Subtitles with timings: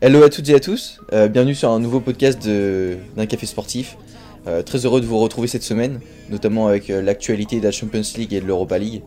[0.00, 3.96] Hello à toutes et à tous, euh, bienvenue sur un nouveau podcast d'un café sportif.
[4.46, 5.98] Euh, très heureux de vous retrouver cette semaine,
[6.30, 9.02] notamment avec euh, l'actualité de la Champions League et de l'Europa League.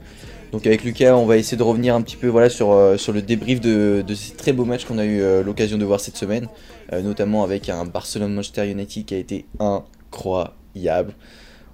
[0.51, 3.21] Donc avec Lucas, on va essayer de revenir un petit peu voilà, sur, sur le
[3.21, 6.49] débrief de, de ces très beaux matchs qu'on a eu l'occasion de voir cette semaine,
[6.91, 11.13] notamment avec un Barcelone-Manchester United qui a été incroyable.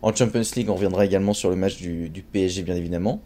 [0.03, 3.23] En Champions League, on reviendra également sur le match du, du PSG bien évidemment.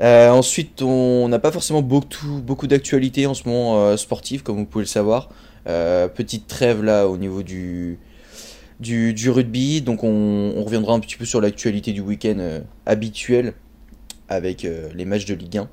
[0.00, 4.56] Euh, ensuite, on n'a pas forcément beaucoup, beaucoup d'actualités en ce moment euh, sportive, comme
[4.56, 5.28] vous pouvez le savoir.
[5.66, 7.98] Euh, petite trêve là au niveau du,
[8.80, 13.54] rugby, donc on, on, reviendra un petit peu sur l'actualité du week-end euh, habituel
[14.28, 14.62] avec
[14.94, 15.70] les matchs de Ligue 1,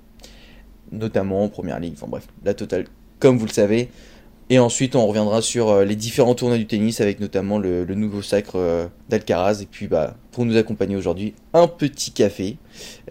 [0.94, 1.94] notamment en Première Ligue.
[1.98, 2.86] Enfin bref, la totale,
[3.20, 3.90] comme vous le savez.
[4.52, 7.96] Et ensuite, on reviendra sur euh, les différents tournois du tennis avec notamment le, le
[7.96, 9.62] nouveau sacre euh, d'Alcaraz.
[9.62, 12.58] Et puis, bah, pour nous accompagner aujourd'hui, un petit café,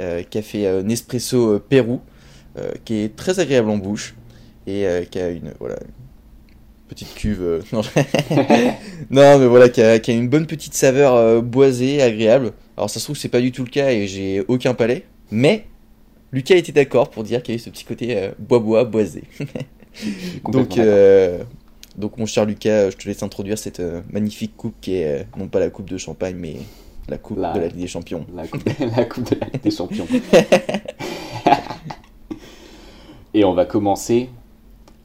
[0.01, 2.01] euh, café Nespresso Pérou,
[2.57, 4.15] euh, qui est très agréable en bouche
[4.67, 5.77] et qui a une voilà
[6.89, 7.65] petite cuve.
[7.73, 7.81] non,
[9.11, 12.53] non, mais voilà, qui a, qui a, une bonne petite saveur boisée, agréable.
[12.77, 15.67] Alors, ça se trouve, c'est pas du tout le cas et j'ai aucun palais, mais
[16.33, 19.25] Lucas était d'accord pour dire qu'il y avait ce petit côté bois-bois, boisé.
[20.51, 21.43] donc, euh,
[21.97, 25.25] donc, mon cher Lucas, je te laisse introduire cette euh, magnifique coupe qui est euh,
[25.37, 26.57] non pas la coupe de champagne, mais
[27.09, 28.27] la coupe la, de la Ligue des Champions.
[28.35, 28.65] La coupe,
[28.97, 30.07] la coupe de la Ligue des Champions.
[33.35, 34.31] Et on va commencer.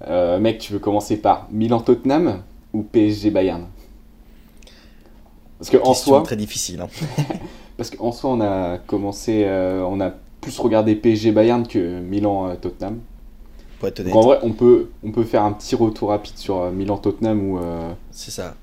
[0.08, 3.66] Euh, mec, tu veux commencer par Milan-Tottenham ou PSG-Bayern
[5.58, 6.82] Parce que en soi, très difficile.
[6.82, 6.90] Hein.
[7.78, 13.00] parce qu'en soi, on a commencé, euh, on a plus regardé PSG-Bayern que Milan-Tottenham.
[13.80, 14.14] Pour être honnête.
[14.14, 17.50] Donc en vrai, on peut, on peut faire un petit retour rapide sur euh, Milan-Tottenham
[17.50, 17.58] ou.
[17.60, 18.56] Euh, C'est ça.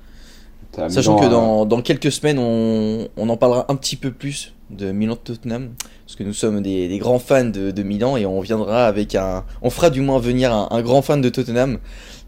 [0.88, 4.52] Sachant Milan, que dans, dans, quelques semaines, on, on, en parlera un petit peu plus
[4.68, 5.70] de Milan-Tottenham.
[6.04, 9.14] Parce que nous sommes des, des grands fans de, de, Milan et on viendra avec
[9.14, 9.44] un.
[9.62, 11.78] On fera du moins venir un, un grand fan de Tottenham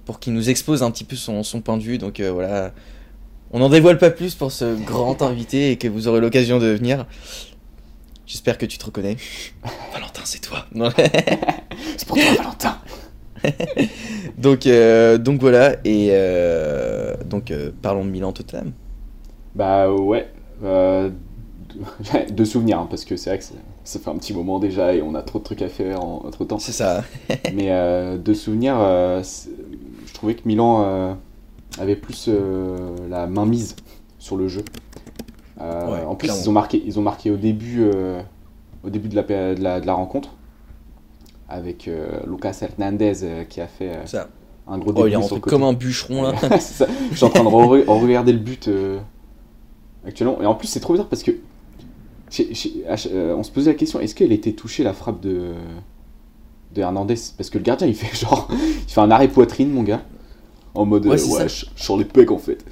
[0.06, 1.98] pour qu'il nous expose un petit peu son, son point de vue.
[1.98, 2.73] Donc euh, voilà.
[3.50, 6.67] On n'en dévoile pas plus pour ce grand invité et que vous aurez l'occasion de
[6.67, 7.06] venir.
[8.28, 9.16] J'espère que tu te reconnais.
[9.92, 10.66] Valentin, c'est toi.
[11.96, 12.78] c'est pour toi, Valentin.
[14.39, 18.72] donc, euh, donc voilà, et euh, donc euh, parlons de Milan Tottenham.
[19.55, 20.28] Bah ouais,
[20.62, 21.08] euh,
[22.30, 23.44] de souvenirs, hein, parce que c'est vrai que
[23.84, 26.27] ça fait un petit moment déjà et on a trop de trucs à faire en,
[26.27, 26.58] entre temps.
[26.58, 27.05] C'est ça.
[27.55, 27.70] Mais
[28.18, 31.16] de souvenirs, je trouvais que Milan
[31.78, 32.28] avait plus
[33.08, 33.74] la main mise
[34.18, 34.64] sur le jeu.
[35.61, 37.91] Ouais, en plus, ils ont, marqué, ils ont marqué au début,
[38.85, 40.30] au début de la, de la, de la rencontre
[41.48, 44.24] avec euh, Lucas Hernandez euh, qui a fait euh,
[44.67, 45.05] un gros début.
[45.05, 46.35] Oh, il est rentré comme un bûcheron là.
[47.11, 48.69] Je suis en train de re regarder le but
[50.07, 50.41] actuellement.
[50.42, 51.33] Et en plus, c'est trop bizarre parce que
[52.30, 55.55] on se posait la question est-ce qu'elle était touchée la frappe de,
[56.75, 57.17] de Hernandez?
[57.36, 58.48] Parce que le gardien il fait genre.
[58.52, 60.02] il fait un arrêt poitrine, mon gars.
[60.75, 62.64] En mode ouais, ouais sur les pecs en fait.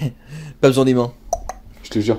[0.60, 1.12] Pas besoin des mains.
[1.94, 2.18] Te jure.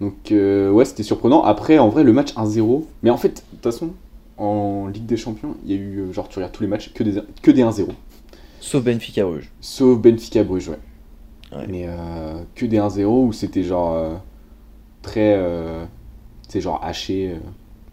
[0.00, 1.42] Donc, euh, ouais, c'était surprenant.
[1.42, 2.86] Après, en vrai, le match 1-0.
[3.02, 3.90] Mais en fait, de toute façon,
[4.38, 7.02] en Ligue des Champions, il y a eu, genre, tu regardes tous les matchs, que
[7.02, 7.88] des, que des 1-0.
[8.58, 9.52] Sauf Benfica Bruges.
[9.60, 10.78] Sauf Benfica Bruges, ouais.
[11.54, 11.66] ouais.
[11.68, 14.14] Mais euh, que des 1-0 où c'était genre euh,
[15.02, 15.38] très.
[16.48, 17.36] c'est genre haché.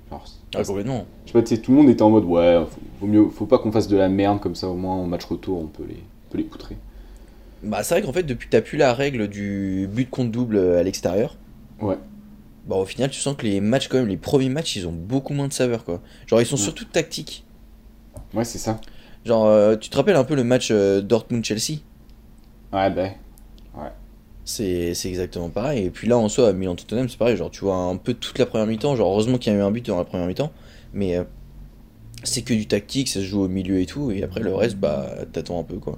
[0.10, 0.24] genre,
[0.56, 1.04] ah, complètement.
[1.26, 3.28] Je sais pas, tu sais, tout le monde était en mode ouais, faut, vaut mieux,
[3.28, 5.68] faut pas qu'on fasse de la merde comme ça, au moins en match retour, on
[5.68, 6.78] peut les, on peut les poutrer.
[7.64, 10.58] Bah, c'est vrai qu'en fait, depuis que t'as plus la règle du but contre double
[10.58, 11.38] à l'extérieur.
[11.82, 11.98] Ouais.
[12.68, 14.92] Bah au final tu sens que les matchs quand même, les premiers matchs ils ont
[14.92, 16.02] beaucoup moins de saveur quoi.
[16.28, 16.62] Genre ils sont ouais.
[16.62, 17.44] surtout tactiques.
[18.34, 18.80] Ouais c'est ça.
[19.26, 21.80] Genre euh, tu te rappelles un peu le match euh, Dortmund-Chelsea?
[22.72, 23.10] Ouais bah
[23.76, 23.92] ouais.
[24.46, 25.86] C'est exactement pareil.
[25.86, 28.38] Et puis là en soi à Milan-Tottenham c'est pareil, genre tu vois un peu toute
[28.38, 30.52] la première mi-temps, genre heureusement qu'il y a eu un but dans la première mi-temps,
[30.94, 31.24] mais euh,
[32.24, 34.76] c'est que du tactique, ça se joue au milieu et tout, et après le reste
[34.78, 35.98] bah t'attends un peu quoi.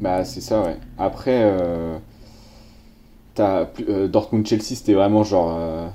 [0.00, 0.76] Bah c'est ça ouais.
[0.98, 1.42] Après...
[1.44, 1.98] Euh
[3.40, 5.56] euh, Dortmund-Chelsea, c'était vraiment genre.
[5.58, 5.88] Euh...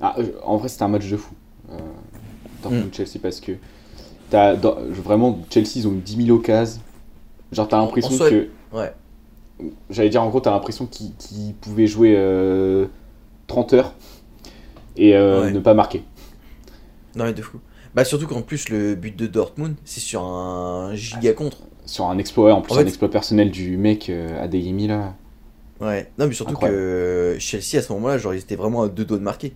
[0.00, 1.34] Ah, en vrai, c'était un match de fou.
[1.70, 1.78] Euh,
[2.62, 3.20] Dortmund-Chelsea, mm.
[3.20, 3.52] parce que.
[4.32, 6.80] As, vraiment, Chelsea, ils ont eu 10 000 occasions.
[7.52, 8.48] Genre, t'as l'impression que.
[8.72, 8.92] Ouais.
[9.88, 12.14] J'allais dire, en gros, t'as l'impression qu'ils qu pouvaient jouer
[13.46, 13.94] 30 heures
[14.96, 15.50] et ouais.
[15.50, 16.02] ne pas marquer.
[17.14, 17.60] Non, mais de fou.
[17.94, 21.58] Bah, surtout qu'en plus, le but de Dortmund, c'est sur un giga contre.
[21.86, 24.10] Sur un exploit, en plus, en fait, un exploit personnel du mec
[24.40, 25.14] Adeyemi là.
[25.80, 26.78] Ouais, non, mais surtout Incroyable.
[26.78, 29.52] que Chelsea à ce moment-là, genre ils étaient vraiment à deux doigts de marquer.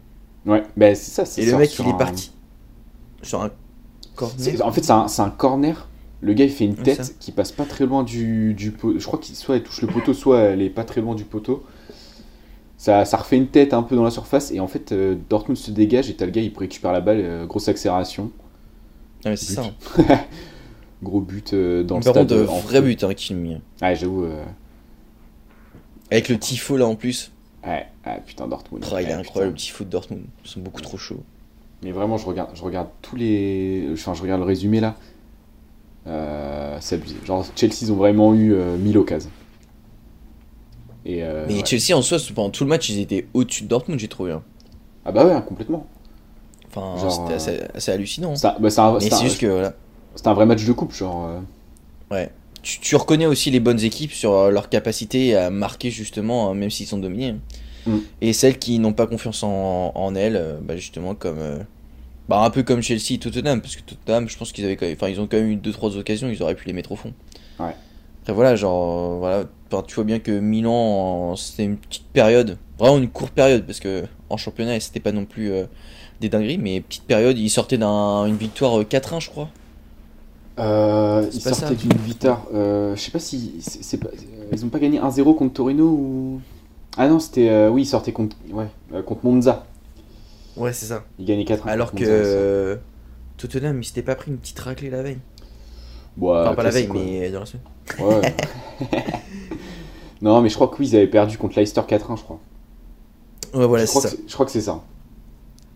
[0.47, 1.41] Ouais, bah c'est ça.
[1.41, 1.89] Et le mec il un...
[1.89, 2.33] est parti
[3.23, 3.51] sur un
[4.15, 4.67] corner.
[4.67, 5.89] En fait, c'est un, un, corner.
[6.23, 8.99] Le gars il fait une tête ouais, qui passe pas très loin du, du poteau.
[8.99, 11.25] Je crois qu'il soit elle touche le poteau, soit elle est pas très loin du
[11.25, 11.65] poteau.
[12.77, 15.59] Ça, ça refait une tête un peu dans la surface et en fait euh, Dortmund
[15.59, 18.31] se dégage et t'as le gars il récupère la balle, euh, grosse accélération.
[19.25, 19.65] Ah, mais c'est ça.
[21.03, 22.29] Gros but dans le Par stade.
[22.29, 23.59] contre, vrai but hein, mis.
[23.81, 24.27] Ouais, j'avoue.
[26.11, 27.31] Avec le tifo là en plus.
[27.65, 27.87] Ouais,
[28.27, 28.85] putain, Dortmund.
[28.85, 30.23] il est incroyable, le tifo de Dortmund.
[30.45, 31.23] Ils sont beaucoup trop chauds.
[31.83, 33.89] Mais vraiment, je regarde, je regarde tous les.
[33.93, 34.97] Enfin, je regarde le résumé là.
[36.07, 37.17] Euh, c'est abusé.
[37.25, 39.31] Genre, Chelsea, ils ont vraiment eu 1000 occasions.
[41.05, 43.99] Et, euh, Mais Chelsea, en soi, pendant tout le match, ils étaient au-dessus de Dortmund,
[43.99, 44.33] j'ai trouvé.
[44.33, 44.43] Hein.
[45.05, 45.87] Ah bah ouais, hein, complètement.
[46.69, 48.35] Enfin, c'était assez, assez, hallucinant.
[48.43, 49.75] Bah, un, Mais c'est juste que voilà.
[50.15, 51.27] C'était un vrai match de coupe, genre.
[51.27, 51.41] Euh.
[52.11, 52.31] Ouais.
[52.63, 56.71] Tu, tu, reconnais aussi les bonnes équipes sur leur capacité à marquer, justement, hein, même
[56.71, 57.37] s'ils sont dominés.
[57.87, 57.99] Mm.
[58.21, 61.39] Et celles qui n'ont pas confiance en, en elles, bah, justement, comme.
[62.29, 64.87] Bah, un peu comme Chelsea et Tottenham, parce que Tottenham, je pense qu'ils avaient quand
[64.87, 66.97] même, enfin, ils ont quand même eu 2-3 occasions, ils auraient pu les mettre au
[66.97, 67.13] fond.
[67.59, 67.75] Ouais.
[68.23, 69.47] Après, voilà, genre, voilà,
[69.87, 74.05] tu vois bien que Milan, c'était une petite période, vraiment une courte période, parce que
[74.29, 75.65] en championnat, c'était pas non plus euh,
[76.21, 79.49] des dingueries, mais petite période, ils sortaient d'une victoire 4-1, euh, je crois.
[80.59, 84.09] Euh, ils sortaient d'une victoire, euh, je sais pas si, c'est pas,
[84.53, 86.41] ils ont pas gagné 1-0 contre Torino ou?
[86.97, 88.67] Ah non, c'était, oui, ils sortaient contre, ouais,
[89.07, 89.65] contre Monza.
[90.57, 91.05] Ouais, c'est ça.
[91.19, 92.79] Il gagnait 4 Alors que
[93.37, 95.19] Tottenham, il s'était pas pris une petite raclée la veille.
[96.19, 97.65] Ouais, enfin, pas la veille, mais dans la semaine.
[97.99, 98.35] Ouais.
[100.23, 102.41] non, mais je crois que oui, ils avaient perdu contre Leicester 4-1, je crois.
[103.55, 104.11] Ouais, voilà, c'est ça.
[104.27, 104.83] Je crois que c'est ça.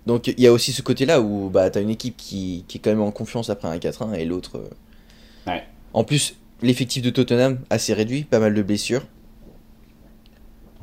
[0.06, 2.79] Donc il y a aussi ce côté-là où bah, tu as une équipe qui, qui,
[2.79, 4.59] est quand même en confiance après un 4-1 et l'autre.
[4.59, 5.65] Euh, ouais.
[5.93, 9.06] En plus, l'effectif de Tottenham assez réduit, pas mal de blessures.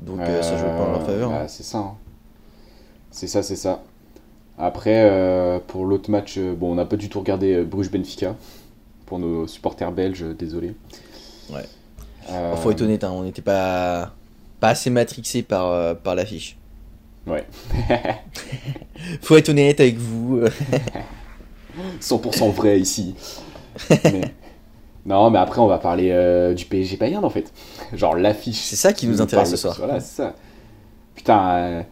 [0.01, 1.29] Donc euh, ça joue pas en leur faveur.
[1.29, 1.77] Bah, c'est ça.
[1.77, 1.97] Hein.
[3.11, 3.83] C'est ça, c'est ça.
[4.57, 8.35] Après, euh, pour l'autre match, euh, bon, on n'a pas du tout regardé euh, Bruges-Benfica.
[9.07, 10.73] Pour nos supporters belges, désolé.
[11.51, 11.65] Ouais.
[12.55, 14.13] faut être honnête, hein, on n'était pas,
[14.61, 16.57] pas assez matrixé par, par l'affiche.
[17.27, 17.45] Ouais.
[19.21, 20.41] faut être honnête avec vous.
[22.01, 23.15] 100% vrai ici.
[25.03, 27.51] Non, mais après, on va parler du PSG Bayern en fait.
[27.91, 28.59] Genre l'affiche.
[28.59, 29.73] C'est ça qui nous intéresse ce soir.
[29.79, 30.35] Voilà, c'est ça.
[31.15, 31.85] Putain,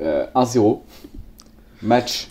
[0.00, 0.74] Euh,
[1.82, 2.28] Match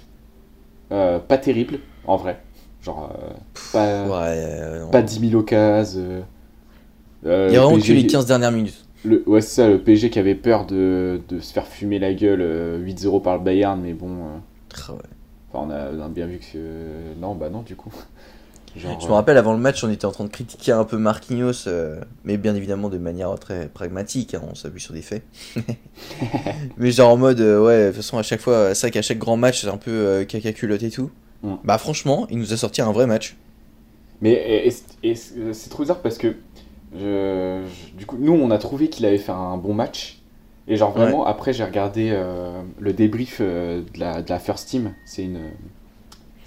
[0.91, 2.41] euh, pas terrible, en vrai.
[2.83, 3.11] Genre,
[3.75, 6.23] euh, pas, pas 10 000 occasions.
[7.23, 8.85] Il y a vraiment que les 15 dernières minutes.
[9.05, 12.13] Le, ouais, c'est ça, le PSG qui avait peur de, de se faire fumer la
[12.13, 12.41] gueule
[12.85, 14.41] 8-0 par le Bayern, mais bon.
[14.87, 14.99] Ah ouais.
[15.51, 17.19] Enfin, on a, on a, bien vu que.
[17.19, 17.93] Non, bah non, du coup
[18.75, 20.97] je me euh, rappelle, avant le match, on était en train de critiquer un peu
[20.97, 25.23] Marquinhos, euh, mais bien évidemment de manière très pragmatique, hein, on s'appuie sur des faits.
[26.77, 29.01] mais genre en mode, euh, ouais, de toute façon, à chaque fois, c'est vrai qu'à
[29.01, 31.09] chaque grand match, c'est un peu caca culotte et tout.
[31.41, 31.55] Mm.
[31.63, 33.35] Bah franchement, il nous a sorti un vrai match.
[34.21, 34.69] Mais
[35.13, 36.35] c'est trop bizarre parce que,
[36.93, 40.21] du coup, nous, on a trouvé qu'il avait fait un bon match.
[40.67, 42.15] Et genre vraiment, après, j'ai regardé
[42.79, 44.93] le débrief de, la, de la First Team.
[45.05, 45.39] C'est une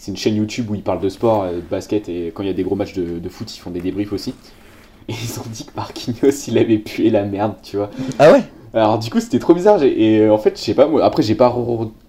[0.02, 2.48] c'est une chaîne YouTube où ils parlent de sport, euh, de basket, et quand il
[2.48, 4.34] y a des gros matchs de, foot, ils font des débriefs aussi.
[5.08, 7.88] Et ils ont dit que Marquinhos, il avait pué la merde, tu vois.
[8.18, 8.42] Ah ouais?
[8.74, 9.80] Alors du coup, c'était trop bizarre.
[9.84, 11.54] Et euh, en fait, je sais pas, moi, après, j'ai pas,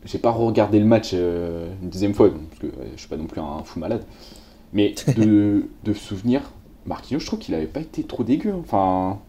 [0.05, 3.25] j'ai pas regardé le match euh, une deuxième fois, parce que je suis pas non
[3.25, 4.03] plus un fou malade.
[4.73, 6.41] Mais de, de souvenir,
[6.85, 8.51] Marquinhos, je trouve qu'il avait pas été trop dégueu.
[8.51, 8.61] Hein.
[8.61, 9.19] Enfin,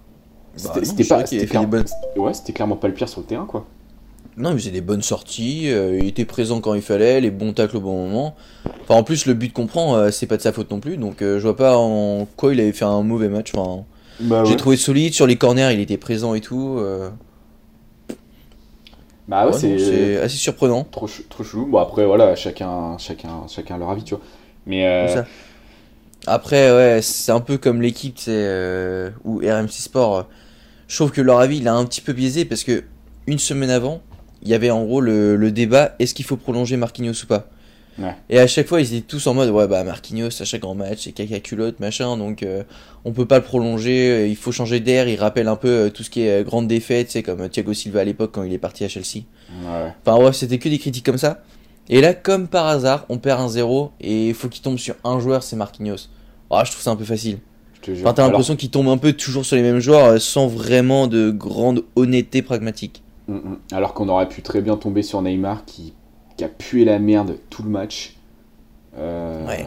[0.55, 1.27] bah c'était pas.
[1.27, 1.59] C'était
[2.17, 3.67] Ouais, c'était clairement pas le pire sur le terrain, quoi.
[4.37, 7.53] Non, il faisait des bonnes sorties, euh, il était présent quand il fallait, les bons
[7.53, 8.35] tacles au bon moment.
[8.83, 10.97] Enfin, en plus, le but qu'on prend, euh, c'est pas de sa faute non plus,
[10.97, 13.53] donc euh, je vois pas en quoi il avait fait un mauvais match.
[13.55, 13.85] Enfin,
[14.19, 16.81] bah J'ai trouvé solide, sur les corners, il était présent et tout.
[19.29, 20.85] Bah ouais, c'est assez surprenant.
[20.91, 21.67] Trop, trop chelou.
[21.67, 24.25] Bon, après, voilà, chacun, chacun, chacun leur avis, tu vois.
[24.67, 25.15] Mais.
[26.27, 30.29] Après, ouais, c'est un peu comme l'équipe, c'est ou RMC Sport.
[30.89, 32.85] Je trouve que leur avis, il a un petit peu biaisé parce que
[33.27, 34.03] une semaine avant,
[34.43, 37.49] il y avait en gros le, débat est-ce qu'il faut prolonger Marquinhos ou pas?
[38.29, 40.75] Et à chaque fois, ils étaient tous en mode ouais, bah Marquinhos, à chaque grand
[40.75, 42.65] match, c'est caca culotte, machin, donc euh,
[43.05, 45.09] on peut pas le prolonger, euh, il faut changer d'air.
[45.09, 48.01] Il rappelle un peu euh, tout ce qui est grande défaite, c'est comme Thiago Silva
[48.01, 49.23] à l'époque quand il est parti à Chelsea.
[50.05, 51.45] Enfin, ouais, c'était que des critiques comme ça.
[51.89, 54.95] Et là, comme par hasard, on perd un 0 et il faut qu'il tombe sur
[55.05, 56.09] un joueur, c'est Marquinhos.
[56.51, 57.39] Oh, je trouve ça un peu facile.
[57.91, 61.31] Enfin, t'as l'impression qu'il tombe un peu toujours sur les mêmes joueurs sans vraiment de
[61.31, 63.03] grande honnêteté pragmatique.
[63.29, 63.59] Mm, mm.
[63.73, 65.93] Alors qu'on aurait pu très bien tomber sur Neymar qui,
[66.43, 68.17] a pué la merde tout le match.
[68.99, 69.67] Euh, ouais.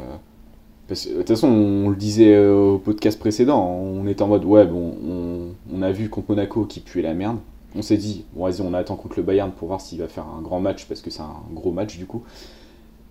[0.89, 4.65] de toute façon, on le disait euh, au podcast précédent, on était en mode ouais,
[4.65, 7.37] bon, on, a vu contre Monaco qui puait la merde.
[7.75, 10.25] On s'est dit, bon, vas-y, on attend contre le Bayern pour voir s'il va faire
[10.25, 12.23] un grand match parce que c'est un gros match du coup.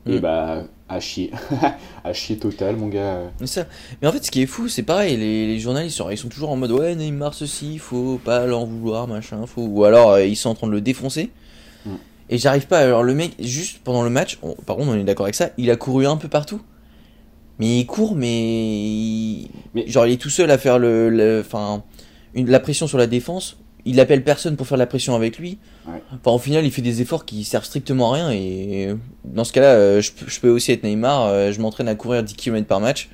[0.06, 0.20] Et mm.
[0.20, 1.30] bah, à chier.
[2.04, 3.22] à chier total, mon gars.
[3.40, 3.66] Mais, ça.
[4.00, 6.56] Mais en fait, ce qui est fou, c'est pareil, les, journalistes, ils sont toujours en
[6.56, 9.62] mode ouais, Neymar, ceci, faut pas l'en vouloir, machin, faut.
[9.66, 11.30] Ou alors, euh, ils sont en train de le défoncer.
[11.84, 11.90] Mm.
[12.30, 12.78] Et j'arrive pas.
[12.78, 15.70] Alors, le mec, juste pendant le match, par contre, on est d'accord avec ça, il
[15.70, 16.60] a couru un peu partout.
[17.58, 19.48] Mais il court, mais...
[19.74, 19.86] mais...
[19.86, 21.42] Genre, il est tout seul à faire le...
[21.44, 21.82] Enfin,
[22.34, 23.56] la pression sur la défense.
[23.88, 25.58] Il appelle personne pour faire la pression avec lui.
[25.86, 28.30] Enfin, au final, il fait des efforts qui servent strictement à rien.
[28.32, 31.26] Et dans ce cas-là, euh, je, je, peux aussi être Neymar.
[31.26, 33.08] Euh, je m'entraîne à courir 10 km par match.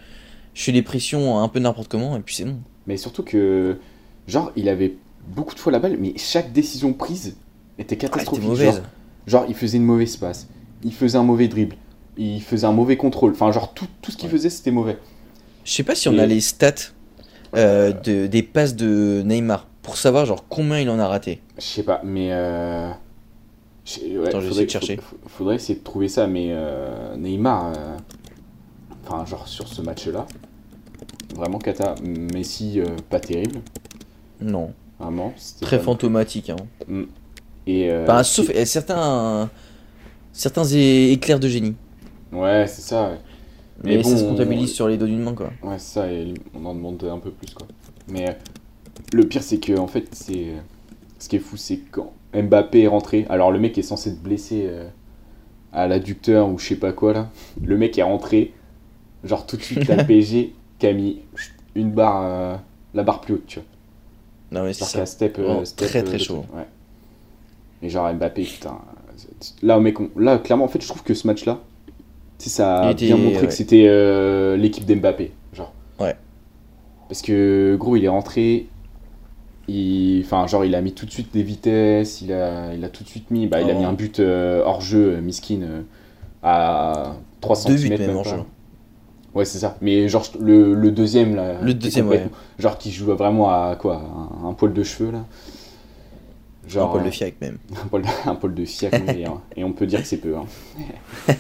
[0.55, 2.59] Je fais des pressions un peu n'importe comment, et puis c'est bon.
[2.87, 3.77] Mais surtout que,
[4.27, 4.97] genre, il avait
[5.29, 7.37] beaucoup de fois la balle, mais chaque décision prise
[7.79, 8.83] était catastrophique.
[9.27, 10.49] genre, il faisait une mauvaise passe,
[10.83, 11.77] il faisait un mauvais dribble,
[12.17, 13.33] il faisait un mauvais contrôle.
[13.33, 14.99] Enfin, genre, tout, tout ce qu'il faisait, c'était mauvais.
[15.65, 16.93] Je sais pas si on a les stats
[17.55, 21.41] euh, de, des passes de Neymar pour savoir, genre, combien il en a raté.
[21.59, 22.29] Je sais pas, mais.
[22.31, 22.91] Euh...
[24.25, 25.01] Attends, faudrait, de chercher.
[25.27, 27.73] Faudrait essayer de trouver ça, mais euh, Neymar.
[27.73, 27.97] Euh,
[29.05, 30.27] enfin, genre, sur ce match-là.
[31.35, 31.97] Vraiment cata.
[32.03, 33.59] Messi, euh, pas terrible.
[34.41, 34.73] Non.
[35.01, 35.35] Vraiment.
[35.61, 36.51] Très fantomatique.
[36.51, 36.57] Hein.
[36.87, 37.03] Mm.
[37.67, 39.49] Et bah, sauf certains,
[40.33, 41.75] certains éclairs de génie.
[42.33, 43.13] Ouais, c'est ça.
[43.83, 45.51] Mais, bon, ça se comptabilise sur les dos d'une main, quoi.
[45.63, 47.67] Ouais, ça, et on en demande un peu plus, quoi.
[48.09, 48.37] Mais
[49.13, 50.53] le pire, c'est que, en fait, c'est.
[51.19, 53.27] Ce qui est fou, c'est quand Mbappé est rentré.
[53.29, 54.69] Alors, le mec est censé être blessé
[55.73, 57.31] à l'adducteur ou je sais pas quoi, là.
[57.63, 58.53] Le mec est rentré.
[59.23, 61.21] Genre, tout de suite, la PSG qui a mis
[61.77, 62.61] une barre.
[62.93, 63.69] la barre plus haute, tu vois.
[64.51, 65.07] Non, mais c'est ça.
[65.07, 66.45] Step, step, très très chaud.
[66.55, 66.67] Ouais.
[67.83, 68.79] Et genre Mbappé, putain.
[69.63, 71.61] Là, mec, là, clairement, en fait, je trouve que ce match-là,
[72.39, 75.33] ça a bien montré que c'était euh, l'équipe d'Mbappé.
[75.53, 75.73] Genre.
[76.01, 76.17] Ouais.
[77.09, 78.67] Parce que, gros, il est rentré.
[79.69, 82.21] Il, enfin, genre, il a mis tout de suite des vitesses.
[82.21, 83.47] Il a, il a tout de suite mis.
[83.47, 83.89] Bah, il a mis oh.
[83.89, 85.85] un but euh, hors jeu, euh, miskin,
[86.43, 87.99] à 3 cm.
[87.99, 88.37] Même hors jeu.
[89.35, 89.77] Ouais, c'est ça.
[89.81, 91.61] Mais genre, le, le deuxième, là.
[91.63, 92.27] Le deuxième, ouais.
[92.59, 94.03] Genre, qui joue vraiment à quoi
[94.45, 95.25] un poil de cheveux, là.
[96.69, 97.59] Genre, un pôle de fiac même.
[97.83, 99.41] Un pôle, un pôle de fiac, hein.
[99.57, 100.37] et on peut dire que c'est peu.
[100.37, 100.47] Hein.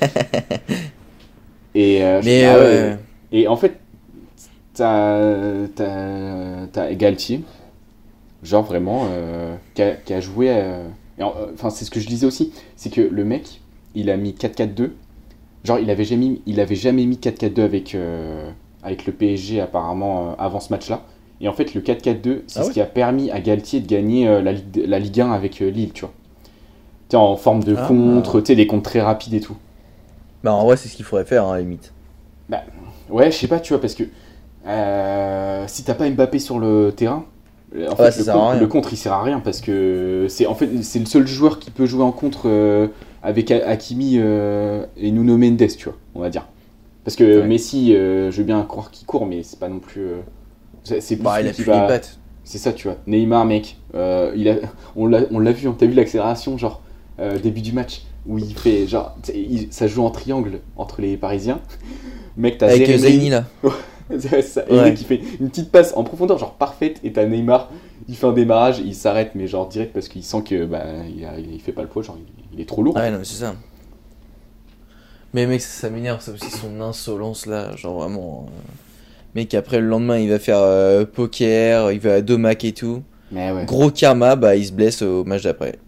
[1.74, 2.96] et, euh, Mais euh,
[3.30, 3.78] et en fait,
[4.74, 5.18] t'as
[5.76, 7.42] as, Galtier,
[8.42, 10.52] genre vraiment, euh, qui, a, qui, a, joué.
[11.54, 13.60] Enfin, c'est ce que je disais aussi, c'est que le mec,
[13.94, 14.90] il a mis 4-4-2.
[15.64, 17.96] Genre, il avait jamais, il avait jamais mis 4-4-2 avec,
[18.82, 21.04] avec le PSG apparemment avant ce match-là.
[21.42, 24.28] Et en fait, le 4-4-2, c'est ah ce qui a permis à Galtier de gagner
[24.28, 26.12] euh, la, Ligue, la Ligue 1 avec euh, Lille, tu vois.
[27.08, 27.84] Tu en forme de ah.
[27.88, 29.56] contre, tu sais, des contres très rapides et tout.
[30.44, 31.92] Bah, en vrai, c'est ce qu'il faudrait faire, hein, limite.
[32.48, 32.62] Bah,
[33.10, 34.04] ouais, je sais pas, tu vois, parce que
[34.68, 37.26] euh, si t'as pas Mbappé sur le terrain,
[37.88, 38.18] en fait,
[38.60, 41.58] le, contre, il sert à rien parce que c'est en fait c'est le seul joueur
[41.58, 42.90] qui peut jouer en contre
[43.22, 46.46] avec Hakimi et Nuno Mendes, tu vois, on va dire.
[47.04, 50.08] Parce que Messi, je veux bien croire qu'il court, mais c'est pas non plus.
[50.84, 52.00] C'est bah, il a
[52.44, 52.96] C'est ça, tu vois.
[53.06, 54.56] Neymar, mec, euh, il a...
[54.96, 55.76] on l'a vu, hein.
[55.78, 56.82] t'as vu l'accélération, genre,
[57.20, 59.16] euh, début du match, où il fait, genre,
[59.70, 61.60] ça joue en triangle entre les Parisiens.
[62.36, 63.44] Mec, t'as Avec Zaini, là.
[64.20, 64.64] Ça.
[64.68, 67.70] Et mec, il fait une petite passe en profondeur, genre parfaite, et t'as Neymar,
[68.08, 71.60] il fait un démarrage, il s'arrête, mais genre direct parce qu'il sent que bah, il,
[71.60, 72.18] fait pas le poids, genre
[72.52, 72.94] il, est trop lourd.
[72.96, 73.54] Ah ouais, non, c'est ça.
[75.34, 78.46] Mais mec, ça, m'énerve, ça aussi, son insolence là, genre vraiment.
[78.48, 78.72] Euh,
[79.34, 83.02] Mec, après le lendemain, il va faire euh, poker, il va à Domac et tout.
[83.30, 83.64] Mais ouais.
[83.64, 85.78] Gros karma, bah, il se blesse au match d'après.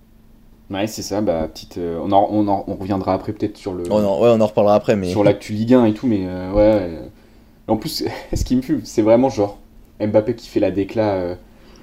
[0.71, 3.85] Ouais, c'est ça, bah, petite, euh, on, en, on, on, reviendra après peut-être sur le.
[3.91, 5.11] Oh non, ouais, on en reparlera après, mais.
[5.11, 7.01] Sur l'actu Ligue 1 et tout, mais euh, ouais.
[7.69, 8.05] En plus,
[8.35, 9.59] ce qui me fume, c'est vraiment genre
[10.01, 11.37] Mbappé qui fait la décla.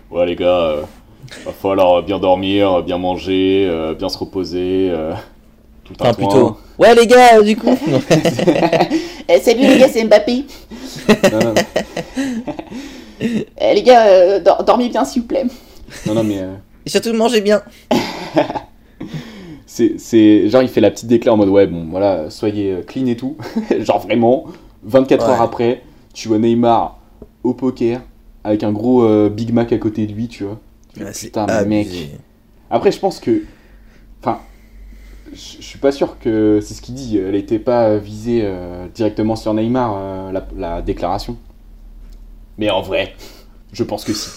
[0.10, 0.76] Ouais, les gars,
[1.46, 4.92] va falloir bien dormir, bien manger, bien se reposer.
[5.86, 6.14] tout le temps.
[6.14, 6.58] plutôt.
[6.78, 7.78] Ouais, les gars, du coup.
[9.30, 10.44] Eh, salut les gars, c'est Mbappé.
[13.22, 15.46] Eh, les gars, euh, dormez bien s'il vous plaît.
[16.08, 16.40] Non, non, mais.
[16.40, 17.62] Euh, Et surtout, mangez bien.
[19.66, 23.06] c'est genre, il fait la petite déclaration en mode ouais, bon, voilà, soyez euh, clean
[23.06, 23.38] et tout.
[23.80, 24.46] genre vraiment,
[24.84, 25.84] 24 heures après,
[26.14, 27.00] tu vois Neymar
[27.44, 28.02] au poker
[28.44, 30.60] avec un gros Big Mac à côté de lui, tu vois.
[31.14, 31.88] Putain, mec.
[32.70, 33.44] Après, je pense que.
[34.22, 34.40] Enfin,
[35.34, 37.18] je suis pas sûr que c'est ce qu'il dit.
[37.18, 41.38] Elle n'était pas visée euh, directement sur Neymar, euh, la, déclaration.
[42.58, 43.14] Mais en vrai,
[43.74, 44.30] je pense que si.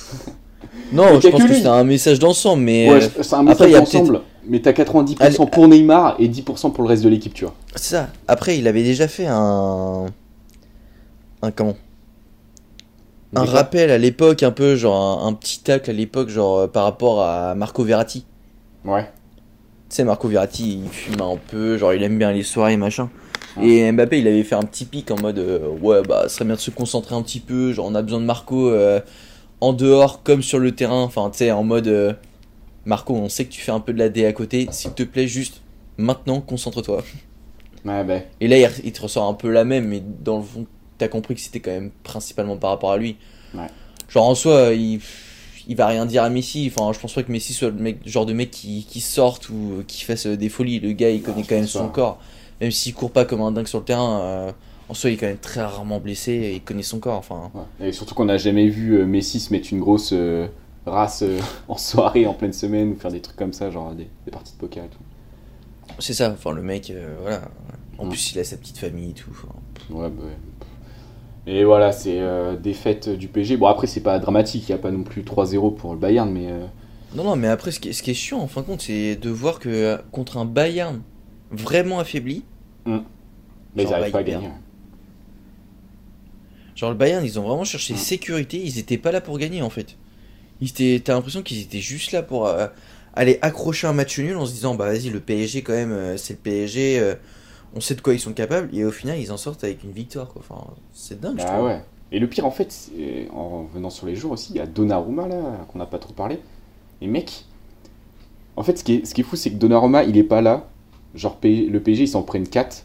[0.92, 2.90] Non, je pense que, c'est un message d'ensemble, mais.
[2.90, 7.02] Ouais, c'est un message d'ensemble, mais t'as 90% pour Neymar et 10% pour le reste
[7.02, 7.54] de l'équipe, tu vois.
[7.74, 8.08] C'est ça.
[8.28, 10.06] Après, il avait déjà fait un.
[11.44, 11.76] Un comment
[13.36, 16.84] Un rappel à l'époque, un peu, genre un, petit tacle à l'époque, genre euh, par
[16.84, 18.24] rapport à Marco Verratti.
[18.82, 19.04] Ouais.
[19.90, 23.10] Tu sais, Marco Verratti, il fume un peu, genre il aime bien les soirées, machin.
[23.62, 26.54] Et Mbappé, il avait fait un petit pic en mode euh, ouais, bah, serait bien
[26.54, 27.72] de se concentrer un petit peu.
[27.72, 29.00] Genre, on a besoin de Marco euh,
[29.60, 31.02] en dehors comme sur le terrain.
[31.02, 32.16] Enfin, tu sais, en mode
[32.86, 34.66] Marco, on sait que tu fais un peu de la D à côté.
[34.70, 35.60] S'il te plaît, juste
[35.98, 37.04] maintenant, concentre-toi.
[37.84, 38.20] Ouais, bah.
[38.40, 40.66] Et là, il, te ressort un peu la même, mais dans le fond,
[40.98, 43.16] t'as compris que c'était quand même principalement par rapport à lui.
[43.54, 43.66] Ouais.
[44.08, 45.00] Genre en soi, il,
[45.66, 46.70] il va rien dire à Messi.
[46.74, 49.48] Enfin, je pense pas que Messi soit le mec, genre de mec qui, qui sorte
[49.48, 50.80] ou qui fasse des folies.
[50.80, 51.92] Le gars, il connaît quand même son pas.
[51.94, 52.18] corps.
[52.60, 54.52] Même s'il court pas comme un dingue sur le terrain, euh,
[54.88, 57.18] en soi, il est quand même très rarement blessé et il connaît son corps.
[57.18, 57.88] Enfin, Ouais.
[57.88, 60.46] Et surtout qu'on n'a jamais vu euh, Messi se mettre une grosse euh,
[60.86, 64.08] race euh, en soirée, en pleine semaine, ou faire des trucs comme ça, genre des,
[64.24, 64.98] des parties de poker et tout.
[65.98, 66.30] c'est ça.
[66.30, 67.40] Enfin, le mec, euh, voilà.
[67.98, 69.30] En plus, il a sa petite famille et tout.
[69.30, 69.48] enfin.
[69.90, 70.36] Ouais, bah ouais.
[71.46, 73.56] Et voilà, c'est euh, défaite du PSG.
[73.56, 76.30] Bon, après, c'est pas dramatique, il n'y a pas non plus 3-0 pour le Bayern,
[76.30, 76.64] mais euh,
[77.14, 78.80] Non, non, mais après, ce qui est, ce qui est chiant, en fin de compte,
[78.80, 81.02] c'est de voir que euh, contre un Bayern
[81.50, 82.44] vraiment affaibli,
[82.86, 83.02] mais
[83.76, 84.42] ils n'arrivent pas à Bayern.
[84.42, 84.54] gagner.
[86.74, 89.70] genre le Bayern, ils ont vraiment cherché sécurité, ils étaient pas là pour gagner en
[89.70, 89.96] fait.
[91.04, 92.68] T'as l'impression qu'ils étaient juste là pour euh,
[93.12, 96.32] aller accrocher un match nul en se disant, bah vas-y, le PSG quand même, c'est
[96.34, 97.14] le PSG,
[97.74, 99.92] on sait de quoi ils sont capables, et au final, ils en sortent avec une
[99.92, 100.42] victoire, quoi.
[100.48, 101.66] Enfin, c'est dingue, je Bah trouve.
[101.66, 101.80] ouais.
[102.12, 104.66] Et le pire, en fait, c'est- en venant sur les jours aussi, il y a
[104.66, 106.38] Donnarumma, là, qu'on n'a pas trop parlé.
[107.00, 107.44] Et mec,
[108.56, 110.40] en fait, ce qui est, ce qui est fou, c'est que Donnarumma, il est pas
[110.40, 110.68] là.
[111.14, 112.84] Genre, le PSG, ils s'en prennent 4.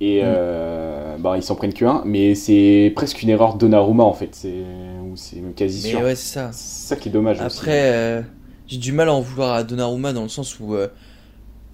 [0.00, 0.24] Et Mm.
[0.26, 2.02] euh, bah, ils s'en prennent que 1.
[2.04, 4.34] Mais c'est presque une erreur de Donnarumma, en fait.
[4.34, 4.50] C'est
[5.02, 6.00] ou c'est même quasi Mais sûr.
[6.02, 6.50] ouais, c'est ça.
[6.52, 7.58] C'est ça qui est dommage aussi.
[7.60, 8.22] Après, euh,
[8.66, 10.88] j'ai du mal à en vouloir à Donnarumma dans le sens où euh,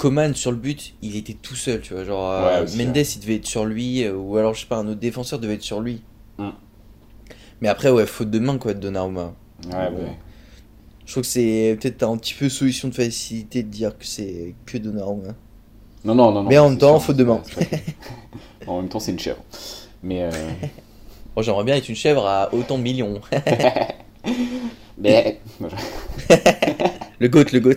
[0.03, 2.03] Coman sur le but, il était tout seul, tu vois.
[2.05, 3.03] Genre, euh, Ouais, aussi, Mendes, ouais.
[3.03, 5.55] il devait être sur lui, euh, ou alors, je sais pas, un autre défenseur devait
[5.55, 6.03] être sur lui.
[6.39, 6.49] Mm.
[7.61, 9.33] Mais après, ouais, faute de main, quoi, de Donnarumma.
[9.71, 9.99] Ouais, Bon.
[9.99, 10.19] ouais.
[11.07, 14.55] Je trouve que c'est peut-être un petit peu solution de facilité de dire que c'est
[14.67, 15.35] que Donnarumma.
[16.05, 16.43] Non, non, non.
[16.43, 17.41] non, Mais en même temps, faute de main.
[18.67, 19.43] en même temps, c'est une chèvre.
[20.03, 20.23] Mais.
[20.25, 20.31] euh,
[21.37, 23.21] Bon, j'aimerais bien être une chèvre à autant de millions.
[24.99, 25.41] mais...
[27.21, 27.75] le goat, le goat.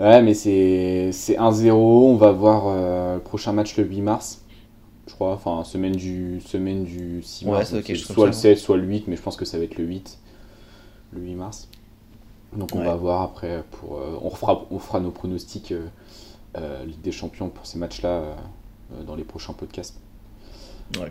[0.00, 1.72] Ouais, mais c'est c'est 1-0.
[1.72, 4.42] On va voir euh, le prochain match le 8 mars.
[5.06, 7.70] Je crois, enfin, semaine du, semaine du 6 Ouais, mars.
[7.86, 9.76] comme soit le ça, 7, soit le 8, mais je pense que ça va être
[9.76, 10.18] le 8.
[11.12, 11.68] Le 8 mars.
[12.56, 12.84] Donc on Ouais.
[12.86, 13.62] va voir après.
[13.72, 15.86] Pour, euh, on, fera, on fera nos pronostics euh,
[16.56, 18.34] euh, Ligue des Champions pour ces matchs-là euh,
[19.06, 20.00] dans les prochains podcasts.
[20.98, 21.06] Ouais.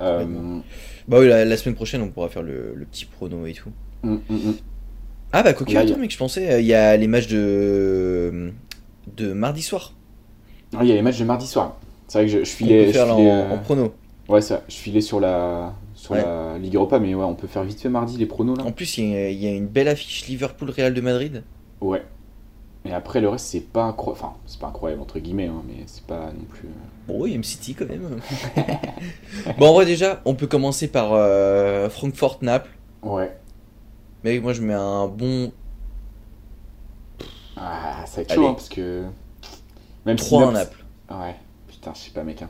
[1.07, 3.69] Bah oui, la, la semaine prochaine, on pourra faire le, le petit prono et tout.
[4.03, 4.55] hum, hum, hum.
[5.31, 8.51] Ah bah y attends mec, je pensais, il y a les matchs de
[9.17, 9.93] de mardi soir.
[10.75, 11.77] Ah, il y a les matchs de mardi soir.
[12.07, 12.85] C'est vrai que je, je filais.
[12.85, 13.93] peut je faire filais, en, euh, en prono.
[14.27, 16.21] Ouais, ça, je filais sur la, sur Ouais.
[16.23, 18.63] la Ligue Europa, mais ouais, on peut faire vite fait mardi les pronos là.
[18.65, 21.43] En plus, il y, a- il y a une belle affiche Liverpool-Real de Madrid.
[21.81, 22.03] Ouais.
[22.85, 24.21] Et après, le reste, c'est pas incroyable.
[24.23, 26.67] Enfin, c'est pas incroyable, entre guillemets, hein, mais c'est pas non plus.
[26.67, 26.71] euh,
[27.07, 28.19] Bon, oui, M-City quand même.
[29.57, 32.69] bon, en vrai, déjà, on peut commencer par euh, Francfort-Naples.
[33.03, 33.35] Ouais.
[34.23, 35.51] Mais moi, je mets un bon
[37.59, 39.03] Ah, ça va être chaud, hein, parce que.
[40.05, 40.85] Même 3 à Naples-.
[41.11, 41.35] Ouais,
[41.67, 42.41] putain, je sais pas, mec.
[42.41, 42.49] hein.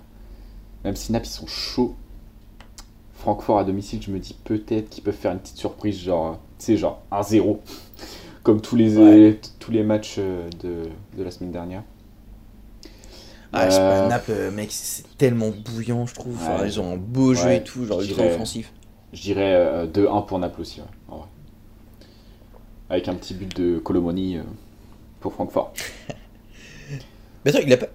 [0.84, 1.95] Même si Naples, ils sont chauds.
[3.15, 6.34] Francfort à domicile, je me dis peut-être qu'ils peuvent faire une petite surprise, genre, euh,
[6.58, 7.58] tu sais, genre 1-0.
[8.43, 9.34] Comme tous les, Ouais.
[9.34, 10.84] t- tous les matchs euh, de,
[11.17, 11.84] de la semaine dernière.
[13.52, 16.36] Ah, je sais pas, Euh, Naples, euh, mec, c'est tellement bouillant, je trouve.
[16.36, 18.72] Enfin, ils ont un beau jeu Ouais, et tout, genre ultra offensif.
[19.12, 21.28] Je dirais euh, 2-1 pour Naples aussi, ouais, en vrai.
[22.89, 24.43] Avec un petit but de Colomoni euh,
[25.19, 25.73] pour Francfort.
[27.45, 27.88] Mais attends, il a pas.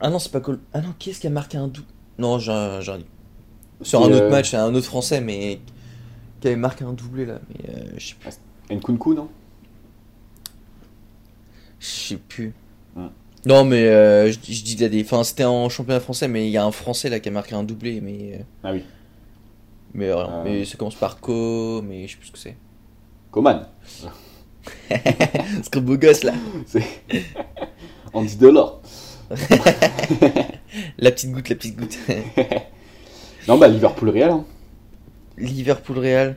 [0.00, 0.60] Ah non, c'est pas cool.
[0.72, 1.82] Ah non, qui est-ce qui a marqué un doux
[2.18, 3.06] Non, rien dit.
[3.82, 5.60] Sur un autre euh, match, un autre français, mais
[6.40, 7.38] qui avait marqué un doublé là.
[7.48, 8.30] Mais euh, je sais plus.
[8.76, 9.28] Nkunku, non?
[11.78, 12.52] Je sais plus.
[12.94, 13.08] Hmm.
[13.46, 16.28] Non, mais euh, je, dis- je dis de la dé- Enfin, c'était en championnat français,
[16.28, 18.44] mais il y a un français là qui a marqué un doublé, mais.
[18.62, 18.84] Ah oui,
[19.94, 20.42] Mais rien.
[20.44, 22.56] Mais ça commence par Co, mais je sais plus ce que c'est.
[23.30, 23.66] Coman.
[25.72, 26.32] Ce beau gosse là.
[26.66, 26.82] C'est
[28.12, 28.80] Andy Delors.
[30.98, 31.98] La petite goutte, la petite goutte.
[33.48, 34.30] Non, bah Liverpool-Real.
[34.30, 34.44] hein.
[35.38, 36.36] Liverpool-Real.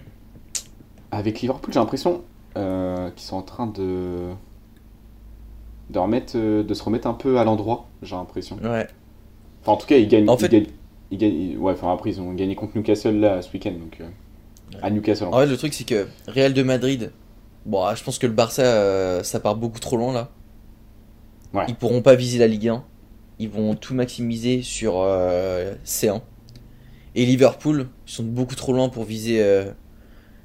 [1.12, 2.24] Avec Liverpool, j'ai l'impression
[2.58, 4.30] euh, qu'ils sont en train de
[5.90, 7.88] de remettre, euh, de se remettre un peu à l'endroit.
[8.02, 8.58] J'ai l'impression.
[8.64, 8.88] Ouais.
[9.62, 10.30] Enfin, en tout cas, ils gagnent.
[10.30, 10.68] En ils fait- gagnent-
[11.12, 14.08] ils gagnent- ouais, enfin après, ils ont gagné contre Newcastle là ce week-end, donc euh,
[14.82, 15.26] à Newcastle.
[15.26, 17.12] en En fait, le truc, c'est que Real de Madrid,
[17.66, 20.30] bon, ah, je pense que le Barça, euh, ça part beaucoup trop loin là.
[21.54, 21.66] Ouais.
[21.68, 22.84] Ils pourront pas viser la Ligue 1.
[23.40, 26.22] Ils vont tout maximiser sur euh, C1.
[27.16, 29.72] Et Liverpool, ils sont beaucoup trop loin pour viser euh,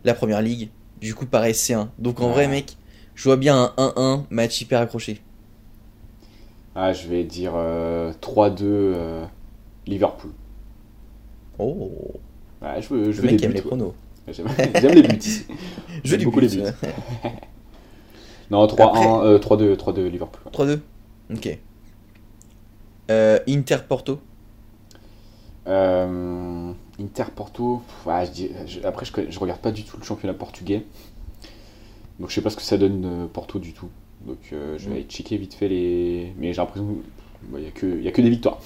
[0.05, 0.71] la première ligue.
[1.01, 1.89] Du coup, pareil, C1.
[1.99, 2.33] Donc en Ouais.
[2.33, 2.77] vrai, mec,
[3.15, 5.21] je vois bien un 1-1, match hyper accroché.
[6.75, 9.25] Ah, je vais dire euh, 3-2 euh,
[9.87, 10.31] Liverpool.
[11.59, 11.91] Oh,
[12.63, 13.95] Ouais, je veux, je le veux mec aime les pronos.
[14.81, 15.45] J'aime les buts ici.
[16.05, 16.55] Je veux J'aime beaucoup but.
[16.55, 16.69] les buts.
[18.51, 20.41] Non, 3-1, euh, 3-2, 3-2 Liverpool.
[20.51, 20.81] 3-2
[21.35, 21.59] Ok.
[23.11, 24.21] Euh, Inter Porto.
[25.67, 30.85] Euh, Inter Porto, après je, je, regarde pas du tout le championnat portugais.
[32.19, 33.91] Donc je sais pas ce que ça donne euh, Porto du tout.
[34.27, 36.33] Donc euh, je vais aller checker vite fait les.
[36.39, 36.97] Mais j'ai l'impression
[37.51, 38.59] qu'il n'y a, que, y a que des victoires.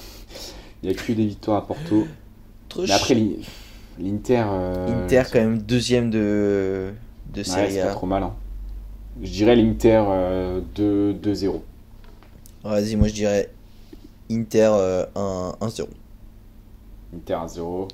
[0.81, 2.07] Il n'y a que des victoires à Porto.
[2.77, 3.15] Mais après
[3.99, 4.45] l'Inter.
[4.87, 6.91] Inter quand même deuxième de,
[7.33, 7.87] de Serie A.
[7.87, 8.23] pas trop mal.
[8.23, 8.33] Hein.
[9.21, 10.03] Je dirais l'Inter
[10.75, 11.61] 2-0.
[12.63, 13.49] Vas-y, moi je dirais
[14.31, 14.71] Inter
[15.15, 15.87] 1-0.
[17.15, 17.89] Inter 1-0, ok.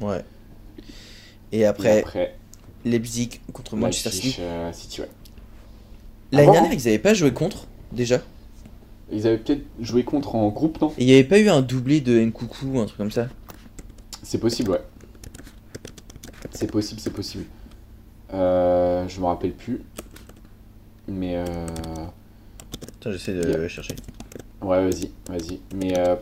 [0.00, 0.24] Ouais.
[1.52, 2.04] Et après,
[2.84, 4.36] Leipzig contre Manchester City.
[4.40, 5.08] Euh, City ouais.
[6.32, 8.20] L'année ah dernière, ils n'avaient pas joué contre, déjà
[9.10, 10.92] Ils avaient peut-être joué contre en groupe, non?
[10.98, 13.28] Et il n'y avait pas eu un doublé de Nkoukou ou un truc comme ça?
[14.22, 14.80] C'est possible, ouais.
[16.50, 17.44] C'est possible, c'est possible.
[18.32, 19.82] Euh, je me rappelle plus.
[21.06, 21.44] Mais euh...
[23.00, 23.96] Attends, j'essaie de chercher.
[24.60, 25.60] Ouais, vas-y, vas-y.
[25.74, 26.16] Mais euh...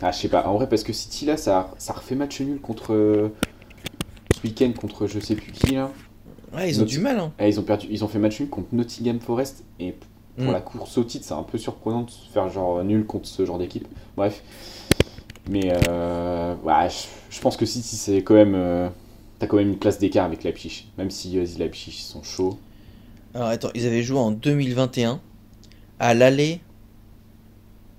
[0.00, 0.46] Ah, je sais pas.
[0.46, 3.30] En vrai, parce que City, là, ça, ça refait match nul contre.
[4.34, 5.90] Ce week-end contre je sais plus qui, là.
[6.52, 7.18] Ouais, ils ont du mal.
[7.18, 7.32] Hein.
[7.38, 9.64] Eh, ils, ont perdu, ils ont fait match nul contre Nottingham Forest.
[9.78, 9.94] Et
[10.36, 10.52] pour mm.
[10.52, 13.58] la course au titre, c'est un peu surprenant de faire genre nul contre ce genre
[13.58, 13.86] d'équipe.
[14.16, 14.42] Bref.
[15.48, 16.88] Mais euh, ouais,
[17.30, 18.90] je, pense que City, c'est quand même.
[19.42, 20.86] T'as quand même une classe d'écart avec Leipzig.
[20.98, 22.60] Même si euh, Leipzig sont chauds.
[23.34, 25.20] Alors attends, ils avaient joué en 2021.
[25.98, 26.60] À l'aller,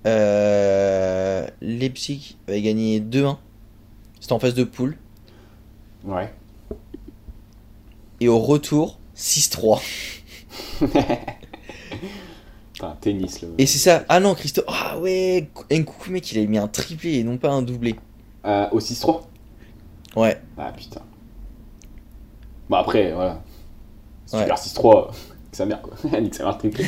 [0.06, 3.36] euh, Leipzig avait gagné 2-1.
[4.20, 4.96] C'était en phase de poule.
[6.02, 6.32] Ouais.
[8.20, 9.82] Et au retour, 6-3.
[12.80, 13.48] un tennis là.
[13.58, 14.06] Et c'est ça.
[14.08, 14.64] Ah non, Christophe.
[14.66, 17.96] Ah ouais, Nkoukou, mec, il a mis un triplé et non pas un doublé.
[18.46, 19.24] Euh, au 6-3
[20.16, 20.40] Ouais.
[20.56, 21.02] Ah putain.
[22.68, 23.42] Bon après, voilà.
[24.26, 25.06] Si tu perds 6-3,
[25.52, 25.94] sa mère quoi.
[26.20, 26.84] Nique sa mère triplé.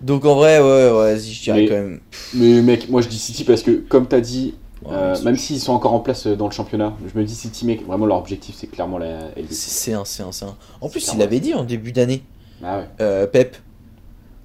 [0.00, 2.00] Donc en vrai, ouais, ouais, je dirais quand même.
[2.34, 4.54] Mais mec, moi je dis City parce que, comme t'as dit,
[4.86, 7.66] euh, même s'ils sont encore en place euh, dans le championnat, je me dis City,
[7.66, 10.56] mec, vraiment leur objectif c'est clairement la C'est un, c'est un, c'est un.
[10.80, 12.22] En plus, il l'avait dit en début d'année.
[12.62, 12.84] Ah ouais.
[13.00, 13.56] Euh, Pep.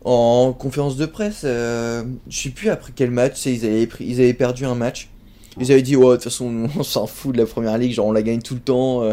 [0.06, 4.34] En conférence de presse, je sais plus après quel match, ils avaient, pris, ils avaient
[4.34, 5.10] perdu un match.
[5.60, 8.08] Ils avaient dit, ouais, de toute façon, on s'en fout de la première ligue, genre
[8.08, 9.04] on la gagne tout le temps.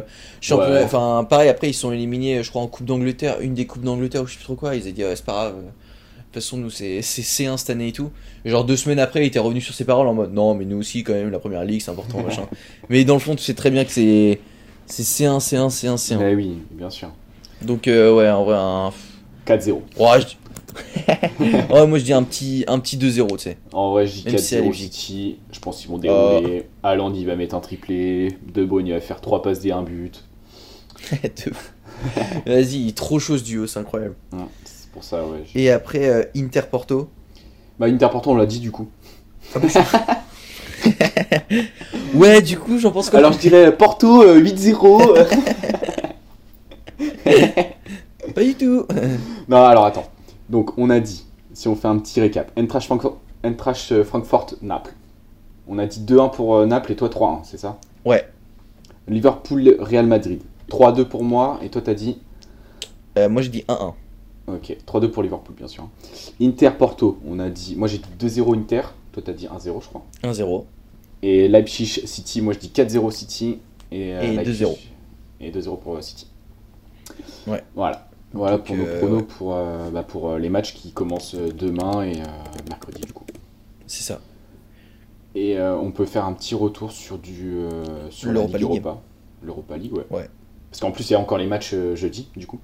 [0.41, 3.83] championnat, enfin, pareil, après ils sont éliminés, je crois, en Coupe d'Angleterre, une des Coupes
[3.83, 4.75] d'Angleterre ou je sais plus trop quoi.
[4.75, 5.57] Ils avaient dit, ouais, c'est pas grave.
[6.31, 8.13] De toute façon, nous, c'est C1 cette année et tout.
[8.45, 10.79] genre, deux semaines après, il était revenu sur ses paroles en mode non, mais nous
[10.79, 12.47] aussi, quand même, la première ligue, c'est important, machin.
[12.89, 14.39] Mais dans le fond, tu sais très bien que c'est
[14.89, 16.19] C1, C1, C1, C1.
[16.23, 17.11] Eh oui, bien sûr.
[17.63, 18.93] Donc, euh, ouais, en vrai, un.
[19.45, 19.81] 4-0.
[19.99, 20.21] Ouais,
[21.41, 23.59] ouais, moi je dis un petit, un petit 2-0, tu sais.
[23.73, 25.39] En vrai, je dis 4-0 City.
[25.53, 26.67] Je pense qu'ils vont dérouler.
[26.67, 26.87] Oh.
[26.87, 28.37] Haaland, il va mettre un triplé.
[28.47, 30.25] De Bruyne, il va faire 3 passes et 1 but.
[32.47, 34.15] Vas-y, trop chaud ce duo, c'est incroyable
[34.93, 35.45] pour ça, ouais.
[35.55, 37.09] Et après, euh, Inter Porto.
[37.79, 38.89] Bah, Inter Porto, on l'a dit du coup.
[42.15, 43.17] ouais, du coup, j'en pense que.
[43.17, 45.27] Alors, je dirais Porto 8-0.
[47.27, 47.43] Euh,
[48.35, 48.87] Pas du tout.
[49.49, 50.11] non, alors attends.
[50.51, 54.95] Donc, on a dit, si on fait un petit récap, Entrash Francfort, euh, Francfort Naples.
[55.67, 57.79] On a dit 2-1 pour Naples et toi 3-1, c'est ça?
[58.05, 58.29] Ouais.
[59.09, 60.43] Liverpool Real Madrid.
[60.69, 62.19] 3-2 pour moi et toi t'as dit?
[63.17, 63.93] Moi j'ai dit 1-1.
[64.47, 65.89] Ok, 3-2 pour Liverpool, bien sûr.
[66.41, 67.77] Inter Porto, on a dit.
[67.77, 68.83] Moi j'ai dit 2-0 Inter,
[69.13, 70.03] toi t'as dit 1-0, je crois.
[70.25, 70.65] 1-0.
[71.23, 73.59] Et Leipzig City, moi je dis 4-0 City.
[73.93, 74.77] Et, euh, et 2-0.
[75.41, 76.27] Et 2-0 pour euh, City.
[77.47, 77.63] Ouais.
[77.75, 78.09] Voilà.
[78.33, 79.55] Voilà pour nos euh, pronos pour,
[79.93, 82.23] bah, pour les matchs qui commencent demain et
[82.69, 83.25] mercredi du coup.
[83.87, 84.21] C'est ça.
[85.35, 87.55] Et on peut faire un petit retour sur du
[88.11, 88.69] sur l'Europa League.
[88.69, 89.01] Europa.
[89.43, 90.07] L'Europa League, ouais.
[90.11, 90.29] ouais.
[90.71, 92.61] Parce qu'en plus il y a encore les matchs jeudi du coup.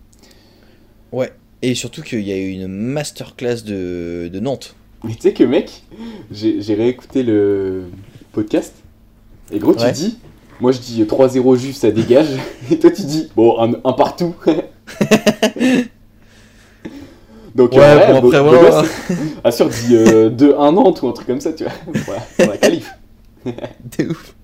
[1.13, 1.33] Ouais.
[1.63, 4.77] Et surtout qu'il y a eu une masterclass de, de Nantes.
[5.05, 5.83] Mais tu sais que mec,
[6.31, 7.85] j'ai réécouté le
[8.33, 8.75] podcast.
[9.53, 10.19] Et gros, tu dis,
[10.61, 12.29] moi je dis 3-0 juste, ça dégage.
[12.71, 14.35] Et toi tu dis, bon, un, partout.
[17.55, 18.83] Donc, ouais, euh, bon, après, voilà.
[19.43, 21.73] Assure, dis 2-1 euh, Nantes ou un truc comme ça, tu vois.
[22.37, 22.93] Pour la qualif.
[23.91, 24.35] T'es ouf.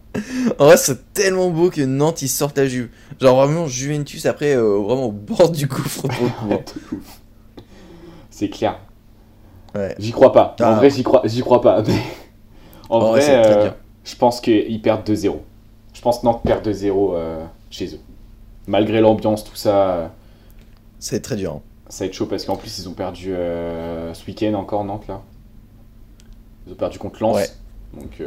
[0.59, 2.89] En vrai, c'est tellement beau que Nantes ils sortent à Juve.
[3.21, 6.07] Genre vraiment Juventus après, euh, vraiment au bord du gouffre.
[8.31, 8.79] c'est clair.
[9.75, 9.95] Ouais.
[9.99, 10.55] J'y crois pas.
[10.61, 10.75] En ah.
[10.75, 11.83] vrai, j'y crois, j'y crois pas.
[11.83, 11.95] Mais...
[12.91, 13.71] En vrai, euh,
[14.05, 15.37] je pense qu'ils perdent 2-0.
[15.95, 18.01] Je pense que Nantes perd 2-0 euh, chez eux.
[18.67, 20.13] Malgré l'ambiance, tout ça.
[21.03, 21.55] C'est très dur.
[21.55, 21.63] Hein.
[21.89, 25.21] Ça va être chaud parce qu'en plus, ils ont perdu ce week-end encore, Nantes là.
[26.67, 27.37] Ils ont perdu contre Lens.
[27.37, 27.49] Ouais.
[28.01, 28.23] Donc.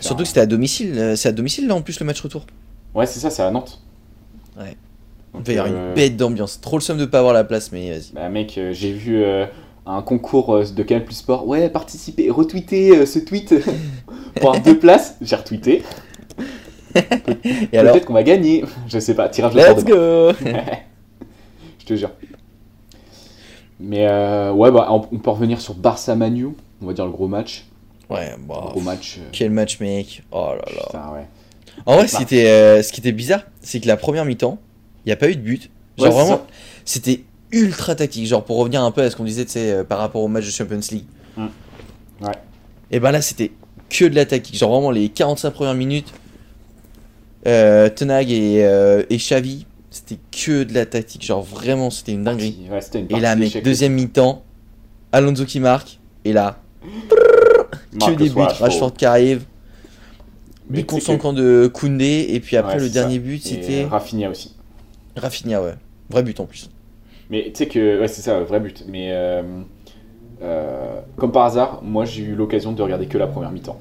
[0.00, 0.98] Surtout que c'était à domicile.
[0.98, 2.46] Euh, c'est à domicile là en plus le match retour.
[2.94, 3.80] Ouais, c'est ça, c'est à Nantes.
[4.58, 4.76] Ouais.
[5.34, 6.60] Il va y avoir une euh, bête d'ambiance.
[6.60, 8.12] Trop le somme de pas avoir la place, mais vas-y.
[8.12, 9.24] Bah, mec, euh, j'ai vu
[9.86, 11.46] un concours euh, de Canal Plus Sport.
[11.46, 13.54] Ouais, participez, retweetez euh, ce tweet
[14.36, 15.16] pour avoir deux places.
[15.20, 15.82] J'ai retweeté.
[17.72, 18.64] Et alors Peut-être qu'on va gagner.
[18.88, 20.32] Je sais pas, tirage au Let's go
[21.94, 22.10] te jure.
[23.78, 26.48] Mais euh, ouais, bah, on on peut revenir sur Barça Manu.
[26.82, 27.64] On va dire le gros match.
[28.08, 29.18] Ouais, bah, Gros match.
[29.18, 30.22] euh, quel match, mec.
[30.32, 30.82] Oh là là.
[30.86, 31.26] putain, ouais.
[31.86, 32.18] En vrai, ce Bah.
[32.18, 34.58] qui était, euh, ce qui était bizarre, c'est que la première mi-temps,
[35.04, 35.70] il n'y a pas eu de but.
[35.96, 36.40] Genre Ouais, vraiment,
[36.84, 37.22] c'était
[37.52, 38.26] ultra tactique.
[38.26, 40.44] Genre pour revenir un peu à ce qu'on disait, tu sais, par rapport au match
[40.46, 41.04] de Champions League.
[41.36, 41.46] Mm.
[42.22, 42.32] Ouais.
[42.90, 43.52] Et ben là, c'était
[43.88, 44.56] que de la tactique.
[44.56, 46.12] Genre vraiment les 45 premières minutes,
[47.44, 51.24] Tenag et, et Xavi, c'était que de la tactique.
[51.24, 52.66] Genre vraiment, c'était une dinguerie.
[52.70, 54.42] Ouais, c'était une Et là, mec, deuxième mi-temps,
[55.12, 55.98] Alonso qui marque.
[56.24, 56.58] Et là,
[57.98, 58.92] que des buts, Rashford.
[58.94, 59.44] Qui arrive.
[60.72, 62.26] Que- concentrants de Koundé.
[62.30, 63.20] Et puis après, Ouais, le dernier ça.
[63.20, 64.54] but, c'était Rafinha aussi.
[65.16, 65.74] Rafinha, ouais.
[66.08, 66.70] Vrai but en plus.
[67.28, 68.84] Mais tu sais que, ouais, c'est ça, vrai but.
[68.88, 69.42] Mais euh,
[70.42, 73.80] euh, comme par hasard, moi j'ai eu l'occasion de regarder que la première mi-temps.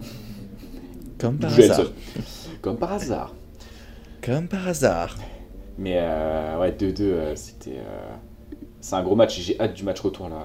[1.19, 1.86] Comme par hasard.
[2.62, 3.36] Comme par hasard.
[4.22, 5.15] Comme par hasard.
[5.79, 7.77] Mais euh, ouais, 2-2, euh, c'était.
[7.77, 8.09] euh,
[8.81, 10.35] c'est un gros match et j'ai hâte du match retour là.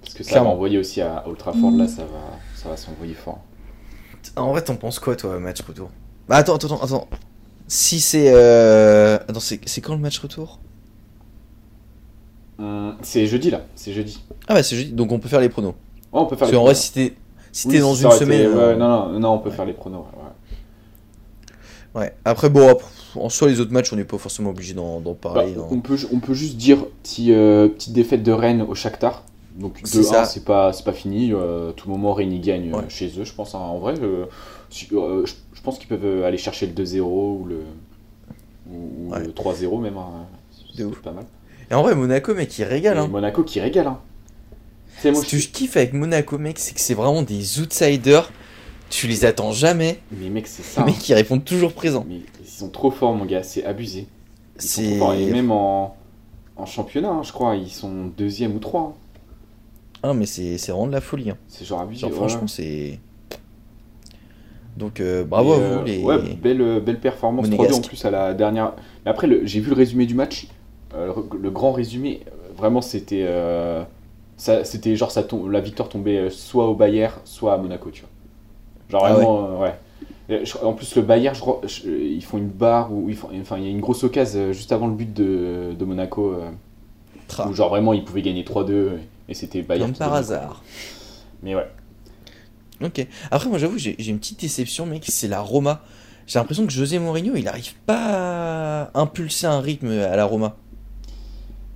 [0.00, 0.50] Parce que ça Clairement.
[0.50, 3.40] va envoyer aussi à Old Trafford, là, ça va, ça va s'envoyer fort.
[4.36, 5.90] En vrai, t'en penses quoi, toi, match retour?
[6.28, 7.08] Bah, attends, attends, attends, attends.
[7.68, 8.32] Si c'est.
[8.34, 9.18] Euh...
[9.28, 10.58] Attends, c'est c'est quand le match retour?
[12.58, 14.22] Hum, c'est jeudi là, c'est jeudi.
[14.48, 15.74] Ah, bah, c'est jeudi, donc on peut faire les pronos.
[16.12, 17.14] Ouais, on peut faire Parce les qu'en vrai, si t'es
[17.52, 18.54] si Oui, t'es dans une été- semaine.
[18.54, 20.00] ouais, non, non, non, on peut faire les pronos.
[20.00, 20.22] ouais,
[21.96, 22.00] ouais.
[22.02, 22.14] ouais.
[22.24, 25.14] Après, bon, après, en soi, les autres matchs, on n'est pas forcément obligé d'en Bah,
[25.20, 25.54] parler.
[25.58, 25.66] hein.
[25.70, 29.24] on, peut, on peut juste dire petit, euh, petite défaite de Rennes au Shakhtar.
[29.56, 30.24] Donc C'est 2-1, ça.
[30.24, 31.32] c'est pas, pas fini.
[31.32, 32.82] euh, tout moment, Rennes y gagne Ouais.
[32.88, 33.54] chez eux, je pense.
[33.54, 33.58] hein.
[33.58, 34.24] en vrai, euh,
[34.70, 37.60] je, je pense qu'ils peuvent aller chercher le 2-0 ou le,
[38.70, 39.20] ou, ou Ouais.
[39.20, 39.96] le 3-0 même.
[39.98, 40.26] hein.
[40.74, 41.24] C'est pas mal.
[41.70, 42.98] Et en vrai, Monaco, mec, il régale.
[42.98, 43.08] Hein.
[43.08, 43.86] Monaco qui régale.
[43.88, 43.98] Hein.
[45.04, 48.30] Moi, Ce que je kiffe avec Monaco, mec, c'est que c'est vraiment des outsiders.
[48.94, 50.84] Tu les attends jamais, Mais mec, c'est ça.
[50.84, 50.96] mais hein.
[51.00, 52.04] qui répondent toujours présents.
[52.06, 53.42] Mais ils sont trop forts, mon gars.
[53.42, 54.06] C'est abusé.
[54.56, 54.98] Ils sont trop C'est.
[54.98, 55.14] forts.
[55.14, 55.96] Et même en,
[56.56, 58.82] en championnat, hein, je crois, ils sont deuxième ou trois.
[58.82, 58.92] hein.
[60.02, 61.30] Ah, mais c'est vraiment de la folie.
[61.30, 61.38] Hein.
[61.48, 62.00] C'est genre abusé.
[62.02, 62.16] Genre, ouais.
[62.16, 62.98] franchement, c'est.
[64.76, 65.98] Donc, euh, bravo à euh, vous, les.
[66.02, 68.74] Ouais, belle, belle performance 3-2 en plus à la dernière.
[69.04, 70.48] Mais après, j'ai vu le résumé du match.
[70.94, 73.24] Euh, le, le grand résumé, euh, vraiment, c'était.
[73.26, 73.84] euh,
[74.36, 78.02] c'était genre ça tombe, la victoire tombait euh, soit au Bayern, soit à Monaco, tu
[78.02, 78.10] vois.
[78.92, 79.58] Genre Ah vraiment, euh,
[80.28, 80.44] ouais.
[80.44, 83.28] Je- en plus, le Bayern, je crois, je- ils font une barre où ils font,
[83.40, 86.32] enfin, il y a une grosse occasion euh, juste avant le but de, de Monaco.
[86.34, 86.50] euh,
[87.48, 89.90] où genre vraiment, ils pouvaient gagner 3-2 et c'était Bayern.
[89.90, 90.62] Comme par hasard.
[91.42, 91.66] Mais ouais.
[92.84, 93.06] Ok.
[93.30, 95.04] Après, moi, j'avoue, j'ai j'ai une petite déception, mec.
[95.08, 95.80] C'est la Roma.
[96.26, 100.56] J'ai l'impression que José Mourinho, il arrive pas à impulser un rythme à la Roma.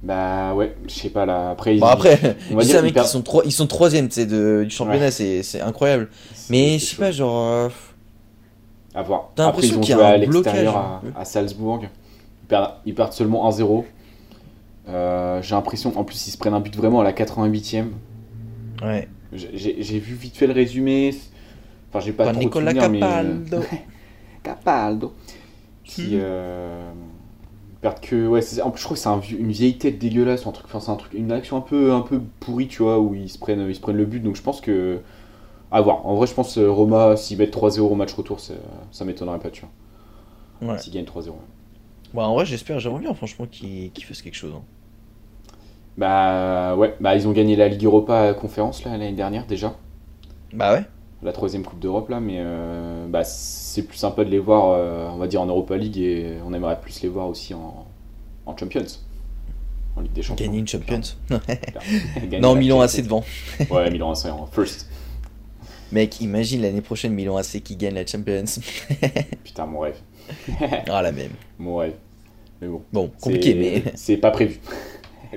[0.06, 1.50] Bah ouais, je sais pas là.
[1.50, 2.18] Après, Bon, ils- après,
[2.52, 4.70] on va je dire sais, qu'ils mec, ils sont, trois, ils sont troisième, de- du
[4.70, 5.10] championnat, Ouais.
[5.10, 6.08] c'est c'est incroyable.
[6.48, 7.46] Mais je sais pas, genre.
[7.48, 7.68] euh,
[8.94, 9.30] À voir.
[9.34, 11.08] T'as Après, ils l'impression ont qu'il y a joué un à l'extérieur à, peu.
[11.18, 11.80] à Salzbourg.
[11.82, 13.84] Ils perdent, ils perdent seulement 1-0.
[14.88, 17.86] Euh, J'ai l'impression, en plus, ils se prennent un but vraiment à la 88e.
[18.82, 19.08] Ouais.
[19.32, 21.12] J'ai- vu vite fait le résumé.
[21.90, 23.58] Enfin, j'ai pas trop Nicolas de souvenirs, Capaldo.
[23.72, 23.84] mais...
[24.44, 25.14] Capaldo.
[25.82, 26.90] Qui euh,
[27.94, 28.26] que...
[28.26, 30.52] Ouais, c'est- en plus, je crois que c'est un une vieille tête dégueulasse ou un
[30.52, 30.66] truc...
[30.66, 33.28] Enfin, c'est un truc, une action un peu, un peu pourrie, tu vois, où ils
[33.30, 34.20] se, prennent, ils se prennent le but.
[34.20, 35.00] Donc, je pense que...
[35.72, 36.06] À voir.
[36.06, 39.50] En vrai, je pense euh, Roma, s'ils mettent 3-0 au match retour, ça m'étonnerait pas,
[39.50, 39.70] tu vois.
[40.60, 40.82] Ouais.
[40.82, 41.36] S'ils gagnent 3-0.
[41.36, 41.40] ouais.
[42.12, 44.54] Bah, en vrai, j'espère, j'aimerais bien, franchement, qu'il qu'il fasse quelque chose.
[44.54, 44.66] hein.
[45.96, 49.74] Bah ouais, bah ils ont gagné la Ligue Europa conférence là l'année dernière déjà,
[50.52, 50.84] Bah ouais.
[51.26, 55.08] La troisième Coupe d'Europe là, mais euh, bah c'est plus sympa de les voir, euh,
[55.12, 57.86] on va dire en Europa League et on aimerait plus les voir aussi en,
[58.46, 58.84] en Champions,
[59.96, 60.46] en Ligue des Champions.
[60.46, 61.00] Gagner une Champions.
[62.16, 62.80] Gagner non, la Milan.
[62.80, 63.24] AC devant.
[63.70, 64.88] Ouais, Milan AC en first.
[65.92, 68.44] Mec, imagine l'année prochaine Milan AC qui gagne la Champions.
[69.44, 69.98] Putain mon rêve,
[70.88, 71.32] ah, la même.
[71.58, 71.94] mon rêve.
[72.62, 74.60] Mais bon, Bon, compliqué, mais c'est pas prévu.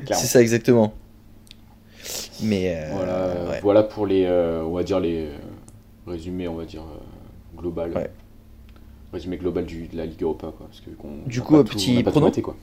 [0.08, 0.94] C'est ça exactement.
[2.42, 3.60] Mais euh, Voilà, ouais.
[3.62, 5.28] voilà pour les, euh, on va dire les
[6.10, 7.92] résumés, on va dire euh, global.
[7.96, 8.10] Ouais.
[9.14, 10.68] Résumé global du, de la Ligue Europa, quoi.
[10.68, 12.56] Parce que qu'on- Du coup, un petit on a pas tout prono maté, quoi.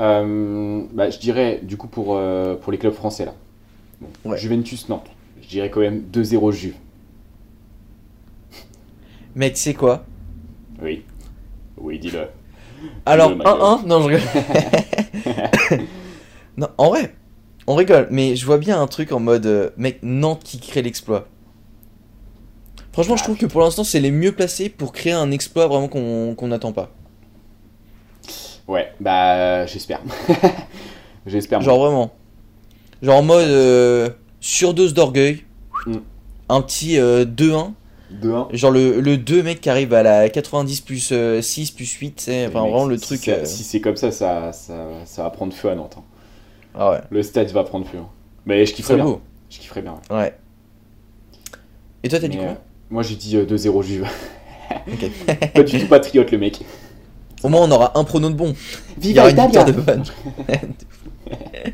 [0.00, 3.34] Euh, bah, je dirais, du coup, pour, euh, pour les clubs français, là.
[4.00, 4.36] Bon, Ouais.
[4.36, 5.08] Juventus, Nantes.
[5.40, 6.74] Je dirais quand même 2-0 Juve.
[9.34, 10.04] Mec, c'est quoi?
[10.82, 11.04] Oui.
[11.78, 12.26] Oui, dis-le.
[13.06, 13.60] Alors, Dis-le, ma gueule.
[13.60, 15.80] 1-1 Non, je rigole.
[16.56, 17.14] non, en vrai,
[17.66, 20.82] on rigole, mais je vois bien un truc en mode euh, mec, Nantes qui crée
[20.82, 21.28] l'exploit.
[22.96, 25.86] Franchement, je trouve que pour l'instant, c'est les mieux placés pour créer un exploit vraiment
[25.86, 26.88] qu'on qu'on n'attend pas.
[28.66, 30.00] Ouais, bah, j'espère.
[31.26, 31.58] j'espère.
[31.58, 31.64] moi.
[31.66, 32.14] Genre vraiment.
[33.02, 34.08] Genre en mode euh,
[34.40, 35.44] surdose d'orgueil.
[35.86, 35.96] Mm.
[36.48, 37.72] Un petit euh, 2-1.
[38.22, 38.56] 2-1.
[38.56, 42.18] Genre le, le 2 mec qui arrive à la 90 plus euh, 6 plus 8,
[42.18, 43.28] c'est enfin vraiment le si truc.
[43.28, 45.96] euh, Si c'est comme ça, ça, ça, ça va prendre feu à Nantes.
[45.98, 46.04] hein.
[46.74, 47.98] Ah ouais, Le stade va prendre feu.
[47.98, 48.08] hein.
[48.46, 49.04] Mais je kifferais bien.
[49.04, 49.20] beau.
[49.50, 49.96] Je kifferais bien.
[50.10, 50.16] ouais.
[50.16, 50.34] Ouais.
[52.02, 52.46] Et toi t'as dit quoi?
[52.46, 52.54] euh,
[52.90, 54.06] Moi j'ai dit euh, 2-0 Juve.
[54.92, 55.10] Ok.
[55.54, 56.60] pas du tout patriote le mec.
[57.42, 58.54] Au moins on aura un prono de bon.
[58.98, 60.04] Il y Viva aura une Italia victoire de bonne.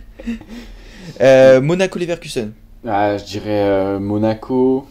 [1.21, 2.53] euh, Monaco Leverkusen.
[2.87, 4.87] Ah, je dirais euh, Monaco.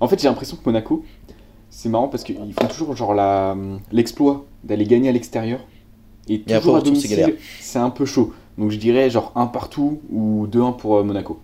[0.00, 1.04] En fait, j'ai l'impression que Monaco,
[1.70, 3.56] c'est marrant parce qu'ils font toujours genre la
[3.92, 5.60] l'exploit d'aller gagner à l'extérieur
[6.28, 8.32] et Et toujours au à domicile, c'est un peu chaud.
[8.56, 11.40] Donc je dirais genre un partout ou 2-1 pour euh, Monaco.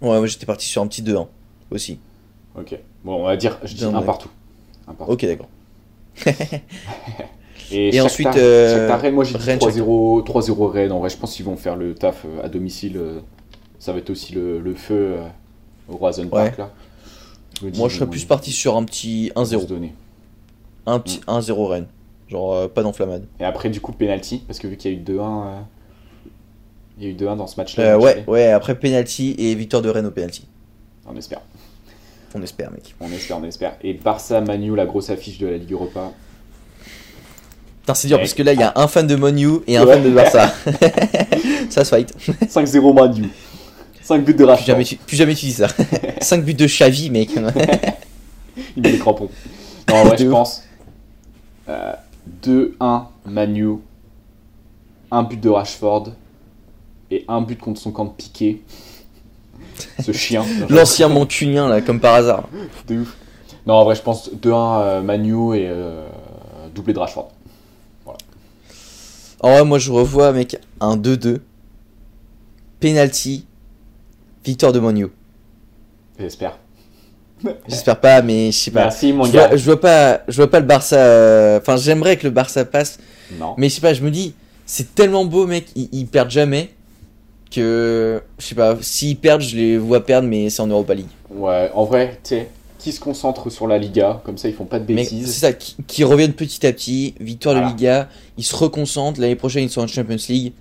[0.00, 1.26] Ouais, moi j'étais parti sur un petit 2-1
[1.70, 1.98] aussi.
[2.56, 2.78] Ok.
[3.04, 4.28] Bon, on va dire, je dis Bien, un partout.
[4.88, 5.12] Un partout.
[5.12, 5.48] Ok, d'accord.
[7.70, 10.92] Et, Et Shakhtar- ensuite, euh, Shakhtar Rennes, moi j'ai dit Rennes, 3-0 3-0 Rennes.
[10.92, 12.96] En vrai, je pense qu'ils vont faire le taf euh, à domicile.
[12.98, 13.20] euh,
[13.78, 15.16] Ça va être aussi le, le feu
[15.88, 16.70] au Roison Park là.
[17.62, 19.66] dis, Moi je serais plus parti sur un petit ils vont se 1-0.
[19.66, 19.94] donner.
[20.86, 21.86] Un petit 1-0 Rennes.
[22.28, 23.24] Genre euh, pas d'enflammade.
[23.40, 25.60] Et après, du coup, penalty, parce que vu qu'il y a eu 2-1, euh,
[26.98, 27.94] il y a eu 2-1 dans ce match-là.
[27.94, 30.46] Euh, ouais, ouais, après penalty et victoire de Rennes au penalty.
[31.06, 31.40] On espère,
[32.34, 32.94] On espère, mec.
[33.00, 33.76] on espère, on espère.
[33.82, 36.10] Et Barça, Manu, la grosse affiche de la Ligue Europa.
[37.82, 38.22] Putain, c'est dur Ouais.
[38.22, 39.94] parce que là il y a un fan de Monu et un Ouais.
[39.94, 40.52] fan de Barça.
[41.70, 42.14] Ça se fight.
[42.48, 43.28] 5-0 Manu.
[44.02, 44.66] 5 buts de Plus Rashford.
[44.66, 45.68] jamais, tu, plus jamais tu dis ça.
[46.20, 47.30] 5 buts de Xavi, mec.
[48.76, 49.28] Il met les crampons.
[49.88, 50.62] Non, en vrai, De je pense.
[51.68, 51.92] euh,
[52.42, 53.76] 2-1 Manu.
[55.10, 56.12] Un but de Rashford.
[57.10, 58.62] Et un but contre son camp de piqué.
[60.02, 60.44] Ce chien.
[60.68, 62.48] L'ancien mancunien là, comme par hasard.
[62.88, 63.16] de ouf.
[63.66, 64.36] Non, en vrai, je pense 2-1
[64.82, 66.06] euh, Manu et euh,
[66.74, 67.30] doublé de Rashford.
[69.40, 71.38] En vrai, moi je revois, mec, un 2-2.
[72.80, 73.46] Penalty.
[74.44, 75.06] Victoire de Monu.
[76.18, 76.58] J'espère.
[77.68, 78.82] J'espère pas, mais je sais pas.
[78.82, 79.48] Merci, mon Je gars.
[79.48, 80.96] vois, je vois pas, je vois pas le Barça.
[80.96, 82.98] euh, Enfin, j'aimerais que le Barça passe,
[83.38, 83.54] Non.
[83.56, 83.94] mais je sais pas.
[83.94, 84.34] Je me dis,
[84.66, 85.66] c'est tellement beau, mec.
[85.76, 86.73] Ils, ils perdent jamais
[87.54, 88.76] que je sais pas.
[88.80, 91.06] S'ils perdent, je les vois perdre, mais c'est en Europa League.
[91.30, 94.64] Ouais, en vrai, tu sais, qui se concentre sur la Liga, comme ça ils font
[94.66, 95.36] pas de Mais c'est bêtises.
[95.36, 97.14] ça, qui, qui reviennent petit à petit.
[97.20, 97.70] Victoire Voilà.
[97.70, 99.20] de Liga, ils se reconcentrent.
[99.20, 100.52] L'année prochaine, ils sont en Champions League.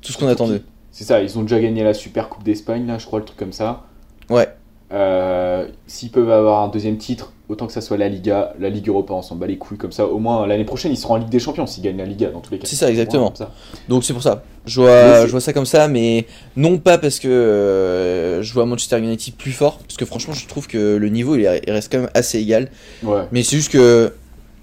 [0.00, 0.62] Tout ce qu'on attend d'eux.
[0.92, 3.38] C'est ça, ils ont déjà gagné la Super Coupe d'Espagne, là, je crois, le truc
[3.38, 3.84] comme ça.
[4.30, 4.48] Ouais.
[4.92, 8.88] Euh, S'ils peuvent avoir un deuxième titre, autant que ça soit la Liga, la Ligue
[8.88, 10.06] Europa, on s'en bat les couilles comme ça.
[10.06, 12.40] Au moins, l'année prochaine, ils seront en Ligue des Champions s'ils gagnent la Liga, dans
[12.40, 12.66] tous les cas.
[12.68, 13.32] C'est ça, exactement.
[13.34, 13.50] Ça.
[13.88, 14.42] Donc c'est pour ça.
[14.64, 18.52] Je vois, c'est- je vois ça comme ça, mais non pas parce que euh, je
[18.52, 21.62] vois Manchester United plus fort, parce que franchement je trouve que le niveau il, est-
[21.66, 22.68] il reste quand même assez égal.
[23.04, 24.12] Ouais, Mais c'est juste que,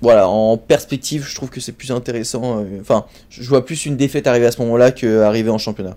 [0.02, 2.60] voilà, en perspective, je trouve que c'est plus intéressant.
[2.60, 5.96] euh, Enfin, je vois plus une défaite arriver à ce moment-là qu'arriver en championnat.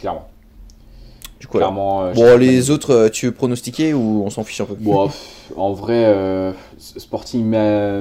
[0.00, 0.28] clairement.
[1.40, 1.66] Du coup, voilà.
[1.66, 4.74] clairement euh, Bon, les autres, euh, tu veux pronostiquer ou on s'en fiche un peu?
[4.78, 7.44] Bon, pff, en vrai, euh, Sporting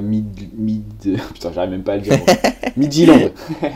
[0.02, 0.26] mid,
[0.58, 0.84] mid.
[1.34, 2.18] Putain, j'arrive même pas à le dire.
[2.78, 3.30] Midland.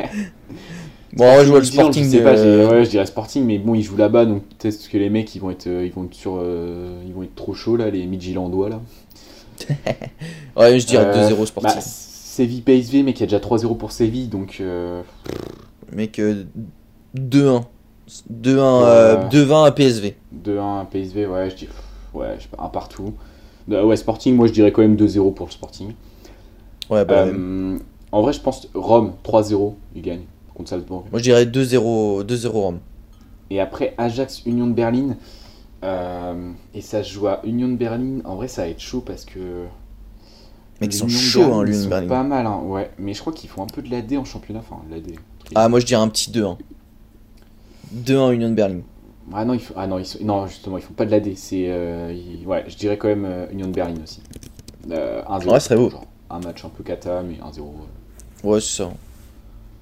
[1.14, 2.04] Bon, vrai, je vois le Sporting.
[2.06, 4.44] Je sais pas, j'ai- euh, ouais, je dirais Sporting, mais bon, ils jouent là-bas, donc
[4.60, 7.34] peut-être que les mecs, ils vont être, ils vont être sur, euh, ils vont être
[7.34, 8.80] trop chauds là, les Midgilandois là.
[10.56, 11.74] Ouais, je dirais Euh, 2-0 Sporting.
[11.76, 15.02] Bah, Séville PSV, mais il y a déjà 3-0 pour Séville, donc euh,
[15.92, 16.44] Mec, euh,
[17.18, 17.64] 2-1.
[18.32, 19.30] 2-1 euh, Ouais.
[19.30, 20.16] 2-20 à PSV.
[20.46, 21.70] 2-1 PSV, ouais, je dis,
[22.14, 23.14] ouais, je sais pas, un partout.
[23.72, 25.94] Euh, ouais, Sporting, moi je dirais quand même 2-0 pour le Sporting.
[26.90, 27.78] Ouais, bah, Euh,
[28.12, 31.06] en vrai, je pense Rome 3-0, ils gagnent contre Salzbourg.
[31.12, 32.80] Moi je dirais 2-0 2-0 Rome.
[33.52, 35.16] Et après Ajax Union de Berlin.
[35.84, 38.20] euh, et ça se joue à Union de Berlin.
[38.26, 39.40] En vrai, ça va être chaud parce que.
[40.82, 42.08] Mec, ils sont chauds, hein, ils l'Union de Berlin.
[42.08, 42.90] Pas mal, hein, ouais.
[42.98, 44.60] Mais je crois qu'ils font un peu de l'AD en championnat.
[44.60, 45.12] Enfin, l'AD.
[45.56, 46.58] Ah, moi je dirais un petit 2-1.
[47.94, 48.80] 2-1 Union de Berlin.
[49.34, 51.36] Ah non, ils font- ah non, ils non, justement, ils font pas de l'AD.
[51.36, 51.66] C'est.
[51.68, 52.14] euh,
[52.46, 54.22] Ouais, je dirais quand même euh, Union de Berlin aussi.
[54.92, 55.48] Euh, 1-0.
[55.52, 55.90] Ouais, ce serait beau.
[55.90, 57.60] genre, Un match un peu cata, mais 1-0.
[57.62, 58.50] ouais.
[58.52, 58.90] Ouais, c'est ça.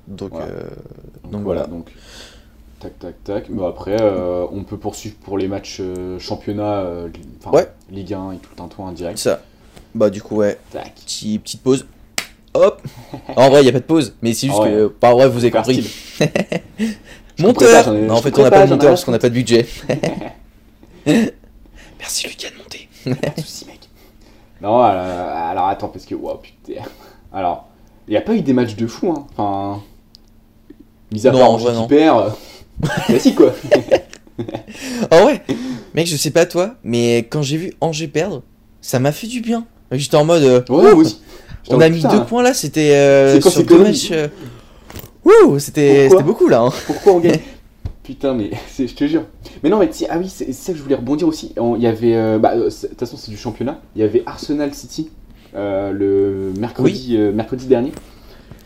[0.07, 0.45] Donc, Voilà.
[0.47, 0.63] euh,
[1.23, 1.91] Donc, Donc voilà, donc.
[2.79, 3.49] Tac, tac, tac.
[3.49, 7.09] Mais après, euh, on peut poursuivre pour les matchs euh, championnat, euh,
[7.51, 7.67] Ouais.
[7.89, 9.17] Ligue 1 et tout le tintouin en direct.
[9.17, 9.41] ça.
[9.95, 10.57] Bah, du coup, ouais.
[10.71, 10.93] Tac.
[10.95, 11.85] Petit, petite pause.
[12.53, 12.81] Hop
[13.35, 14.13] En vrai, il a pas de pause.
[14.21, 14.71] Mais c'est juste Ah ouais.
[14.71, 14.93] que.
[15.01, 15.89] Bah, en vrai, vous avez compris.
[17.39, 19.65] Monteur Non, En fait, on n'a pas, de monteur parce qu'on n'a pas de budget.
[21.99, 22.89] Merci Lucas de monter.
[23.21, 23.79] Pas de soucis, mec.
[24.61, 26.15] Non, alors, alors, attends, parce que.
[26.15, 26.81] Wow, putain.
[27.33, 27.67] Alors,
[28.07, 29.25] il n'y a pas eu des matchs de fou, hein.
[29.37, 29.81] Enfin.
[31.11, 31.87] Mis à Non, part en Angers vrai, qui non.
[31.87, 32.33] perd.
[32.83, 33.53] euh, Classique, quoi.
[35.09, 35.41] Ah ouais
[35.95, 38.43] Mec, je sais pas toi, mais quand j'ai vu Angers perdre,
[38.81, 39.65] ça m'a fait du bien.
[39.91, 40.43] J'étais en mode.
[40.43, 40.91] euh, Ouais.
[41.03, 44.09] J'étais on a mis putain, deux points là, c'était euh, sur conneries matchs.
[44.11, 44.27] euh,
[45.27, 46.61] Wouh, c'était beaucoup là.
[46.61, 46.73] hein.
[46.85, 47.39] Pourquoi on gagne
[48.03, 49.25] Putain, mais je te jure.
[49.61, 51.53] Mais non, mais ah oui, c'est ça que je voulais rebondir aussi.
[51.57, 53.81] Il y avait, euh, bah, de toute façon, c'est du championnat.
[53.95, 55.09] Il y avait Arsenal City
[55.53, 57.91] le mercredi, mercredi dernier.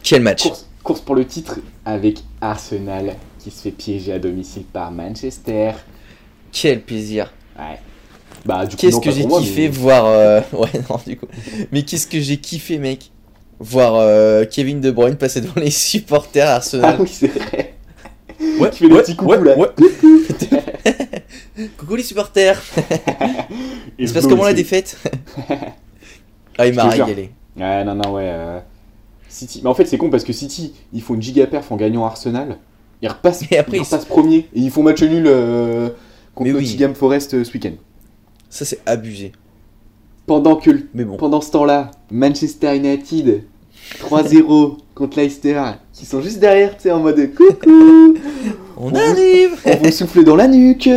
[0.03, 0.47] Quel match
[0.84, 5.72] course, pour le titre avec Arsenal qui se fait piéger à domicile par Manchester.
[6.51, 7.32] Quel plaisir.
[7.57, 7.80] Ouais.
[8.45, 10.43] Bah, qu'est-ce que j'ai kiffé voir.
[10.53, 11.28] Ouais, non, du coup.
[11.72, 13.12] Mais qu'est-ce que j'ai kiffé, mec
[13.64, 16.95] Voir Kevin De Bruyne passer devant les supporters Arsenal.
[16.97, 17.76] Ah oui, c'est vrai.
[18.59, 19.55] Ouais, tu fais le petit coucou là.
[21.78, 22.62] coucou les supporters.
[23.99, 24.97] il se passe comment la défaite?
[26.57, 27.32] Ah, il m'a régalé.
[27.57, 28.28] Ouais, non, non, ouais.
[28.28, 28.59] Euh,
[29.30, 29.62] City.
[29.64, 32.05] Mais en fait, c'est con parce que City, ils font une giga perf en gagnant
[32.05, 32.57] Arsenal.
[33.01, 35.89] Ils repassent, et après, ils repassent premier et ils font match nul euh,
[36.36, 37.74] contre Nottingham Forest euh, ce week-end.
[38.49, 39.32] Ça, c'est abusé.
[40.32, 41.17] Pendant que Mais bon.
[41.17, 43.43] pendant ce temps-là, Manchester United
[43.99, 45.61] 3-0 contre Leicester,
[45.91, 48.15] qui sont juste derrière, tu sais, en mode coucou
[48.77, 50.88] On, arrive On vous souffle dans la nuque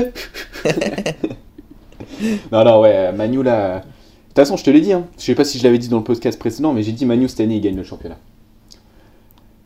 [2.53, 3.79] Non, non, ouais, Manu là.
[3.79, 5.05] De toute façon, je te l'ai dit, hein.
[5.19, 7.29] je sais pas si je l'avais dit dans le podcast précédent, mais j'ai dit Manu
[7.29, 8.19] cette année il gagne le championnat.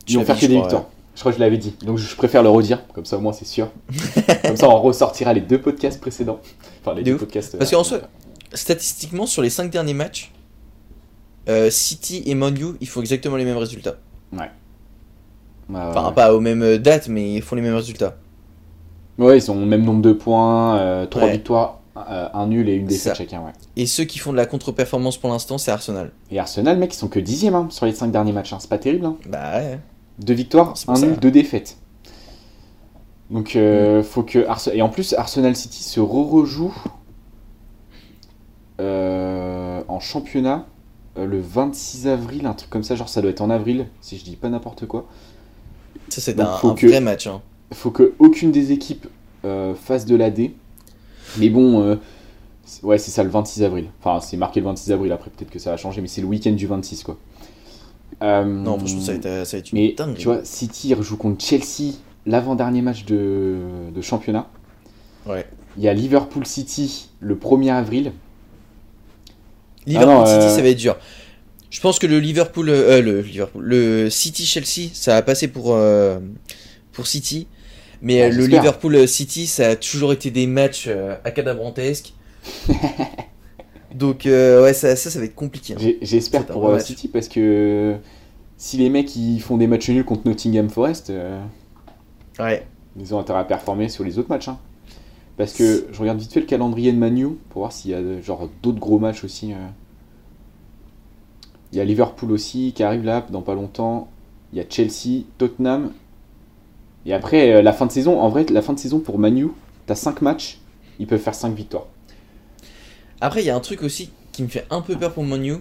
[0.07, 0.85] Ils vont faire que des victoires.
[1.13, 3.33] Je crois que je l'avais dit, donc je préfère le redire, comme ça au moins
[3.33, 3.67] c'est sûr.
[4.43, 6.39] comme ça on ressortira les deux podcasts précédents.
[6.81, 7.55] Enfin, les deux podcasts.
[7.55, 7.99] Parce qu'en euh, soi,
[8.53, 10.31] statistiquement, sur les 5 derniers matchs,
[11.47, 13.95] euh, City et Man U, ils font exactement les mêmes résultats.
[14.31, 14.49] Ouais.
[15.73, 18.17] enfin, pas aux mêmes dates, mais ils font les mêmes résultats.
[19.17, 22.85] Ouais, ils ont le même nombre de points, 3 euh, victoires, un nul et une
[22.85, 23.39] défaite chacun.
[23.39, 23.51] Ouais.
[23.75, 26.11] Et ceux qui font de la contre-performance pour l'instant, c'est Arsenal.
[26.31, 28.53] Et Arsenal, mec, ils sont que dixième hein, sur les 5 derniers matchs.
[28.53, 28.57] Hein.
[28.59, 29.05] C'est pas terrible.
[29.05, 29.17] Hein.
[29.27, 29.79] Bah ouais.
[30.19, 31.77] Deux victoires, un nul, deux défaites.
[33.29, 34.03] Donc, euh, mm.
[34.03, 34.45] faut que.
[34.73, 36.73] Et en plus, Arsenal City se re-rejoue
[38.79, 40.65] en championnat
[41.19, 44.17] euh, le 26 avril, un truc comme ça, genre ça doit être en avril, si
[44.17, 45.07] je dis pas n'importe quoi.
[46.09, 47.27] Ça, c'est un, vrai match.
[47.27, 47.41] Hein.
[47.73, 49.07] Faut que aucune des équipes
[49.45, 50.51] euh, fasse de l'AD.
[51.37, 51.95] Mais bon, euh,
[52.83, 53.85] ouais, c'est ça le 26 avril.
[54.01, 56.27] Enfin, c'est marqué le 26 avril, après peut-être que ça va changer, mais c'est le
[56.27, 57.17] week-end du 26, quoi.
[58.21, 62.81] non, franchement, ça va être, ça une mais, Tu vois, City rejoue contre Chelsea l'avant-dernier
[62.81, 63.57] match de,
[63.93, 64.47] de championnat.
[65.27, 65.45] Ouais.
[65.77, 68.13] Il y a Liverpool City le 1er avril.
[69.85, 70.97] Liverpool City, euh, ça va être dur.
[71.69, 75.73] Je pense que le Liverpool, euh, le Liverpool, le City Chelsea, ça a passé pour
[75.73, 76.19] euh,
[76.91, 77.47] pour City,
[78.01, 80.89] mais le Liverpool City, ça a toujours été des matchs
[81.23, 82.13] à cadabrantesques.
[83.95, 85.73] Donc ouais, ça, ça, ça, va être compliqué.
[85.73, 85.91] Hein.
[86.01, 87.95] J'espère pour City parce que
[88.57, 91.11] si les mecs ils font des matchs nuls contre Nottingham Forest,
[92.39, 92.65] ouais.
[92.99, 94.47] ils ont intérêt à performer sur les autres matchs.
[94.47, 94.59] Hein.
[95.39, 98.21] Parce que je regarde vite fait le calendrier de Manu pour voir s'il y a
[98.21, 99.53] genre d'autres gros matchs aussi.
[101.71, 104.09] Il y a Liverpool aussi qui arrive là dans pas longtemps.
[104.51, 105.93] Il y a Chelsea, Tottenham.
[107.05, 109.47] Et après, euh, la fin de saison, en vrai, la fin de saison pour Manu,
[109.85, 110.59] t'as 5 matchs,
[110.99, 111.87] ils peuvent faire 5 victoires.
[113.21, 115.59] Après, il y a un truc aussi qui me fait un peu peur pour Manu,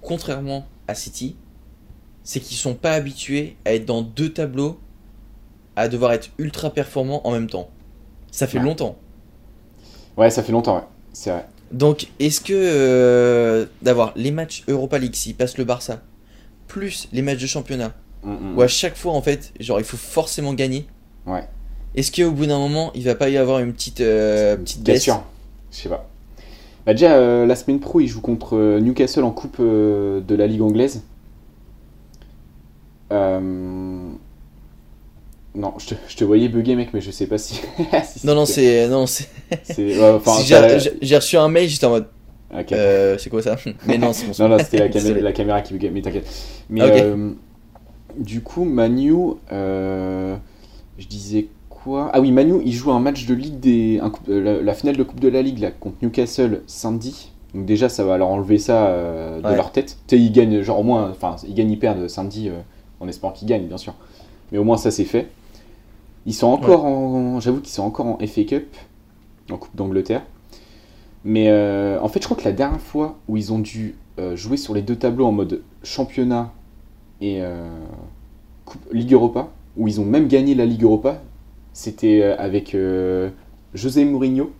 [0.00, 1.36] contrairement à City,
[2.22, 4.80] c'est qu'ils sont pas habitués à être dans deux tableaux,
[5.76, 7.68] à devoir être ultra performants en même temps.
[8.30, 8.96] Ça fait longtemps.
[10.16, 10.84] Ouais, ça fait longtemps, ouais.
[11.12, 11.46] C'est vrai.
[11.72, 16.00] Donc, est-ce que euh, d'avoir les matchs Europa League s'il passe le Barça,
[16.66, 19.84] plus les matchs de championnat, mm, mm, où à chaque fois en fait, genre il
[19.84, 20.86] faut forcément gagner.
[21.26, 21.46] Ouais.
[21.94, 25.04] Est-ce qu'au bout d'un moment, il va pas y avoir une petite euh, petite baisse?
[25.04, 25.24] Bien sûr.
[25.70, 26.08] Je sais pas.
[26.86, 30.62] Bah déjà euh, la semaine pro, il joue contre Newcastle en coupe de la Ligue
[30.62, 31.02] anglaise.
[33.12, 34.10] Euh,
[35.54, 37.60] non, je te, je te, voyais bugger, mec, mais je sais pas si.
[38.24, 38.86] non, non, c'est.
[38.88, 39.28] Non, c'est.
[41.02, 42.06] j'ai reçu un mail, j'étais en mode.
[42.72, 43.56] Euh, c'est quoi ça?
[43.86, 46.26] Mais non, c'est non, non, c'était la, la, caméra qui buguait, mais t'inquiète.
[46.70, 47.32] Mais euh,
[48.16, 49.12] du coup, Manu,
[49.52, 50.34] euh,
[50.96, 52.10] je disais quoi?
[52.14, 54.00] Ah oui, Manu, il joue un match de Ligue des.
[54.26, 57.32] la, finale de Coupe de la Ligue là, contre Newcastle samedi.
[57.54, 58.92] Donc déjà, ça va leur enlever ça
[59.42, 59.98] de leur tête.
[60.06, 61.10] Tu sais, ils gagnent, genre au moins.
[61.10, 62.50] Enfin, ils gagnent, ils perdent samedi
[63.00, 63.94] en espérant qu'ils gagnent, bien sûr.
[64.52, 65.28] Mais au moins, ça c'est fait.
[66.26, 67.40] Ils sont encore en.
[67.40, 68.76] J'avoue qu'ils sont encore en FA Cup,
[69.50, 70.22] en Coupe d'Angleterre.
[71.24, 74.36] Mais euh, en fait, je crois que la dernière fois où ils ont dû euh,
[74.36, 76.52] jouer sur les deux tableaux en mode championnat
[77.20, 77.68] et euh,
[78.92, 81.20] Ligue Europa, où ils ont même gagné la Ligue Europa,
[81.72, 82.76] c'était avec
[83.74, 84.50] José Mourinho.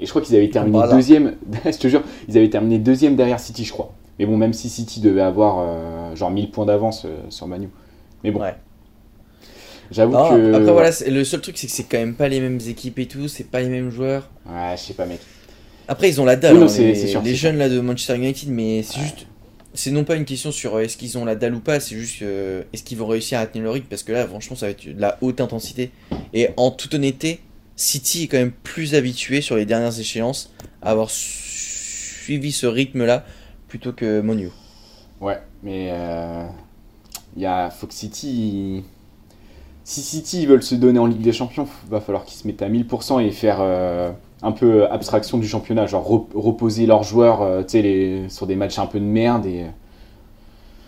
[0.00, 1.34] Et je crois qu'ils avaient terminé deuxième.
[1.64, 3.92] je te jure, ils avaient terminé deuxième derrière City, je crois.
[4.18, 7.68] Mais bon, même si City devait avoir genre 1000 points d'avance sur Manu.
[8.22, 8.40] Mais bon.
[9.90, 10.54] J'avoue que.
[10.54, 13.06] Après, voilà, le seul truc, c'est que c'est quand même pas les mêmes équipes et
[13.06, 14.30] tout, c'est pas les mêmes joueurs.
[14.46, 15.20] Ouais, je sais pas, mec.
[15.88, 19.26] Après, ils ont la dalle, hein, les, jeunes là de Manchester United, mais c'est juste.
[19.74, 21.94] c'est non pas une question sur euh, est-ce qu'ils ont la dalle ou pas, c'est
[21.94, 24.66] juste euh, est-ce qu'ils vont réussir à tenir le rythme parce que là, franchement, ça
[24.66, 25.90] va être de la haute intensité.
[26.32, 27.40] Et en toute honnêteté,
[27.76, 33.24] City est quand même plus habitué sur les dernières échéances à avoir suivi ce rythme-là
[33.68, 34.48] plutôt que Monu.
[35.20, 36.46] Ouais, mais euh,
[37.36, 38.84] il y a Fox City.
[39.84, 42.62] Si City ils veulent se donner en Ligue des Champions, va falloir qu'ils se mettent
[42.62, 43.60] à 1000% et faire
[44.44, 48.86] un peu abstraction du championnat, genre reposer leurs joueurs euh, les, sur des matchs un
[48.86, 49.64] peu de merde et.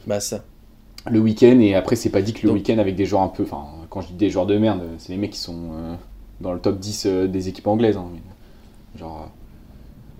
[0.07, 0.44] Bah ça.
[1.11, 3.44] Le week-end, et après, c'est pas dit que le week-end avec des joueurs un peu.
[3.44, 5.94] Enfin, quand je dis des joueurs de merde, c'est les mecs qui sont euh,
[6.40, 7.97] dans le top 10 euh, des équipes anglaises.
[7.97, 8.09] Hein,
[8.99, 9.30] genre.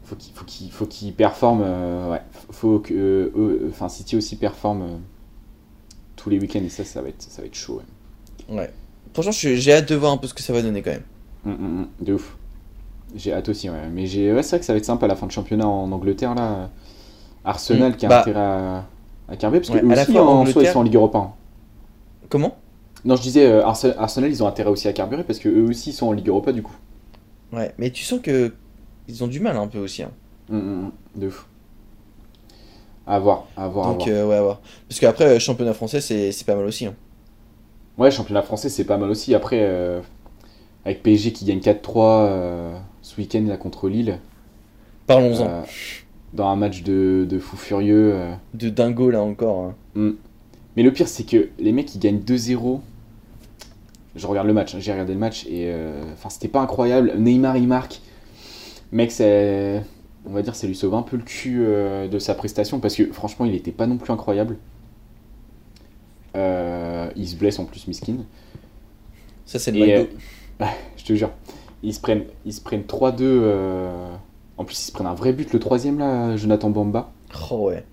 [0.05, 1.63] faut qu'il faut qu'ils faut qu'ils performent.
[2.11, 3.69] ouais, faut que.
[3.69, 5.01] Enfin, City aussi performe
[6.15, 7.77] tous les week-ends, et ça, ça va être, ça va être chaud.
[7.77, 7.96] Ouais.
[8.49, 8.71] Ouais.
[9.13, 11.03] Franchement, j'ai hâte de voir un peu ce que ça va donner quand même.
[11.47, 12.37] Hum, hum, de ouf.
[13.15, 13.89] J'ai hâte aussi, ouais.
[13.93, 14.33] Mais j'ai...
[14.33, 16.35] Ouais, c'est vrai que ça va être sympa à la fin de championnat en Angleterre,
[16.35, 16.71] là.
[17.45, 17.97] Arsenal mm.
[17.97, 18.85] qui a bah, intérêt à,
[19.29, 21.19] à carver, parce que eux aussi, en, soi, ils sont en Ligue Europa.
[21.19, 21.33] Hein.
[22.29, 22.57] Comment?
[23.05, 25.93] Non, je disais, euh, Arsenal, ils ont intérêt aussi à carburer, parce que eux aussi
[25.93, 26.75] sont en Ligue Europa, du coup.
[27.53, 28.53] Ouais, mais tu sens que
[29.09, 30.03] ils ont du mal un peu aussi.
[30.03, 30.11] Hein.
[30.49, 31.47] Mm, de fou.
[33.07, 33.95] À voir, à voir.
[33.95, 34.61] Donc, euh, ouais, à voir.
[34.89, 36.87] Parce qu'après, euh, championnat français, c'est, c'est pas mal aussi.
[36.87, 36.95] Hein.
[37.99, 39.35] Ouais, championnat français, c'est pas mal aussi.
[39.35, 39.65] Après,
[40.85, 42.75] avec PSG qui gagne 4-3
[43.07, 44.19] ce week-end là contre Lille.
[45.07, 45.47] Parlons-en.
[45.47, 45.63] Euh,
[46.33, 48.13] dans un match de, de fou furieux.
[48.15, 48.35] Euh.
[48.55, 49.67] De dingo là encore.
[49.67, 49.75] Hein.
[49.95, 50.11] Mm.
[50.77, 52.81] Mais le pire c'est que les mecs ils gagnent 2-0.
[54.17, 57.13] Je regarde le match, hein, j'ai regardé le match et euh, enfin c'était pas incroyable.
[57.17, 58.01] Neymar il marque.
[58.93, 59.83] Mec c'est
[60.29, 63.13] on va dire ça lui sauve un peu le cul de sa prestation parce que
[63.13, 64.57] franchement il était pas non plus incroyable.
[67.17, 68.19] Il se blesse en plus miskin.
[69.45, 70.09] Ça c'est le
[70.97, 71.31] je te jure
[71.83, 73.19] ils se prennent, ils se prennent 3-2.
[73.21, 74.09] Euh,
[74.57, 77.13] en plus, ils se prennent un vrai but, le troisième là, Jonathan Bamba.
[77.51, 77.85] Oh ouais.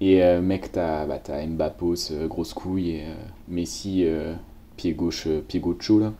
[0.00, 3.04] Et euh, mec, t'as bah, Mbappos, euh, grosse couille, et
[3.48, 4.06] Messi,
[4.76, 6.12] pied gauche, pied gauche là.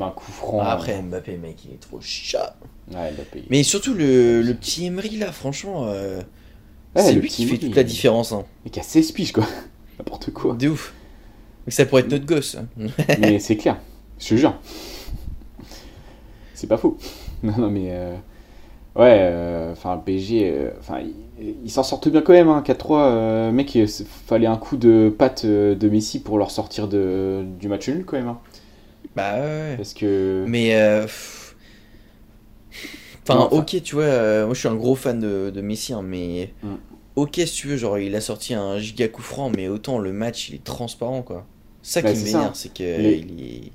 [0.00, 0.60] un coup franc.
[0.60, 2.56] Ah, après, Mbappé, mec, il est trop chat.
[2.92, 3.44] Ouais, Mbappé.
[3.50, 5.92] Mais surtout le, le petit Emery là, franchement.
[6.94, 8.32] c'est lui qui fait toute la différence.
[8.32, 8.44] Hein.
[8.64, 9.46] Mec, a 16 piges quoi.
[9.98, 10.54] N'importe quoi.
[10.54, 10.94] De ouf.
[11.66, 12.56] Mais ça pourrait être notre gosse.
[13.18, 13.78] Mais c'est clair.
[14.18, 14.54] Je te jure.
[16.54, 16.96] C'est pas faux.
[17.42, 17.88] non, non, mais.
[17.90, 18.14] Euh,
[18.96, 21.00] ouais, euh, enfin, le PSG, euh, enfin,
[21.38, 23.50] ils s'en sortent bien quand même, hein, 4-3.
[23.50, 27.88] mec, il fallait un coup de patte de Messi pour leur sortir de, du match
[27.88, 28.28] nul quand même.
[28.28, 28.38] Hein.
[29.16, 29.76] Bah ouais.
[29.76, 30.44] Parce que.
[30.46, 30.74] Mais.
[33.26, 36.52] Enfin, ok, tu vois, moi je suis un gros fan de, de Messi, hein, mais.
[36.62, 36.74] Mm.
[37.16, 40.12] Ok, si tu veux, genre il a sorti un giga coup franc, mais autant le
[40.12, 41.44] match il est transparent quoi.
[41.82, 43.72] Ça bah, qui m'énerve, c'est qu'il est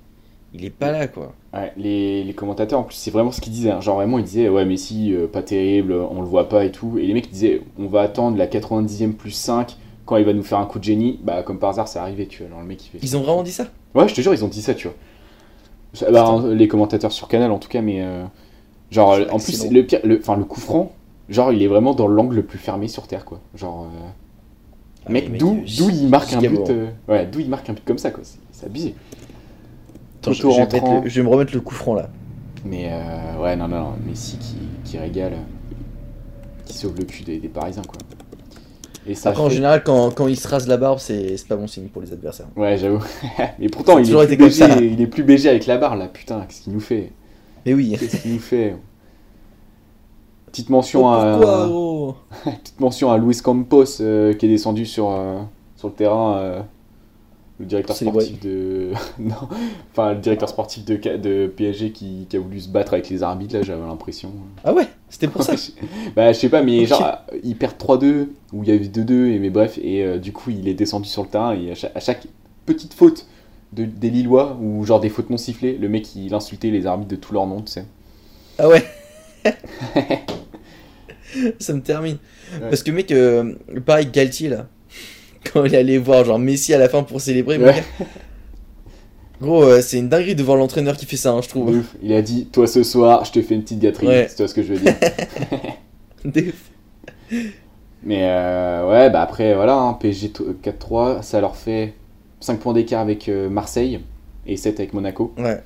[0.54, 1.34] il est pas là quoi.
[1.54, 3.82] Ouais, les, les, commentateurs en plus c'est vraiment ce qu'ils disaient, hein.
[3.82, 6.98] genre vraiment ils disaient ouais Messi euh, pas terrible, on le voit pas et tout,
[6.98, 10.44] et les mecs disaient on va attendre la 90e plus 5 quand il va nous
[10.44, 12.84] faire un coup de génie, bah comme par hasard c'est arrivé tu vois, le mec
[12.86, 13.00] il fait...
[13.02, 13.68] Ils ont vraiment dit ça?
[13.94, 16.12] Ouais je te jure ils ont dit ça tu vois.
[16.12, 18.24] Bah, les commentateurs sur Canal en tout cas mais euh,
[18.92, 20.92] genre en plus le pire, le, enfin le coup franc,
[21.30, 23.84] genre il est vraiment dans l'angle le plus fermé sur terre quoi, genre...
[23.84, 24.10] Euh,
[25.06, 26.72] ah, mec, d'où il marque un but,
[27.08, 28.96] ouais d'où il marque un but comme ça quoi, c'est abusé
[30.28, 32.10] je, vais me remettre le coup franc là.
[32.66, 35.38] Mais euh, ouais, non, non, non, Messi qui, qui régale,
[36.66, 38.00] qui sauve le cul des, Parisiens, quoi.
[39.08, 41.68] Et ça Après, en général, quand, quand il se rase la barbe, c'est pas bon
[41.68, 42.48] signe pour les adversaires.
[42.58, 43.04] Ouais, j'avoue.
[43.60, 46.64] Mais pourtant, il est, BG, il est plus BG avec la barre, là, putain, qu'est-ce
[46.64, 47.12] qu'il nous fait?
[47.66, 47.96] Mais oui.
[47.98, 48.76] Qu'est-ce qu'il nous fait?
[50.52, 52.52] Petite mention oh, à.
[52.62, 55.42] Petite mention à Luis Campos euh, qui est descendu sur, euh,
[55.76, 56.66] sur le terrain
[57.60, 59.36] le directeur sportif de non
[59.92, 63.22] enfin le directeur sportif de, de PSG qui, qui, a voulu se battre avec les
[63.22, 64.32] arbitres là j'avais l'impression.
[64.64, 65.54] Ah ouais c'était pour ça.
[66.16, 69.32] Bah je sais pas mais genre il perd 3-2 ou il y a eu 2-2
[69.32, 72.00] et mais bref et euh, du coup il est descendu sur le terrain et à
[72.00, 72.28] chaque,
[72.66, 73.26] petite faute
[73.74, 77.12] de, des Lillois ou genre des fautes non sifflées le mec il insultait les arbitres
[77.12, 77.86] de tout leur nom tu sais.
[78.58, 78.86] Ah ouais
[81.60, 82.18] ça me termine
[82.62, 83.54] parce que mec euh,
[83.86, 84.68] pareil Galtier là
[85.54, 87.60] quand il allait voir genre Messi à la fin pour célébrer.
[89.42, 91.82] Gros, euh, c'est une dinguerie de voir l'entraîneur qui fait ça, hein, je trouve.
[92.04, 94.08] Il a dit, toi ce soir, je te fais une petite gâterie.
[94.28, 94.96] C'est toi ce que je veux dire.
[98.04, 101.94] Mais euh, ouais, bah après, voilà, hein, PSG 4-3, ça leur fait
[102.40, 104.00] 5 points d'écart avec euh, Marseille
[104.46, 105.34] et 7 avec Monaco.
[105.38, 105.62] Ouais.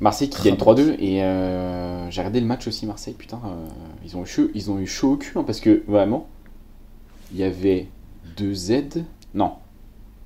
[0.00, 1.20] Marseille qui gagne 3-2 et
[2.10, 3.40] j'ai regardé le match aussi, Marseille, putain,
[4.04, 6.26] ils, ont eu chaud, ils ont eu chaud au cul hein, parce que vraiment,
[7.32, 7.88] il y avait
[8.36, 9.02] 2Z.
[9.34, 9.52] Non.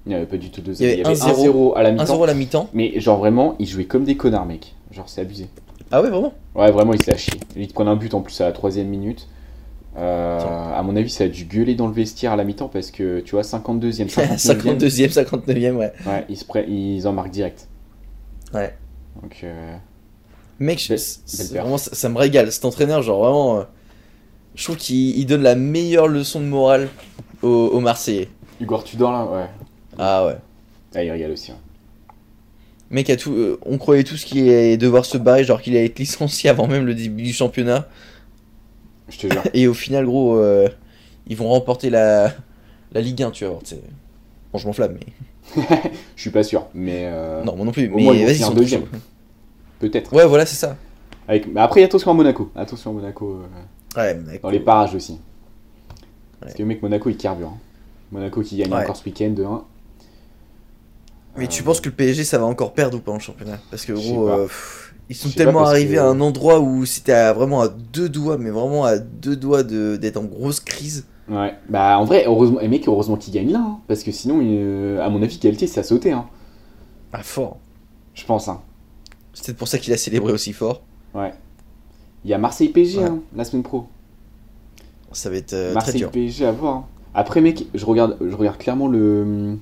[0.07, 0.77] Il n'y avait pas du tout 2Z.
[0.81, 2.23] Il y avait, 1-0 à la mi-temps.
[2.23, 2.69] à la mi-temps.
[2.73, 4.75] Mais genre vraiment, ils jouaient comme des connards, mec.
[4.91, 5.49] Genre, c'est abusé.
[5.91, 6.33] Ah ouais, vraiment?
[6.55, 7.33] Ouais, vraiment, il s'est haché.
[7.57, 9.29] Il te prenait un but en plus à la troisième minute.
[9.97, 12.91] Euh, à mon avis, ça a dû gueuler dans le vestiaire à la mi-temps parce
[12.91, 14.79] que tu vois, 52e, 59e.
[14.79, 15.93] 52e, 59e, ouais.
[16.07, 17.69] Ouais, ils, se ils en marquent direct.
[18.55, 18.75] Ouais.
[19.23, 19.77] Donc, euh,
[20.61, 20.95] Mec, je-
[21.55, 22.51] vraiment, ça, ça me régale.
[22.53, 23.63] Cet entraîneur, genre vraiment, euh,
[24.55, 26.89] je trouve qu'il il donne la meilleure leçon de morale
[27.43, 28.29] aux, aux Marseillais.
[28.61, 29.47] Hugo Tudor là, ouais.
[29.99, 30.37] Ah ouais.
[30.95, 31.53] Ah, il régale aussi.
[31.53, 31.59] hein.
[32.91, 35.87] Mec, à tout, euh, on croyait tous qu'il allait devoir se barrer, genre qu'il allait
[35.87, 37.87] être licencié avant même le début du championnat.
[39.11, 39.43] Je te jure.
[39.55, 40.43] Et au final, gros,
[41.27, 42.33] ils vont remporter la,
[42.93, 43.59] la Ligue 1, tu vois.
[44.53, 45.07] Bon, je m'enflamme, mais.
[46.17, 47.03] Je suis pas sûr, mais.
[47.07, 47.91] euh, Non, moi non plus.
[47.91, 48.85] Au mais moins, ils vont deuxième.
[49.81, 50.13] Peut-être.
[50.13, 50.77] Ouais, voilà, c'est ça.
[51.29, 51.47] Avec...
[51.53, 52.51] Mais après, attention à Monaco.
[52.57, 53.41] Attention à Monaco.
[53.43, 53.47] euh,
[53.97, 54.39] Ouais.
[54.43, 55.19] Dans les parages aussi.
[56.41, 57.49] Parce que mec, Monaco il carbure.
[57.49, 57.59] hein.
[58.13, 58.83] Monaco qui gagne Ouais.
[58.83, 59.65] encore ce week-end de 1.
[61.37, 63.59] Mais tu penses que le PSG ça va encore perdre ou pas en championnat?
[63.71, 67.33] Parce que gros, euh, pff, ils sont tellement arrivés que- à un endroit où c'était
[67.33, 71.07] vraiment à deux doigts, mais vraiment à deux doigts de- d'être en grosse crise.
[71.29, 71.55] Ouais.
[71.69, 73.61] Bah en vrai, heureusement, et mec, heureusement qu'il gagne là.
[73.61, 76.13] hein, parce que sinon, euh, à mon avis, Galtier ça a sauté.
[76.13, 76.27] Hein,
[77.13, 77.59] Ah, fort.
[78.15, 78.49] je pense.
[78.49, 78.61] Hein.
[79.35, 80.83] C'est peut-être pour ça qu'il a célébré aussi fort.
[81.15, 81.33] Ouais.
[82.25, 83.05] Il y a Marseille Ouais.
[83.05, 83.87] hein, la semaine pro.
[85.13, 86.11] Ça va être euh, très Marseille dur.
[86.11, 86.75] PSG à voir.
[86.77, 86.85] hein.
[87.15, 89.57] Après, mec, je regarde, je regarde clairement le.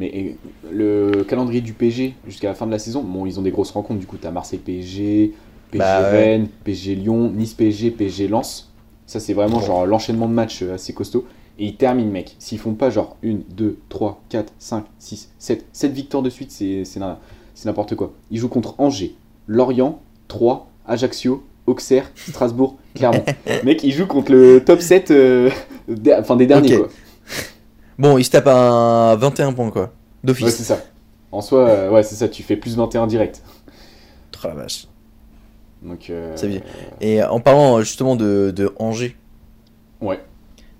[0.00, 0.36] Mais
[0.72, 3.70] le calendrier du PSG jusqu'à la fin de la saison, bon, ils ont des grosses
[3.70, 4.00] rencontres.
[4.00, 5.32] Du coup, t'as Marseille PSG,
[5.70, 6.10] PSG Bah ouais.
[6.10, 8.72] Rennes, PSG Lyon, Nice PSG, PSG Lens.
[9.06, 9.66] Ça, c'est vraiment Oh.
[9.66, 11.26] genre l'enchaînement de matchs euh, assez costaud.
[11.58, 12.34] Et ils terminent, mec.
[12.38, 16.50] S'ils font pas genre 1, 2, 3, 4, 5, 6, 7, 7 victoires de suite,
[16.50, 16.84] c'est
[17.64, 18.12] n'importe quoi.
[18.30, 19.14] Ils jouent contre Angers,
[19.46, 23.24] Lorient, Troyes, Ajaccio, Auxerre, Strasbourg, Clermont.
[23.62, 25.50] mec, ils jouent contre le top 7 euh,
[26.18, 26.88] enfin, des derniers, quoi.
[27.98, 29.82] Bon, il se tape un 21 points quoi.
[29.82, 29.88] Ouais,
[30.24, 30.56] D'office.
[30.56, 30.80] c'est ça.
[31.30, 33.42] En soi, euh, ouais, c'est ça, tu fais plus 21 direct.
[34.42, 34.86] Oh la vache.
[35.84, 36.60] Donc, euh, bien.
[37.00, 39.16] Et en parlant euh, justement de, de Angers,
[40.00, 40.18] Ouais.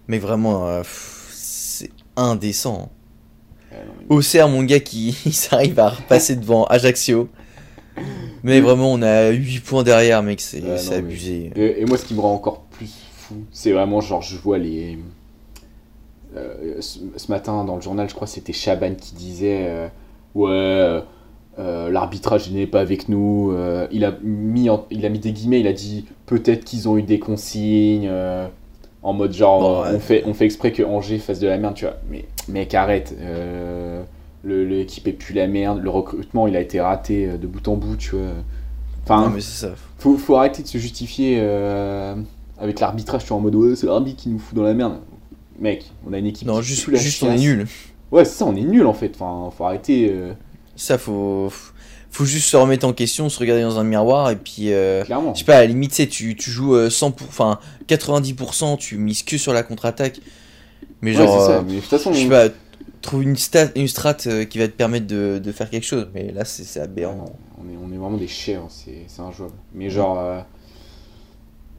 [0.08, 0.82] mais vraiment, euh,
[1.30, 2.90] c'est indécent.
[3.72, 3.76] Euh,
[4.08, 7.28] mais- Auxerre, mon gars, qui s'arrive à repasser devant Ajaccio.
[8.42, 11.50] Mais vraiment, on a 8 points derrière, mec, c'est abusé.
[11.54, 14.58] Et, et moi, ce qui me rend encore plus fou, c'est vraiment genre, je vois
[14.58, 14.98] les.
[16.36, 19.88] euh, ce, ce matin, dans le journal, je crois c'était Chaban qui disait euh,
[20.34, 21.02] Ouais,
[21.58, 23.52] euh, l'arbitrage n'est pas avec nous.
[23.52, 26.88] euh, il, a mis en- il a mis des guillemets, il a dit Peut-être qu'ils
[26.88, 28.08] ont eu des consignes.
[28.10, 28.46] euh,
[29.02, 29.94] en mode genre, Bon, ouais.
[29.96, 31.96] on, fait, on fait exprès que Angers fasse de la merde, tu vois.
[32.10, 33.14] Mais mec, arrête.
[33.20, 34.02] euh,
[34.44, 35.80] L'équipe est plus la merde.
[35.82, 38.26] Le recrutement, il a été raté de bout en bout, tu vois.
[39.04, 39.74] Enfin, Non, mais c'est ça.
[39.98, 41.38] faut, faut arrêter de se justifier
[42.58, 44.94] avec l'arbitrage, tu vois, en mode ouais, c'est l'arbitre qui nous fout dans la merde.
[45.60, 47.66] Mec, on a une équipe Non, qui juste, la juste on est nul.
[48.10, 49.12] Ouais, c'est ça, on est nul en fait.
[49.18, 50.10] Enfin, faut arrêter.
[50.74, 51.50] Euh, Ça, faut,
[52.10, 54.72] faut juste se remettre en question, se regarder dans un miroir et puis.
[54.72, 55.34] euh, clairement.
[55.34, 57.58] Je sais pas, à la limite, sais, tu, tu joues euh, 100%, pour- enfin
[57.88, 60.20] 90%, tu mises que sur la contre-attaque.
[61.02, 61.58] Mais Ouais, genre, c'est ça.
[61.58, 62.48] euh, Mais de toute façon, je sais on- pas,
[63.02, 66.08] trouve une stat, une strat euh, qui va te permettre de, de faire quelque chose.
[66.14, 67.26] Mais là, c'est c'est aberrant.
[67.58, 69.54] on, est, on est vraiment des chiens, hein, c'est c'est injouable.
[69.74, 70.18] Mais genre.
[70.18, 70.40] euh,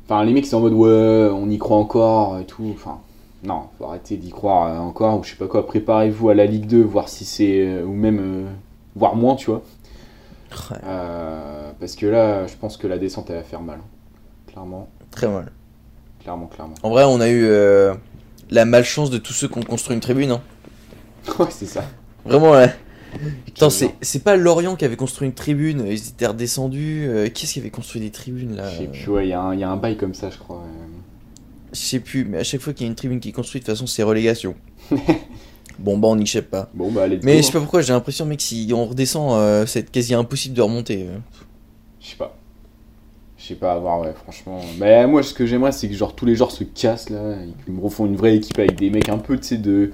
[0.07, 2.71] Enfin, les mecs, c'est en mode ouais, on y croit encore et tout.
[2.75, 2.99] Enfin,
[3.43, 5.65] non, faut arrêter d'y croire euh, encore ou je sais pas quoi.
[5.65, 7.61] Préparez-vous à la Ligue 2, voir si c'est.
[7.65, 8.19] euh, ou même.
[8.19, 8.45] euh,
[8.95, 9.63] voir moins, tu vois.
[10.71, 13.79] Ouais, Euh, parce que là, je pense que la descente, elle va faire mal.
[14.47, 15.51] Clairement, très mal.
[16.21, 16.75] clairement, clairement.
[16.83, 17.93] En vrai, on a eu euh,
[18.49, 20.31] la malchance de tous ceux qui ont construit une tribune.
[20.31, 20.41] Hein.
[21.39, 21.83] Ouais, c'est ça.
[22.23, 22.53] Vraiment,
[23.55, 27.05] te c'est c'est pas Lorient qui avait construit une tribune, ils étaient redescendus.
[27.07, 29.33] euh, Qui est-ce qui avait construit des tribunes là Je sais plus, ouais, il y,
[29.33, 30.57] a un- il y a un bail comme ça, je crois.
[30.57, 30.85] euh.
[31.73, 33.63] Je sais plus, mais à chaque fois qu'il y a une tribune qui est construite,
[33.63, 34.55] de toute façon, c'est relégation.
[35.79, 36.69] bon, bah, on n'y échappe pas.
[36.73, 39.65] Bon, bah, allez, Mais je sais pas pourquoi, j'ai l'impression, mec, si on redescend, euh,
[39.65, 41.03] c'est quasi impossible de remonter.
[41.09, 41.17] euh.
[42.01, 42.35] Je sais pas.
[43.37, 44.59] Je sais pas, à voir, ouais, franchement.
[44.79, 47.63] Mais moi, ce que j'aimerais, c'est que genre tous les joueurs se cassent là, et
[47.63, 49.91] qu'ils me refont une vraie équipe avec des mecs un peu, tu sais, de,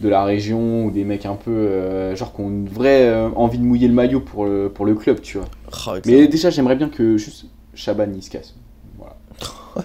[0.00, 3.28] de la région, ou des mecs un peu, euh, genre, qui ont une vraie euh,
[3.36, 5.48] envie de mouiller le maillot pour le, pour le club, tu vois.
[5.86, 8.54] Ah, Mais déjà, j'aimerais bien que juste Chaban il se casse.
[8.96, 9.16] Voilà.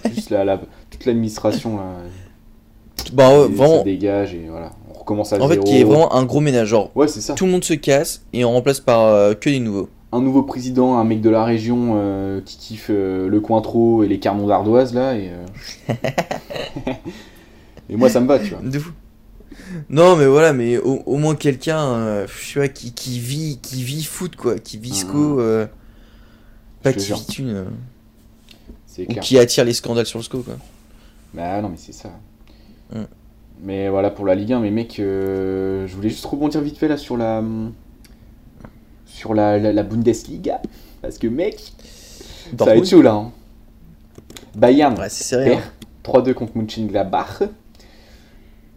[0.14, 1.96] Juste la, la- toute l'administration là.
[3.12, 4.70] Bah, ouais, vraiment, Ça dégage et voilà.
[4.94, 5.64] On recommence à en fait, zéro.
[5.66, 6.68] qui est vraiment un gros ménage.
[6.68, 7.34] Genre, Ouais, c'est ça.
[7.34, 9.88] tout le monde se casse et on remplace par euh, que des nouveaux.
[10.12, 14.08] un nouveau président, un mec de la région euh, qui kiffe euh, le Cointreau et
[14.08, 15.94] les Carmons d'Ardoise là et, euh,
[17.88, 18.60] et moi ça me va tu vois.
[18.62, 18.90] De fou.
[19.88, 23.84] Non, mais voilà, mais au, au moins quelqu'un, je sais pas, qui, qui vit, qui
[23.84, 25.66] vit foot, quoi, qui vit SCO, euh,
[26.82, 27.54] pas qui vit
[28.86, 29.22] C'est ou clair.
[29.22, 30.54] qui attire les scandales sur le SCO, quoi.
[31.34, 32.10] Bah non mais c'est ça.
[32.92, 33.02] Mm.
[33.62, 36.88] Mais voilà pour la Ligue 1 mais mec euh, je voulais juste rebondir vite fait
[36.88, 37.42] là sur la
[39.06, 40.60] sur la, la, la Bundesliga
[41.02, 41.72] parce que mec
[42.58, 43.12] ça va être chaud là.
[43.14, 43.32] hein.
[44.54, 45.08] Bayern Ouais,
[45.44, 45.62] perd
[46.04, 47.42] 3-2 contre Mönchengladbach.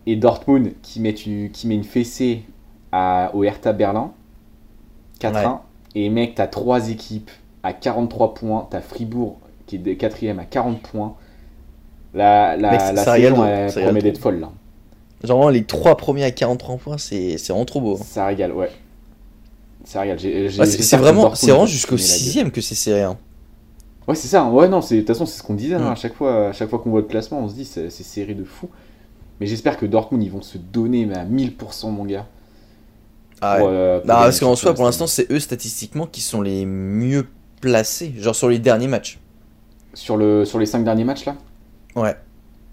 [0.05, 2.43] Et Dortmund qui met, une, qui met une fessée
[2.91, 4.11] à, au Hertha Berlin.
[5.19, 5.59] 4-1.
[5.95, 7.31] Et mec, t'as trois équipes
[7.63, 8.67] à 43 points.
[8.69, 11.15] T'as Fribourg qui est quatrième à 40 points.
[12.13, 14.51] La, la, la saison, elle promet d'être folle là.
[15.23, 17.97] Genre vraiment, les trois premiers à 43 points, c'est vraiment trop beau.
[17.99, 18.03] hein.
[18.05, 18.69] Ça régale, ouais.
[19.85, 20.19] Ça régale.
[20.19, 22.23] C'est vraiment, vraiment jusqu'au se tourner la gueule.
[22.25, 23.03] sixième que c'est serré.
[23.03, 23.17] hein.
[24.07, 24.43] Ouais, c'est ça.
[24.45, 25.75] Ouais, non, c'est- de toute façon, c'est ce qu'on disait.
[25.75, 25.91] hein, Mm.
[25.91, 28.03] à chaque fois, à chaque fois qu'on voit le classement, on se dit c'est c'est
[28.03, 28.69] serré de fou.
[29.39, 32.27] Mais j'espère que Dortmund, ils vont se donner mais à 1000%, mon gars.
[33.41, 33.73] Ah pour, ouais.
[33.73, 37.25] euh, pour Non, parce qu'en soi, pour l'instant, c'est eux statistiquement qui sont les mieux
[37.61, 38.13] placés.
[38.17, 39.19] Genre sur les derniers matchs.
[39.93, 41.35] Sur, le, sur les 5 derniers matchs, là,
[41.95, 42.15] Ouais.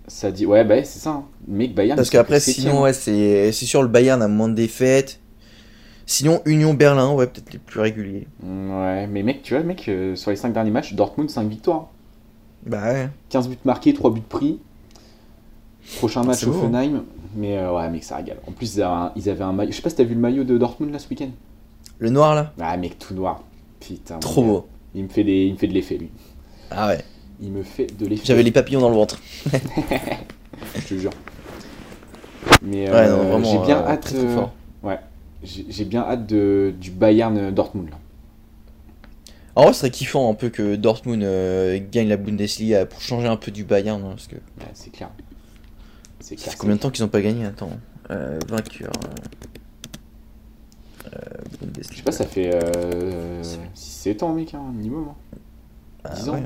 [0.08, 0.46] ça dit.
[0.46, 1.10] Ouais, bah, c'est ça.
[1.10, 1.24] hein.
[1.46, 1.96] Mec, Bayern.
[1.96, 5.20] Parce qu'après, que sinon, ouais, c'est sûr, le Bayern a moins de défaites.
[6.06, 8.26] Sinon, Union Berlin, ouais, peut-être les plus réguliers.
[8.42, 11.48] Mm, Ouais, mais mec, tu vois, mec, euh, sur les 5 derniers matchs, Dortmund, 5
[11.48, 11.88] victoires.
[12.66, 13.08] Bah ouais.
[13.28, 14.58] 15 buts marqués, 3 buts pris.
[15.98, 16.58] Prochain match C'est beau, hein.
[16.64, 17.04] Offenheim.
[17.36, 18.38] Mais euh, ouais, mec, ça régale.
[18.48, 19.70] En plus, ils avaient un, ils avaient un maillot.
[19.70, 21.30] Je sais pas si t'as vu le maillot de Dortmund là ce week-end.
[22.00, 22.52] Le noir là?
[22.60, 23.42] Ah, mec, tout noir.
[23.78, 24.18] Putain.
[24.18, 24.66] Trop beau.
[24.94, 26.10] Il me fait, des, il me fait de l'effet, lui.
[26.72, 26.98] Ah ouais.
[27.40, 28.24] Il me fait de l'effet.
[28.26, 29.18] J'avais les papillons dans le ventre.
[30.76, 31.10] Je te jure.
[32.62, 34.00] Mais Ouais, euh, j'ai bien euh, hâte.
[34.02, 34.52] très, très euh, fort.
[35.42, 37.96] J'ai j'ai bien hâte de, du Bayern Dortmund là.
[39.56, 43.26] En vrai, ce serait kiffant un peu que Dortmund euh, gagne la Bundesliga pour changer
[43.26, 44.02] un peu du Bayern.
[44.04, 45.08] hein, parce que Ouais, c'est clair.
[46.20, 46.52] C'est ça clair.
[46.52, 47.70] fait combien de temps qu'ils ont pas gagné Attends.
[48.10, 48.92] Vainqueur.
[51.60, 51.90] Bundesliga.
[51.90, 53.42] Je sais pas, ça fait euh,
[53.74, 55.38] C'est- 6-7 ans, mec, hein, minimum, hein,
[56.04, 56.34] Ah, 10 ans.
[56.34, 56.42] ouais.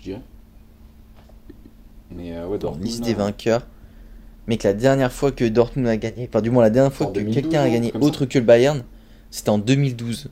[0.00, 0.20] Je dirais.
[2.10, 2.84] Mais euh, ouais, Dortmund.
[2.84, 3.66] liste des vainqueurs.
[4.46, 7.10] Mec, la dernière fois que Dortmund a gagné, enfin du moins la dernière fois En
[7.10, 7.98] que 2012, quelqu'un a gagné ça.
[8.00, 8.82] autre que le Bayern,
[9.30, 10.28] c'était en 2012.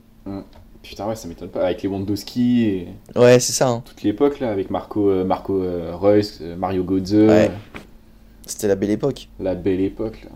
[0.82, 1.64] Putain, ouais, ça m'étonne pas.
[1.64, 3.68] Avec les Wondowski et Ouais, c'est ça.
[3.68, 3.82] hein.
[3.84, 7.50] toute l'époque là, avec Marco, euh, Marco euh, Reus, euh, Mario Götze, Ouais.
[8.46, 9.28] C'était la belle époque.
[9.38, 10.30] la belle époque là.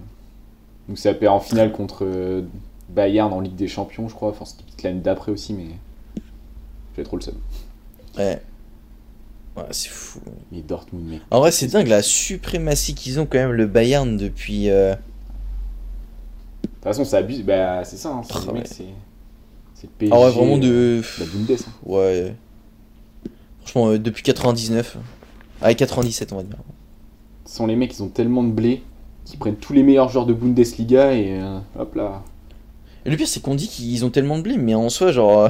[0.89, 2.45] Donc ça perd en finale contre
[2.91, 4.29] Bayern en Ligue des Champions, je crois.
[4.31, 5.69] Enfin, c'était l'année d'après aussi, mais
[6.97, 7.35] j'ai trop le seum.
[8.19, 8.43] Ouais.
[9.57, 10.21] Ouais, c'est fou.
[10.51, 11.21] Mais Dortmund, mec.
[11.31, 14.71] En vrai, c'est dingue la suprématie qu'ils ont quand même le Bayern depuis.
[14.71, 17.43] euh, De toute façon, ça abuse.
[17.45, 18.11] Bah, c'est ça.
[18.11, 18.59] Hein, c'est Ah, ouais.
[18.59, 18.89] le PSG.
[20.11, 20.61] Ah ouais, vraiment euh,
[21.01, 21.03] de.
[21.19, 21.51] La Bundes.
[21.51, 21.73] hein.
[21.85, 22.35] Ouais.
[23.61, 24.97] Franchement, euh, depuis 99.
[25.61, 26.57] Ah, 97, on va dire.
[27.45, 28.83] Ce sont les mecs, ils ont tellement de blé
[29.25, 32.23] qu'ils prennent tous les meilleurs joueurs de Bundesliga et euh, hop là.
[33.05, 35.39] Et le pire, c'est qu'on dit qu'ils ont tellement de blé, mais en soi, genre.
[35.41, 35.49] euh,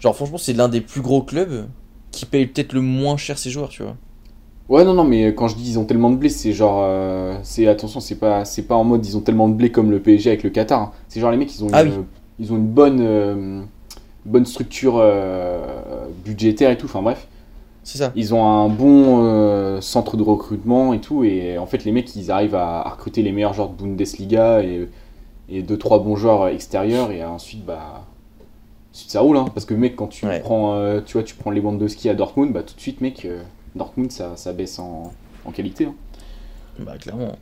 [0.00, 1.66] Genre, franchement, c'est l'un des plus gros clubs
[2.12, 3.96] qui paye peut-être le moins cher ses joueurs, tu vois.
[4.68, 6.80] Ouais, non, non, mais quand je dis ils ont tellement de blé, c'est genre.
[6.84, 9.90] euh, c'est attention, c'est pas, c'est pas en mode ils ont tellement de blé comme
[9.90, 10.80] le PSG avec le Qatar.
[10.80, 10.92] hein.
[11.08, 11.94] C'est genre les mecs, ils ont, Ah une, oui.
[12.38, 13.62] ils ont une bonne, euh,
[14.24, 16.86] bonne structure euh, budgétaire et tout.
[16.86, 17.26] Enfin bref,
[17.82, 18.12] C'est ça.
[18.14, 21.24] ils ont un bon euh, centre de recrutement et tout.
[21.24, 24.62] Et en fait, les mecs, ils arrivent à, à recruter les meilleurs joueurs de Bundesliga
[24.62, 24.88] et,
[25.50, 27.10] et deux, trois bons joueurs extérieurs.
[27.10, 28.04] Et ensuite, bah.
[28.92, 30.40] Ça roule, hein, parce que mec, quand tu Ouais.
[30.40, 33.42] prends, euh, tu vois, tu prends Lewandowski à Dortmund, bah tout de suite, mec, euh,
[33.74, 35.12] Dortmund, ça, ça baisse en,
[35.44, 35.86] en qualité.
[35.86, 35.94] hein.
[36.78, 37.36] Bah, clairement.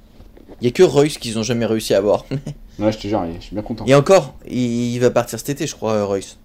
[0.61, 2.25] Il y a que Reus qu'ils ont jamais réussi à avoir.
[2.79, 3.85] Ouais, je te jure, je suis bien content.
[3.87, 6.39] Et encore, il va partir cet été, je crois, Reus.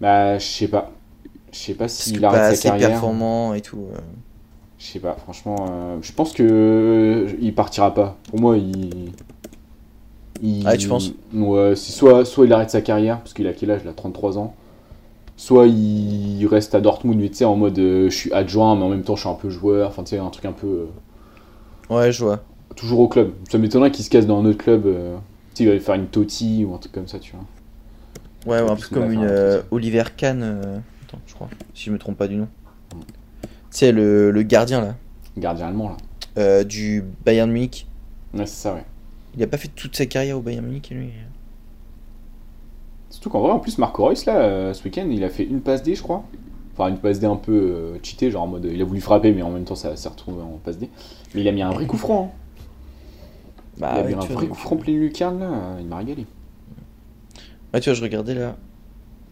[0.00, 0.90] Bah, je sais pas.
[1.52, 2.88] Je sais pas s'il pas arrête assez sa carrière.
[2.90, 3.86] performant et tout.
[3.94, 3.98] euh.
[4.78, 8.16] Je sais pas, franchement, euh, je pense que euh, il partira pas.
[8.28, 9.12] Pour moi, il.
[10.42, 11.12] Il- Ah, tu penses?
[11.34, 14.38] Ouais, soit, soit il arrête sa carrière, parce qu'il a quel âge Il a 33
[14.38, 14.54] ans.
[15.36, 18.82] Soit il reste à Dortmund, mais tu sais, en mode euh, je suis adjoint, mais
[18.82, 19.88] en même temps je suis un peu joueur.
[19.90, 20.66] Enfin, tu sais, un truc un peu.
[21.90, 22.40] euh, Ouais, je vois.
[22.74, 23.32] toujours au club.
[23.50, 24.86] Ça m'étonnerait qu'il se casse dans un autre club.
[24.86, 25.16] euh,
[25.54, 27.44] tu sais, il va faire une Totti ou un truc comme ça, tu vois.
[28.46, 29.62] Ouais, ouais, un peu me comme une.
[29.70, 30.42] Oliver Kahn.
[30.42, 31.48] Attends, je crois.
[31.74, 32.48] Si je me trompe pas du nom.
[32.92, 34.94] Tu sais, le, le gardien là.
[35.36, 35.94] Gardien allemand,
[36.36, 36.64] là.
[36.64, 37.86] du Bayern Munich.
[38.32, 38.84] Ouais, c'est ça, ouais.
[39.36, 41.10] Il a pas fait toute sa carrière au Bayern Munich, lui.
[43.10, 45.60] Surtout qu'en vrai, en plus, Marco Reus, là, euh, ce week-end, il a fait une
[45.60, 46.24] passe D, je crois.
[46.72, 48.68] Enfin, une passe D un peu euh, cheatée, genre en mode.
[48.70, 50.88] Il a voulu frapper, mais en même temps, ça s'est retrouvé en passe D.
[51.34, 52.32] Mais il a mis un vrai coup franc.
[52.34, 52.38] hein.
[53.78, 55.50] Bah, il a ouais, mis un vrai coup franc plein lucarne, là.
[55.50, 56.26] euh, Il m'a régalé.
[57.72, 58.56] Ouais, tu vois, je regardais là.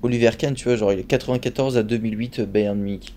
[0.03, 3.15] Oliver Kahn, tu vois, genre il est 94 à 2008 euh, Bayern Munich.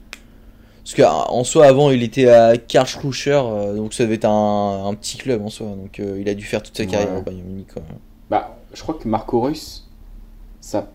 [0.88, 4.94] Parce qu'en soi, avant, il était à Karlsruher, euh, donc ça devait être un, un
[4.94, 5.68] petit club en soi.
[5.68, 7.20] Donc euh, il a dû faire toute sa carrière Ouais.
[7.20, 7.68] au Bayern Munich.
[7.74, 7.84] Quoi.
[8.30, 9.86] Bah, je crois que Marco Reus,
[10.62, 10.88] ça,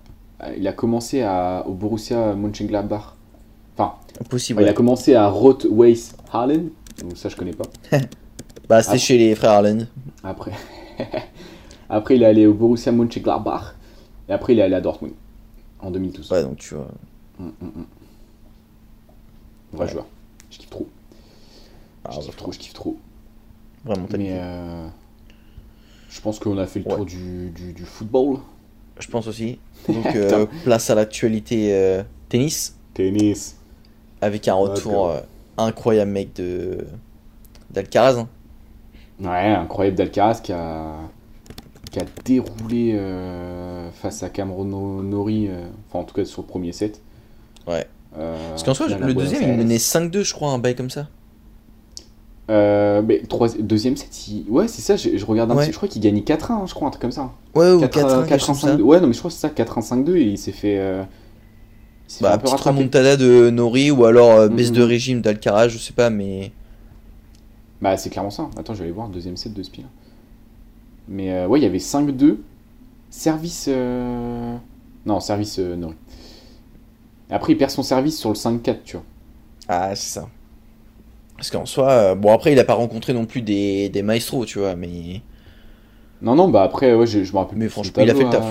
[0.57, 3.17] il a commencé à, au Borussia Mönchengladbach.
[3.77, 4.63] Enfin, Impossible.
[4.63, 6.71] il a commencé à Rot-Weiss Harlen.
[7.03, 7.65] Donc ça, je connais pas.
[8.69, 9.81] Bah, c'était chez les frères Haaland.
[10.25, 10.53] Après,
[11.91, 13.75] après il est allé au Borussia Mönchengladbach.
[14.29, 15.13] Et après, il est allé à Dortmund.
[15.81, 16.31] En 2012.
[16.33, 16.89] Ouais, donc tu vois.
[17.39, 17.85] mm, mm.
[19.73, 20.07] Vrai joueur.
[20.51, 20.89] Je kiffe trop.
[22.05, 22.97] Ah, je kiffe trop, je kiffe trop.
[23.85, 24.87] Vraiment, Mais euh,
[26.09, 28.39] je pense qu'on a fait le tour du, du, football.
[28.99, 29.59] Je pense aussi.
[29.89, 32.77] Donc, euh, place à l'actualité euh, tennis.
[32.95, 33.57] Tennis.
[34.21, 35.13] Avec un retour
[35.59, 36.87] incroyable, mec, de
[37.71, 38.19] d'Alcaraz.
[38.19, 38.29] Hein.
[39.21, 40.95] Ouais, incroyable d'Alcaraz qui a,
[41.91, 42.97] qui a déroulé
[43.95, 44.65] face à Cameron
[45.03, 45.49] Nori,
[45.89, 47.01] enfin en tout cas sur le premier set.
[47.67, 47.87] Ouais.
[48.15, 51.09] Parce qu'en soi, le deuxième, il menait 5-2, je crois, un bail comme ça.
[52.51, 53.23] Euh, mais
[53.61, 54.11] deuxième set,
[54.49, 56.89] ouais, c'est ça, je, regarde un petit, je crois qu'il gagnait 4-1, hein, je crois,
[56.89, 57.31] un truc comme ça.
[57.55, 60.17] Ouais, ou 4-1, 5 2 Ouais, non, mais je crois que c'est ça, 4-1, 5-2,
[60.17, 60.79] et il s'est fait.
[60.79, 61.03] Euh,
[62.21, 65.93] il bah, petite remontada de Nori, ou alors euh, baisse de régime d'Alcaraz, je sais
[65.93, 66.53] pas, mais.
[67.81, 68.49] Bah, c'est clairement ça.
[68.57, 69.87] Attends, je vais aller voir, deuxième set de Spiel.
[71.09, 72.37] Mais euh, ouais, il y avait 5-2,
[73.09, 73.67] service.
[73.69, 74.57] Euh,
[75.07, 75.95] non, service Nori.
[77.33, 79.05] Après, il perd son service sur le 5-4, tu vois.
[79.69, 80.29] Ah, c'est ça.
[81.37, 84.47] Parce qu'en soi, euh, bon après il a pas rencontré non plus des, des maestros,
[84.47, 85.23] tu vois, mais...
[86.21, 88.45] Non, non, bah après, ouais, je, me rappelle Mais franchement, il a fait le taf.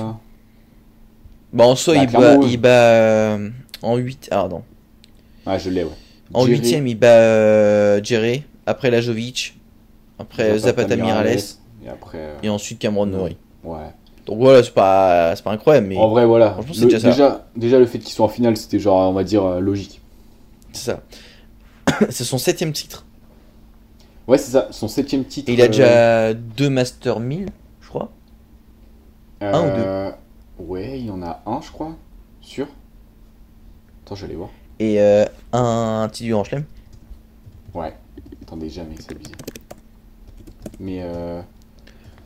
[1.53, 3.49] Bah en soi, bah, il, bat, il bat euh,
[3.81, 4.27] en 8...
[4.31, 4.63] Ah non.
[5.45, 5.91] Ah, je l'ai, ouais.
[6.33, 9.57] En 8 il bat euh, Jerry, après Lajovic,
[10.19, 11.39] après Zapata, Mirales,
[11.85, 13.37] et, après, et ensuite Cameron Nori.
[13.63, 13.79] Ouais.
[14.25, 15.97] Donc voilà, c'est pas, pas incroyable, mais...
[15.97, 16.57] En vrai, voilà.
[16.67, 19.99] déjà, déjà, déjà, le fait qu'ils soient en finale, c'était genre, on va dire, logique.
[20.73, 21.01] C'est ça.
[22.09, 23.05] c'est son septième titre.
[24.27, 25.49] Ouais, c'est ça, son septième titre.
[25.49, 27.49] Et il a déjà euh, deux Master 1000,
[27.81, 28.11] je crois.
[29.41, 30.11] Un ou deux euh,
[30.59, 31.95] Ouais, il y en a un, je crois.
[32.41, 32.67] Sûr.
[34.05, 34.49] Attends, je vais aller voir.
[34.79, 36.65] Et euh, un du Grand Chelem
[37.73, 37.93] Ouais.
[38.43, 39.37] Attendez, jamais, c'est bizarre.
[40.79, 41.41] Mais euh...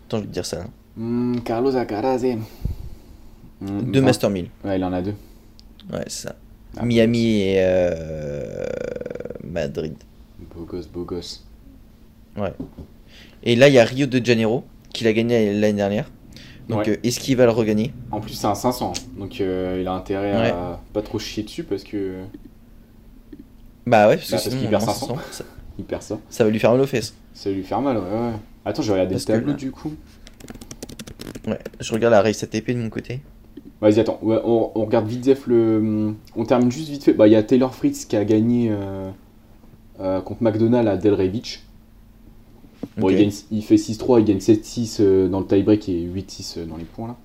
[0.05, 0.61] Attends, je vais te dire ça.
[0.61, 0.69] Hein.
[0.97, 2.23] Hmm, Carlos Alcaraz.
[3.61, 4.49] Hmm, deux Master 1000.
[4.63, 5.15] Ouais, il en a deux.
[5.91, 6.35] Ouais, c'est ça.
[6.77, 8.65] Ah, Miami et euh,
[9.43, 9.95] Madrid.
[10.53, 11.45] Beau gosse, beau gosse.
[12.37, 12.53] Ouais.
[13.43, 16.09] Et là, il y a Rio de Janeiro, qu'il a gagné l'année dernière.
[16.67, 17.93] Donc, euh, est-ce qu'il va le regagner?
[18.11, 18.93] En plus, c'est un 500.
[19.17, 22.23] Donc, euh, il a intérêt à pas trop chier dessus parce que.
[23.85, 25.17] Bah ouais, parce, bah, qu'il perd 500.
[25.31, 25.43] ça...
[25.77, 26.17] Il perd ça.
[26.29, 27.13] Ça va lui faire mal aux fesses.
[27.33, 28.03] Ça va lui faire mal, ouais.
[28.03, 28.33] ouais.
[28.65, 29.93] Attends, je vais regarder le tableau du coup.
[31.47, 33.21] Ouais, je regarde la race ATP de mon côté.
[33.81, 36.15] Vas-y, attends, on, regarde vite le.
[36.35, 37.13] On termine juste vite fait.
[37.13, 39.11] Bah, il y a Taylor Fritz qui a gagné euh,
[39.99, 41.61] euh, contre McDonald à Delray Beach.
[42.97, 46.77] Bon, il, il, fait 6-3, il gagne 7-6 euh, dans le tie-break et 8-6 dans
[46.77, 47.17] les points là.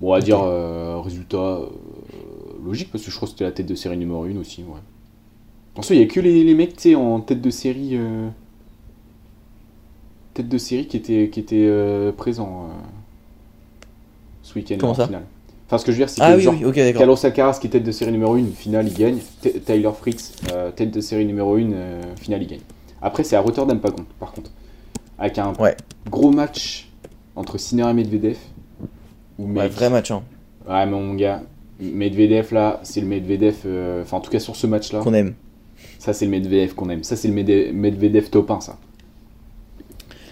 [0.00, 0.40] Bon, on va dire
[1.02, 1.60] résultat
[2.64, 4.62] logique parce que je crois que c'était la tête de série numéro 1 aussi.
[4.62, 5.82] Ouais.
[5.90, 7.98] Il n'y a que les, les mecs en tête de série.
[10.34, 12.70] Tête de série qui étaient, qui étaient présents
[14.50, 15.22] ce week-end en finale.
[15.66, 16.56] Enfin, ce que je veux dire, c'est ah que genre,
[16.96, 19.18] Carlos Alcaraz, qui est tête de série numéro 1, finale, il gagne.
[19.64, 22.60] Tyler Fritz, euh, tête de série numéro 1, euh, finale, il gagne.
[23.00, 24.50] Après, c'est à Rotterdam, pas contre, par contre.
[25.16, 25.52] Avec un
[26.10, 26.88] gros match
[27.36, 28.36] entre Sinner et Medvedev.
[29.38, 30.22] ouais, vrai match, hein.
[30.68, 31.42] Ouais, mon gars,
[31.78, 33.58] Medvedev, là, c'est le Medvedev.
[33.64, 35.00] Euh, enfin, en tout cas, sur ce match-là.
[35.00, 35.34] Qu'on aime.
[36.00, 37.04] Ça, c'est le Medvedev qu'on aime.
[37.04, 38.76] Ça, c'est le Medvedev top 1, ça.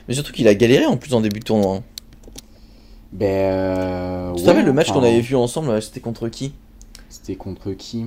[0.09, 1.77] Mais surtout qu'il a galéré en plus en début de tournoi.
[1.77, 1.83] Hein.
[3.13, 3.27] Ben.
[3.27, 6.53] Euh, tu ouais, le match qu'on avait vu ensemble, c'était contre qui?
[7.09, 8.07] C'était contre qui?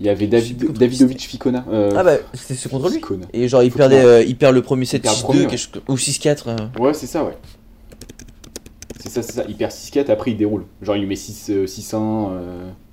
[0.00, 1.64] Il y avait David, Davidovic Ficona.
[1.70, 3.00] Euh, ah bah c'était contre lui.
[3.32, 6.42] Et genre il perdait, euh, il perd le premier 7 6-2 ou 6-4.
[6.46, 6.56] Euh.
[6.78, 7.36] Ouais c'est ça ouais.
[9.00, 9.44] C'est ça c'est ça.
[9.48, 10.64] Il perd 6-4 après il déroule.
[10.82, 12.28] Genre il lui met 6 6-1.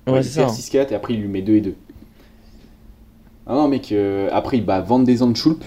[0.08, 0.86] ouais, il perd 6-4 hein.
[0.90, 1.74] et après il lui met 2 et 2.
[3.46, 3.94] Ah non mec
[4.32, 5.64] après il bat Van Dezen Schulp.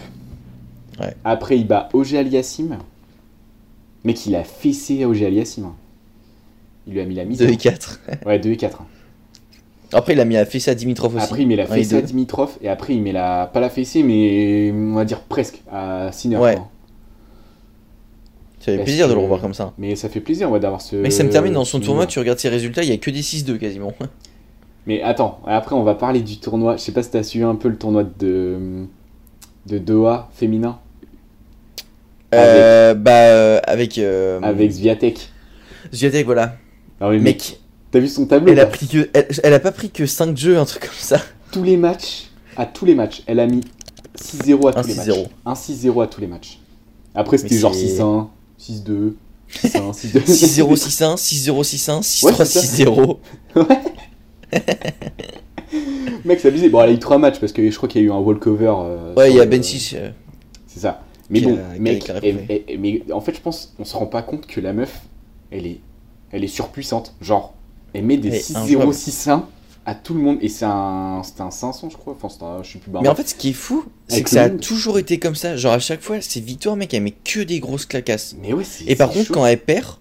[0.99, 1.15] Ouais.
[1.24, 2.78] Après il bat Ogé Aliassim.
[4.07, 5.65] Mec, il a fessé OG Aliassim.
[5.65, 5.75] Hein.
[6.87, 7.39] Il lui a mis la mise.
[7.39, 7.99] 2 et 4.
[8.25, 8.81] ouais, 2 et 4.
[9.91, 11.25] Après, il a mis la fessée à Dimitrov aussi.
[11.25, 12.51] Après, il met la fessée à Dimitrov.
[12.61, 13.49] Et après, il met la.
[13.51, 16.37] Pas la fessée, mais on va dire presque à Sinner.
[16.37, 16.57] Ouais.
[18.61, 19.73] Ça fait plaisir de le revoir comme ça.
[19.77, 20.95] Mais ça fait plaisir, ouais, d'avoir ce.
[20.95, 23.11] Mais ça me termine dans son tournoi, tu regardes ses résultats, il y a que
[23.11, 23.91] des 6-2 quasiment.
[24.85, 26.77] Mais attends, après, on va parler du tournoi.
[26.77, 28.85] Je sais pas si t'as suivi un peu le tournoi de.
[29.65, 30.79] de Doha féminin.
[32.34, 33.97] Euh, bah, euh, avec.
[33.97, 35.30] Euh, avec Zviatek.
[35.93, 36.55] Zviatek, voilà.
[36.99, 37.59] Ah oui, mec.
[37.91, 40.57] T'as vu son tableau elle a, pris que, elle, a pas pris que 5 jeux,
[40.57, 41.21] un truc comme ça.
[41.51, 43.61] Tous les matchs, à tous les matchs, elle a mis
[44.21, 45.07] 6-0 à tous les matchs.
[45.45, 46.59] 1-6-0 à tous les matchs.
[47.15, 48.28] Après, c'était genre 6-1,
[48.59, 49.13] 6-2,
[49.63, 50.25] 6-1, 6-2.
[50.25, 53.17] 6-0, 6-1, 6-0, 6-1, 6-3, 6-0.
[53.55, 53.63] Ouais.
[56.25, 56.67] Mec, c'est abusé.
[56.67, 58.19] Bon, elle a eu 3 matchs parce que je crois qu'il y a eu un
[58.19, 58.73] walkover.
[59.15, 59.95] ouais, il y a Ben 6.
[60.67, 61.06] C'est ça.
[61.30, 62.09] Mais bon, mec,
[62.80, 65.01] mais en fait, je pense, on se rend pas compte que la meuf,
[65.51, 65.80] elle est,
[66.32, 67.15] elle est surpuissante.
[67.21, 67.53] Genre,
[67.93, 69.43] elle met des 6-0, 6-1
[69.86, 70.38] à tout le monde.
[70.41, 72.17] Et c'est un, c'était un 500, je crois.
[72.21, 72.99] Enfin, un- je suis plus bas.
[73.01, 75.57] Mais en fait, ce qui est fou, c'est que ça a toujours été comme ça.
[75.57, 78.36] Genre, à chaque fois, ces victoires, mec, elle met que des grosses claquasses.
[78.41, 78.86] Mais ouais, c'est.
[78.86, 79.34] Et par c'est contre, chaud.
[79.34, 79.97] quand elle perd,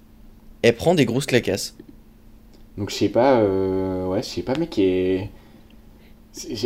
[0.63, 1.75] elle prend des grosses claquasses.
[2.79, 5.29] Donc, je sais pas, euh, ouais, je sais pas, mec, et.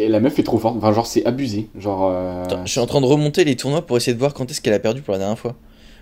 [0.08, 0.76] La meuf est trop forte.
[0.76, 1.68] Enfin, genre, c'est abusé.
[1.78, 2.08] Genre.
[2.12, 4.50] euh, Attends, je suis en train de remonter les tournois pour essayer de voir quand
[4.50, 5.54] est-ce qu'elle a perdu pour la dernière fois.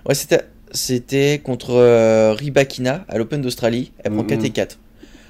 [0.09, 0.41] Ouais, c'était,
[0.73, 3.93] c'était contre euh, Rybakina à l'Open d'Australie.
[4.05, 4.29] Elle prend Mhm.
[4.29, 4.79] 4 et 4.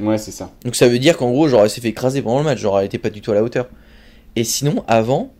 [0.00, 0.52] Ouais, c'est ça.
[0.64, 2.58] Donc ça veut dire qu'en gros, genre, elle s'est fait écraser pendant le match.
[2.60, 3.68] Genre, elle était pas du tout à la hauteur.
[4.36, 5.32] Et sinon, avant,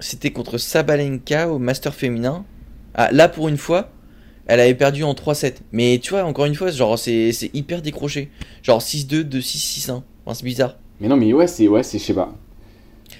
[0.00, 2.44] c'était contre Sabalenka au Master féminin.
[2.94, 3.90] Ah, là, pour une fois,
[4.48, 5.56] elle avait perdu en 3-7.
[5.72, 8.30] Mais tu vois, encore une fois, genre, c'est, hyper décroché.
[8.62, 10.02] Genre 6-2, 2-6, 6-1.
[10.24, 10.76] Enfin, c'est bizarre.
[11.00, 12.34] Mais non, mais ouais, c'est, ouais, c'est, je sais pas.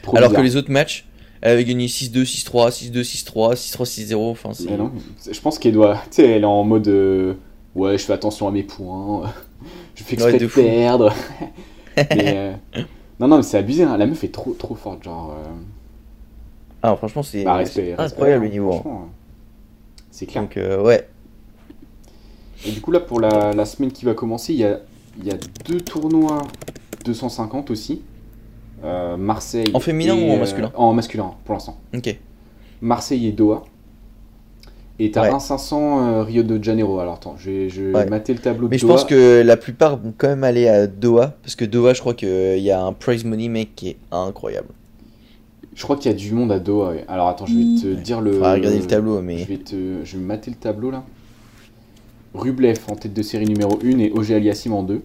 [0.02, 0.42] Trop Alors bizarre.
[0.42, 1.06] que les autres matchs,
[1.40, 4.16] elle avait gagné 6-2, 6-3, 6-2, 6-3, 6-3, 6-0.
[4.30, 4.76] Enfin, c'est.
[4.76, 4.90] Non,
[5.30, 5.94] je pense qu'elle doit.
[6.10, 6.88] Tu sais, elle est en mode.
[6.88, 7.34] euh,
[7.76, 9.32] ouais, je fais attention à mes points.
[9.94, 11.14] je fais exprès Ouais, de, de perdre.
[11.96, 12.52] Mais, euh,
[13.20, 13.82] Non, non, mais c'est abusé.
[13.82, 13.96] hein.
[13.96, 15.02] La meuf est trop, trop forte.
[15.04, 15.32] Genre.
[15.36, 15.48] euh,
[16.82, 17.60] Ah, franchement, c'est bah,
[17.98, 18.72] incroyable le niveau.
[18.74, 18.82] hein.
[18.86, 19.08] hein.
[20.10, 20.42] C'est clair.
[20.44, 21.08] Donc, euh, ouais.
[22.66, 24.80] Et du coup, là, pour la, la semaine qui va commencer, il y a,
[25.20, 25.36] il y a
[25.68, 26.42] deux tournois
[27.04, 28.02] 250 aussi.
[28.84, 29.70] Euh, Marseille.
[29.74, 31.78] En féminin et, ou en euh, masculin En masculin, pour l'instant.
[31.96, 32.16] Ok.
[32.80, 33.64] Marseille et Doha.
[35.00, 35.28] Et t'as Ouais.
[35.30, 36.98] un 500 euh, Rio de Janeiro.
[36.98, 38.06] Alors attends, je vais, je vais Ouais.
[38.06, 40.86] mater le tableau de Mais je pense que la plupart vont quand même aller à
[40.88, 41.34] Doha.
[41.42, 44.68] Parce que Doha, je crois qu'il y a un prize money, mec, qui est incroyable.
[45.74, 46.94] Je crois qu'il y a du monde à Doha.
[47.06, 48.32] Alors attends, je vais te dire le.
[48.32, 49.44] Faudra regarder le tableau, Je mais.
[49.44, 50.04] vais, te...
[50.04, 51.04] je vais mater le tableau là.
[52.34, 55.02] Rublev en tête de série numéro 1 et Auger Aliassim en 2.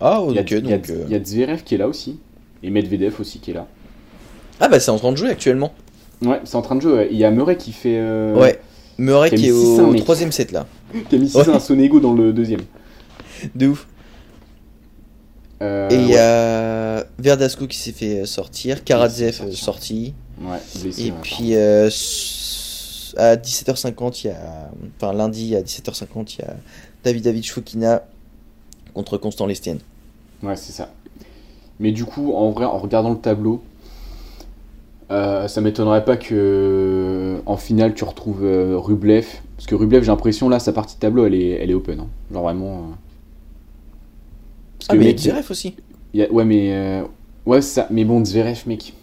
[0.00, 0.90] Ah, Il y, a, ok, il y a- donc.
[0.90, 2.18] euh, il y a Zverev qui est là aussi.
[2.62, 3.66] Et Medvedev aussi qui est là.
[4.60, 5.72] Ah, bah, c'est en train de jouer actuellement.
[6.22, 6.92] Ouais, c'est en train de jouer.
[6.92, 7.08] ouais.
[7.10, 7.98] Il y a Murray qui fait.
[7.98, 8.60] euh, Ouais.
[8.98, 10.66] Murray qui qui est 6-1, au troisième set là.
[11.08, 11.48] Qui a mis 6 Ouais.
[11.50, 12.60] à Sonego dans le deuxième.
[13.54, 13.86] De ouf.
[15.62, 18.84] Euh, Et il y a Verdasco qui s'est fait sortir.
[18.84, 20.12] Karatsev sorti.
[20.40, 21.88] Ouais, blessé, Et ouais, puis euh,
[23.16, 24.70] à 17h50, il y a.
[24.96, 26.56] Enfin, lundi à 17h50, il y a
[27.04, 28.02] David David Fokina
[28.94, 29.78] contre Constant Lestienne.
[30.42, 30.90] Ouais, c'est ça.
[31.80, 33.62] Mais du coup, en vrai, en regardant le tableau,
[35.10, 39.26] euh, ça m'étonnerait pas que en finale tu retrouves euh, Rublev.
[39.56, 42.00] Parce que Rublev, j'ai l'impression là, sa partie de tableau, elle est, elle est open.
[42.00, 42.06] hein.
[42.32, 42.76] Genre vraiment.
[42.78, 42.80] euh.
[44.78, 45.74] Parce Ah, que mais mec, Zverev aussi.
[46.14, 47.02] il y a- ouais, mais euh,
[47.46, 47.86] ouais, c'est ça.
[47.90, 48.94] Mais bon, Zverev, mec.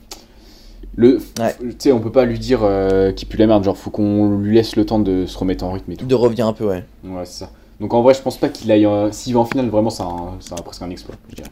[1.00, 1.56] Le, Ouais.
[1.62, 3.64] tu sais, on peut pas lui dire euh, qu'il pue la merde.
[3.64, 6.06] Genre, faut qu'on lui laisse le temps de se remettre en rythme et tout.
[6.06, 6.84] De revient un peu, ouais.
[7.06, 7.52] Ouais, c'est ça.
[7.80, 8.86] Donc en vrai, je pense pas qu'il aille.
[8.86, 10.04] euh, S'il va en finale, vraiment, c'est
[10.66, 11.50] presque un exploit, je dirais.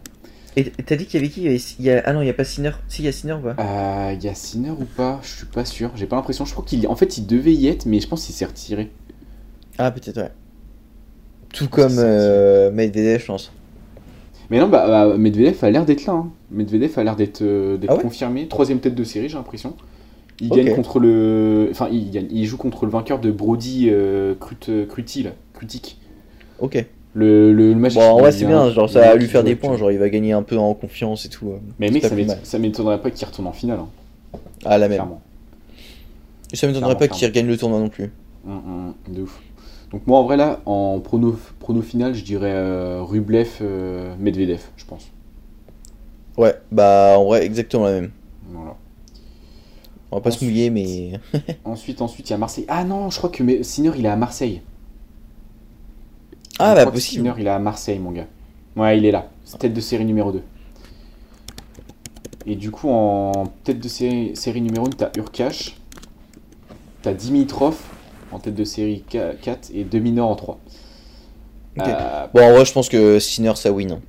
[0.57, 1.43] Et t'as dit qu'il y avait qui?
[1.79, 2.01] Il y a...
[2.05, 2.71] Ah non, il y a pas Sinner.
[2.89, 3.55] Si, il y a Sinner ou pas?
[3.61, 5.19] Euh, Il y a Sinner ou pas?
[5.21, 5.91] Je suis pas sûr.
[5.95, 6.43] J'ai pas l'impression.
[6.45, 6.85] Je crois qu'il.
[6.87, 8.91] En fait, il devait y être, mais je pense qu'il s'est retiré.
[9.77, 10.31] Ah, peut-être, ouais.
[11.53, 13.51] Tout comme euh, Medvedev, je pense.
[14.49, 16.13] Mais non, bah, bah, Medvedev a l'air d'être là.
[16.13, 16.29] hein.
[16.51, 18.47] Medvedev a l'air d'être euh, Ah ouais confirmé.
[18.47, 19.73] Troisième tête de série, j'ai l'impression.
[20.39, 21.67] Il gagne contre le.
[21.71, 25.31] Enfin, il, gagne- il joue contre le vainqueur de Brody euh, Crut- Cruti, là.
[25.53, 25.97] Crutic.
[26.59, 26.85] Ok.
[27.13, 27.95] Le, le, le match.
[27.95, 28.69] Bon, vrai, c'est bien.
[28.69, 29.75] Genre, ça va lui faire des points.
[29.77, 31.49] Genre, il va gagner un peu en confiance et tout.
[31.49, 31.57] euh.
[31.79, 32.05] Mais mec,
[32.43, 33.79] ça m'étonnerait pas qu'il retourne en finale.
[33.79, 34.97] hein, Ah, la même.
[34.97, 35.21] clairement.
[36.53, 38.11] Et ça m'étonnerait pas qu'il regagne le tournoi non plus.
[38.47, 38.61] Hum,
[39.07, 39.41] hum, de ouf.
[39.91, 44.61] Donc moi en vrai là, en prono, prono final, je dirais euh, Rublev, euh, Medvedev,
[44.75, 45.11] je pense.
[46.37, 48.11] Ouais, bah, en vrai, exactement la même.
[48.51, 48.75] Voilà.
[50.11, 51.19] On va pas se mouiller, mais.
[51.65, 52.65] Ensuite, ensuite, il y a Marseille.
[52.67, 54.61] Ah non, je crois que Sinner, il est à Marseille.
[56.59, 57.23] Ah, Je bah, crois que possible.
[57.23, 58.27] Sinner, il est à Marseille, mon gars.
[58.75, 59.29] Ouais, il est là.
[59.43, 60.43] C'est tête de série numéro 2.
[62.45, 65.75] Et du coup, en tête de série, série numéro 1, t'as Urkash.
[67.01, 67.77] T'as Dimitrov
[68.31, 70.59] en tête de série 4 et Dominor en 3.
[71.79, 71.87] Ok.
[71.87, 73.91] Euh, Bon, en vrai, je pense que Sinner, ça win.
[73.93, 73.99] hein.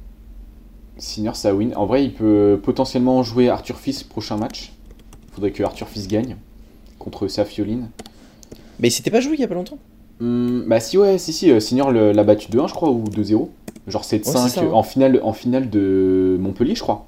[0.97, 1.73] Sinner, ça win.
[1.77, 4.73] En vrai, il peut potentiellement jouer Arthur Fils prochain match.
[5.33, 6.37] Faudrait que Arthur Fils gagne
[6.99, 7.89] contre Safioline.
[8.81, 9.79] Mais il s'était pas joué il y a pas longtemps?
[10.21, 13.05] Hum, bah si ouais, si si, euh, Sinner le- l'a battu 2-1 je crois ou
[13.05, 13.51] 2-0.
[13.87, 14.71] Genre 7-5 Ouais, c'est ça, hein.
[14.73, 17.07] en finale en finale de Montpellier, je crois.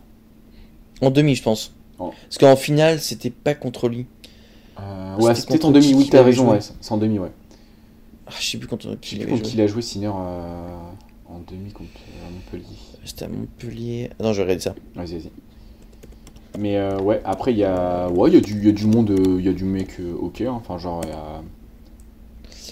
[1.02, 1.72] En demi, je pense.
[1.98, 2.12] Oh.
[2.22, 4.06] Parce qu'en finale, c'était pas contre lui.
[4.80, 7.30] Euh, C'était ouais, c'est peut-être en demi, oui, t'as raison, ouais, c'est en demi, ouais.
[8.26, 9.42] Ah, je sais plus contre Je qui il contre joué.
[9.42, 10.78] qui il a joué Sinner euh,
[11.26, 12.76] en demi contre euh, Montpellier.
[13.04, 14.10] C'était à Montpellier.
[14.18, 14.74] Attends, je vais regarder ça.
[14.94, 15.30] Vas-y, vas-y.
[16.58, 19.14] Mais euh, ouais, après il y a ouais, y a du y a du monde,
[19.38, 20.50] il y a du mec OK, hein.
[20.52, 21.42] enfin genre il y a-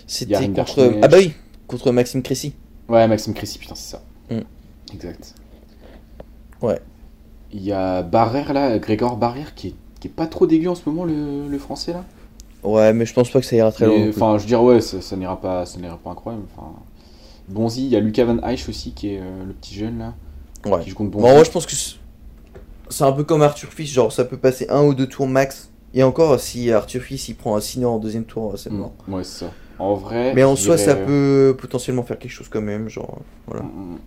[0.06, 0.98] C'était contre.
[1.02, 1.32] Ah, bah oui,
[1.66, 2.54] contre Maxime Cressy.
[2.88, 4.02] Ouais, Maxime Cressy, putain, c'est ça.
[4.30, 4.40] Mm.
[4.94, 5.34] Exact.
[6.62, 6.80] Ouais.
[7.52, 10.74] Il y a Barrère là, Grégor Barrère qui est, qui est pas trop dégueu en
[10.74, 12.04] ce moment, le, le français là.
[12.64, 14.08] Ouais, mais je pense pas que ça ira très loin.
[14.08, 16.44] Enfin, je veux dire, ouais, ça, ça n'ira pas, ça n'ira pas incroyable.
[16.56, 16.72] Enfin,
[17.48, 20.14] Bonzi, il y a Lucas Van Eich aussi qui est euh, le petit jeune là.
[20.66, 20.82] Ouais.
[20.82, 24.12] Qui joue contre Bon, moi je pense que c'est- un peu comme Arthur Fils, genre
[24.12, 25.70] ça peut passer un ou deux tours max.
[25.94, 28.92] Et encore, si Arthur Fils il prend un Sinner en deuxième tour, c'est Mm, mort.
[29.08, 29.52] Ouais, c'est ça.
[29.78, 30.34] En vrai.
[30.34, 33.20] Mais en soi, ça peut potentiellement faire quelque chose quand même, genre.
[33.46, 33.62] Voilà.
[33.62, 33.98] Mm,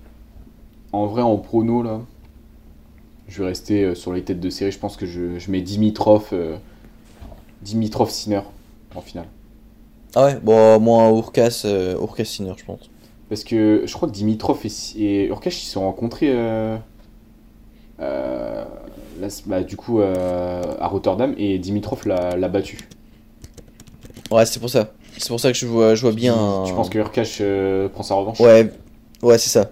[0.93, 2.01] En vrai, en prono là,
[3.31, 4.71] je vais rester euh, sur les têtes de série.
[4.71, 6.57] Je pense que je, je mets Dimitrov, euh,
[7.61, 8.41] Dimitrov Sinner
[8.93, 9.27] en finale.
[10.15, 12.89] Ah ouais, bon, moi, Urkas, euh, Urkas Sinner, je pense.
[13.29, 16.75] Parce que je crois que Dimitrov et, et Urkash ils se sont rencontrés euh,
[17.97, 22.77] là, bah, du coup à Rotterdam et Dimitrov l'a battu.
[24.29, 24.91] Ouais, c'est pour ça.
[25.17, 26.35] C'est pour ça que je vois, je vois bien.
[26.35, 27.41] un- Tu penses que Urkash
[27.93, 28.39] prend sa revanche?
[28.41, 28.69] Ouais,
[29.23, 29.71] ouais, c'est ça.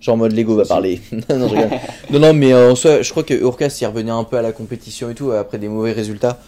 [0.00, 1.00] Genre en mode Lego va parler.
[1.12, 4.36] non, je non, non, mais en soi, je crois que Urkas, s'il revenait un peu
[4.36, 6.38] à la compétition et tout, après des mauvais résultats,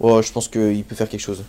[0.00, 1.44] ouais, je pense qu'il peut faire quelque chose.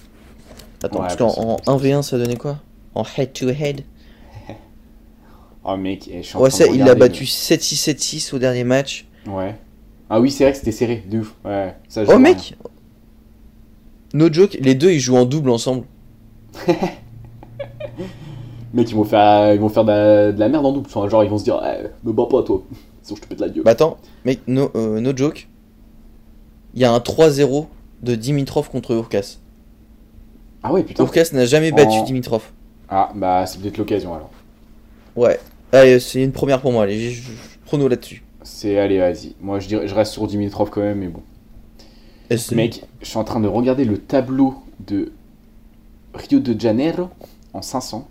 [0.82, 1.45] Attends, Ouais, parce qu'en possible.
[1.67, 2.59] en 1v1, ça donnait quoi?
[2.95, 3.82] En head-to-head
[5.65, 8.34] Oh mec, eh, je suis en Ouais, train de ça, il l'a battu 7-6, 7-6
[8.36, 9.05] au dernier match.
[9.28, 9.55] Ouais.
[10.09, 11.34] Ah oui, c'est vrai que c'était serré, de ouf.
[11.43, 12.55] Ouais, ça, Oh, mec
[14.13, 15.84] No joke, les deux ils jouent en double ensemble.
[18.74, 20.88] Mec, ils vont faire, ils vont faire de la, de la merde en double.
[20.93, 22.61] Enfin, genre, ils vont se dire, eh, me bats pas, toi.
[23.01, 23.63] Sinon, je te pète la gueule.
[23.63, 25.47] Bah attends, mec, no, euh, no joke.
[26.76, 27.65] Il y a un 3-0
[28.03, 29.38] de Dimitrov contre Urkas.
[30.61, 31.03] ah ouais, putain.
[31.03, 32.43] Urkas n'a jamais battu En- Dimitrov.
[32.89, 34.30] Ah, bah, c'est peut-être l'occasion alors.
[35.15, 35.39] Ouais.
[35.72, 38.24] Allez, c'est une première pour moi, allez, je, je- je- prono là-dessus.
[38.43, 39.36] C'est, allez, vas-y.
[39.41, 41.22] Moi, je, dirais, je reste sur Dimitrov quand même, mais bon.
[42.51, 44.55] Mec, je suis en train de regarder le tableau
[44.88, 45.11] de
[46.13, 47.09] Rio de Janeiro
[47.53, 48.07] en 500.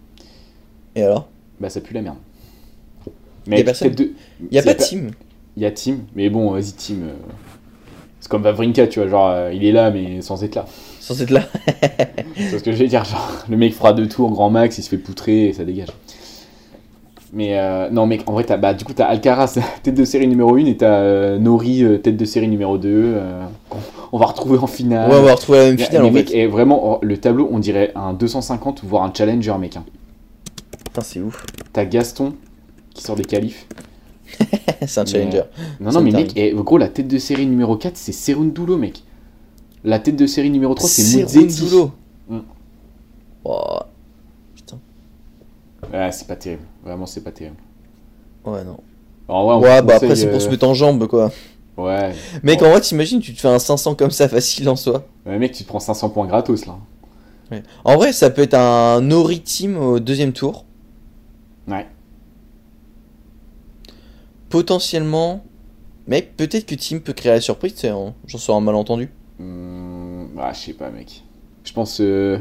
[0.98, 1.28] Et alors?
[1.60, 2.16] Bah, ça pue la merde.
[3.46, 4.10] Y a personne de-
[4.50, 5.10] Il a c'est pas de team.
[5.56, 6.94] Il y a Tim, mais bon, vas-y, Tim.
[7.02, 7.12] euh,
[8.20, 10.66] C'est comme Vavrinka, tu vois, genre, euh, il est là, mais sans être là.
[11.00, 11.42] Sans être là.
[12.36, 14.82] C'est ce que je vais dire, genre, le mec fera deux tours, grand max, il
[14.82, 15.88] se fait poutrer et ça dégage.
[17.32, 20.54] Mais euh, non, mec, en vrai, bah, du coup, t'as Alcaraz, tête de série numéro
[20.56, 22.88] 1, et t'as Nori, tête de série numéro 2.
[22.90, 23.78] euh, qu'on-
[24.12, 25.10] on va retrouver en finale.
[25.10, 26.38] Ouais, on va retrouver la même Mais- finale mais en mec, fait.
[26.38, 29.76] et vraiment, oh, le tableau, on dirait un 250, voire un challenger, mec.
[29.76, 29.84] hein.
[30.88, 31.44] Putain, c'est ouf.
[31.72, 32.34] T'as Gaston
[32.94, 33.66] qui sort des qualifs.
[34.86, 35.42] c'est un Mais, challenger.
[35.80, 38.12] Non, Ça non, me mais mec, et, gros, la tête de série numéro 4, c'est
[38.12, 39.02] Serundulo, mec.
[39.84, 41.50] La tête de série numéro 3, c'est Muzetti.
[41.50, 41.92] Serundulo.
[42.28, 42.38] Mm.
[43.44, 43.78] Oh.
[44.54, 44.78] Putain.
[45.92, 46.64] Ouais, c'est pas terrible.
[46.82, 47.56] Vraiment, c'est pas terrible.
[48.44, 48.78] Ouais, non.
[49.28, 51.30] En vrai, on Ouais, bah après, c'est pour se euh, mettre en jambe, quoi.
[51.76, 52.12] Ouais.
[52.42, 55.06] Mec, en vrai, t'imagines, tu te fais un 500 comme ça facile en soi.
[55.26, 56.76] Ouais, mec, tu te prends 500 points gratos là.
[57.84, 60.64] En vrai, ça peut être un Nori team au deuxième tour.
[61.68, 61.86] Ouais.
[64.48, 65.44] Potentiellement.
[66.06, 68.14] Mec, peut-être que Team peut créer la surprise, tu sais, hein.
[68.26, 69.10] j'en sors un malentendu.
[69.38, 71.22] Hum, ah, je sais pas, mec.
[71.64, 72.38] Je pense, euh,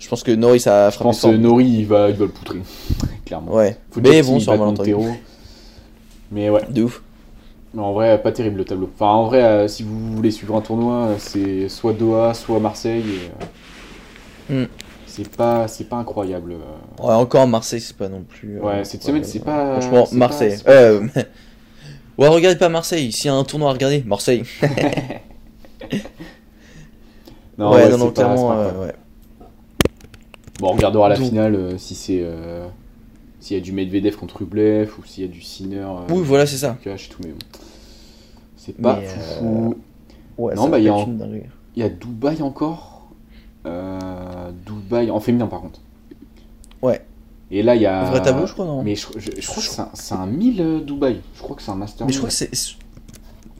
[0.00, 2.30] Je pense que Nori, ça a je pense euh, Nori, il va, il va le
[2.32, 2.58] poutrer.
[3.24, 3.54] Clairement.
[3.54, 4.94] Ouais, Faut mais bon, sur malentendu.
[6.32, 7.02] Mais ouais, De ouf.
[7.72, 8.90] mais en vrai, pas terrible le tableau.
[8.92, 13.04] Enfin, en vrai, euh, si vous voulez suivre un tournoi, c'est soit Doha, soit Marseille.
[13.08, 14.66] et, euh, Hmm.
[15.18, 16.52] C'est pas, c'est pas incroyable.
[16.52, 17.02] euh.
[17.04, 18.58] Ouais, encore Marseille, c'est pas non plus.
[18.58, 20.56] euh, Ouais, cette semaine, c'est pas- Franchement, Marseille.
[20.64, 21.00] pas- Euh,
[22.18, 23.10] ouais, regardez pas Marseille.
[23.10, 24.44] S'il y a un tournoi à regarder, Marseille.
[27.58, 28.92] Non, ouais, ouais, non, c'est non, pas- clairement, pas ouais.
[30.60, 32.20] Bon, on regardera la Donc- finale euh, si c'est.
[32.22, 32.68] euh,
[33.40, 35.86] s'il y a du Medvedev contre Rublev ou s'il y a du Sinner.
[36.10, 36.76] Oui, voilà, c'est ça.
[36.82, 37.38] Cash et tout, mais bon.
[38.56, 39.74] C'est pas Mais.
[40.36, 40.96] Ouais, Non, bah, il y a.
[41.76, 42.97] Il y a Dubaï encore.
[43.66, 45.80] Euh, Dubaï en féminin par contre.
[46.82, 47.04] Ouais.
[47.50, 48.10] Et là il y a.
[48.10, 50.26] Vrai tableau, je crois, non Mais je, je- je crois que c'est un, c'est un
[50.26, 51.20] 1000 euh, Dubaï.
[51.34, 52.06] Je crois que c'est un master.
[52.06, 52.48] Mais je crois 1000.
[52.50, 52.76] que c'est.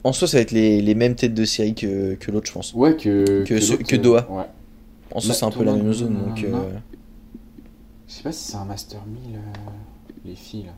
[0.03, 2.53] En soi, ça va être les, les mêmes têtes de série que, que l'autre, je
[2.53, 2.73] pense.
[2.73, 3.43] Ouais, que.
[3.43, 4.27] que ce- que euh, Doha.
[4.31, 4.45] Ouais.
[5.13, 6.43] En soi, Bah, c'est un peu la même zone, donc.
[6.43, 6.51] euh,
[8.07, 9.39] Je sais pas si c'est un master 1000 euh,
[10.25, 10.71] les filles là.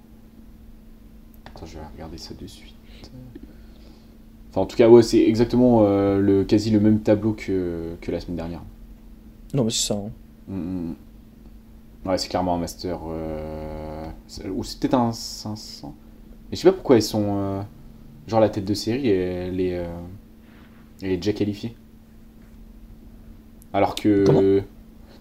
[1.53, 2.73] Attends, je vais regarder ça de suite.
[4.49, 8.11] Enfin, en tout cas, ouais, c'est exactement euh, le, quasi le même tableau que, que
[8.11, 8.61] la semaine dernière.
[9.53, 9.95] Non, mais c'est ça.
[9.95, 10.09] hein.
[10.47, 10.95] Mm, mm.
[12.05, 12.99] Ouais, c'est clairement un master.
[13.09, 14.05] euh,
[14.53, 15.93] Ou c'est peut-être un 500.
[16.49, 17.23] Mais je sais pas pourquoi ils sont.
[17.37, 17.61] euh,
[18.27, 19.85] Genre la tête de série, elle est, euh,
[21.01, 21.75] elle est déjà qualifiée.
[23.73, 24.23] Alors que.
[24.25, 24.41] Comment?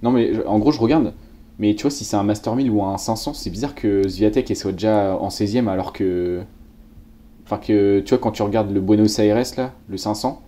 [0.02, 1.12] Non, mais en gros, je regarde.
[1.59, 4.57] Mais tu vois, si c'est un Master 1000 ou un 500, c'est bizarre que Zviatek
[4.57, 6.43] soit déjà en 16ème alors que.
[7.44, 10.40] Enfin, que tu vois, quand tu regardes le Buenos Aires là, le 500,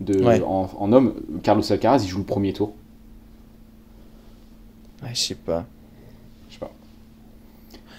[0.00, 0.40] de, Ouais.
[0.46, 2.72] en, en homme, Carlos Alcaraz il joue le premier tour.
[5.12, 5.64] Je sais pas.
[6.48, 6.70] Je sais pas.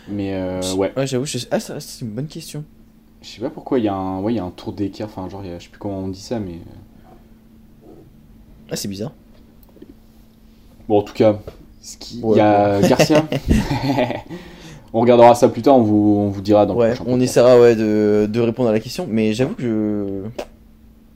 [0.10, 2.64] Mais euh, ouais, Ouais, j'avoue, je Ah, ça, c'est une bonne question.
[3.22, 5.08] je sais pas pourquoi il y a un, ouais, y a un tour d'écart.
[5.10, 7.90] Enfin, genre, il y a- je sais plus comment on dit ça, mais euh,
[8.72, 9.12] Ah, c'est bizarre.
[10.88, 11.40] bon, en tout cas,
[12.14, 13.26] Il y a Garcia.
[14.94, 17.76] on regardera ça plus tard, on vous, on vous dira dans ouais, On essaiera ouais,
[17.76, 20.24] de, de, répondre à la question, mais j'avoue que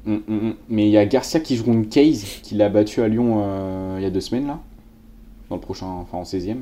[0.06, 0.54] mm, mm, mm.
[0.70, 3.96] Mais il y a Garcia qui joue une case, qui l'a battu à Lyon euh,
[4.00, 4.60] il y a deux semaines là,
[5.52, 6.56] dans le prochain, enfin en 16 e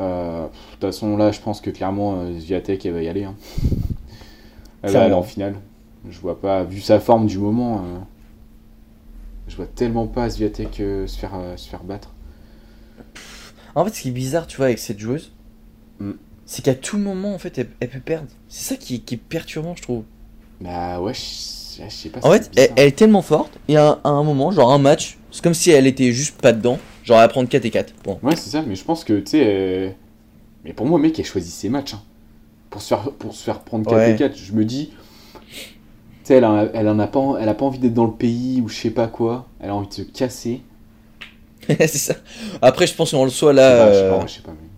[0.00, 3.24] euh, De toute façon, là, je pense que clairement, euh, Zviatek, elle va y aller.
[3.24, 3.36] Hein.
[4.82, 5.56] Elle va aller en finale.
[6.10, 7.82] Je vois pas, vu sa forme du moment,
[9.48, 12.12] je vois tellement pas Zviatek se, faire, se faire battre.
[13.74, 15.32] En fait, ce qui est bizarre, tu vois, avec cette joueuse,
[16.00, 16.12] mm.
[16.44, 18.28] c'est qu'à tout moment, en fait, elle, peut perdre.
[18.46, 20.04] C'est ça qui, est perturbant, je trouve.
[20.60, 22.20] Bah ouais, je, sais pas.
[22.22, 25.54] En fait, elle, est tellement forte, et à, un moment, genre un match, c'est comme
[25.54, 26.78] si elle était juste pas dedans.
[27.04, 27.94] Genre, elle va prendre 4 et 4.
[28.02, 28.18] Bon.
[28.22, 29.94] Ouais, c'est ça, mais je pense que, tu sais.
[30.64, 31.94] Mais pour moi, mec, elle choisit ses matchs.
[31.94, 32.02] Hein.
[32.70, 34.92] Pour, se faire, pour se faire prendre 4 et 4, je me dis.
[35.50, 38.62] Tu sais, elle, elle, en a pas, elle a pas envie d'être dans le pays
[38.62, 39.46] ou je sais pas quoi.
[39.60, 40.62] Elle a envie de se casser.
[41.68, 42.14] c'est ça.
[42.62, 43.92] Après, je pense qu'on le soit là.
[43.92, 44.68] Je sais pas, je sais pas, mais...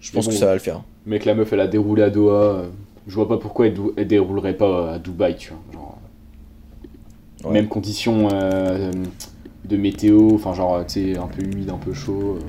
[0.00, 0.82] je pense que ça va le faire.
[1.06, 2.34] Mec, la meuf, elle a déroulé à Doha.
[2.34, 2.66] Euh,
[3.06, 5.60] je vois pas pourquoi elle, déroulerait pas à Dubaï, tu vois.
[7.42, 8.90] Genre, Même condition euh,
[9.68, 12.38] de météo, enfin, genre, tu sais, un peu humide, un peu chaud.
[12.40, 12.44] Euh,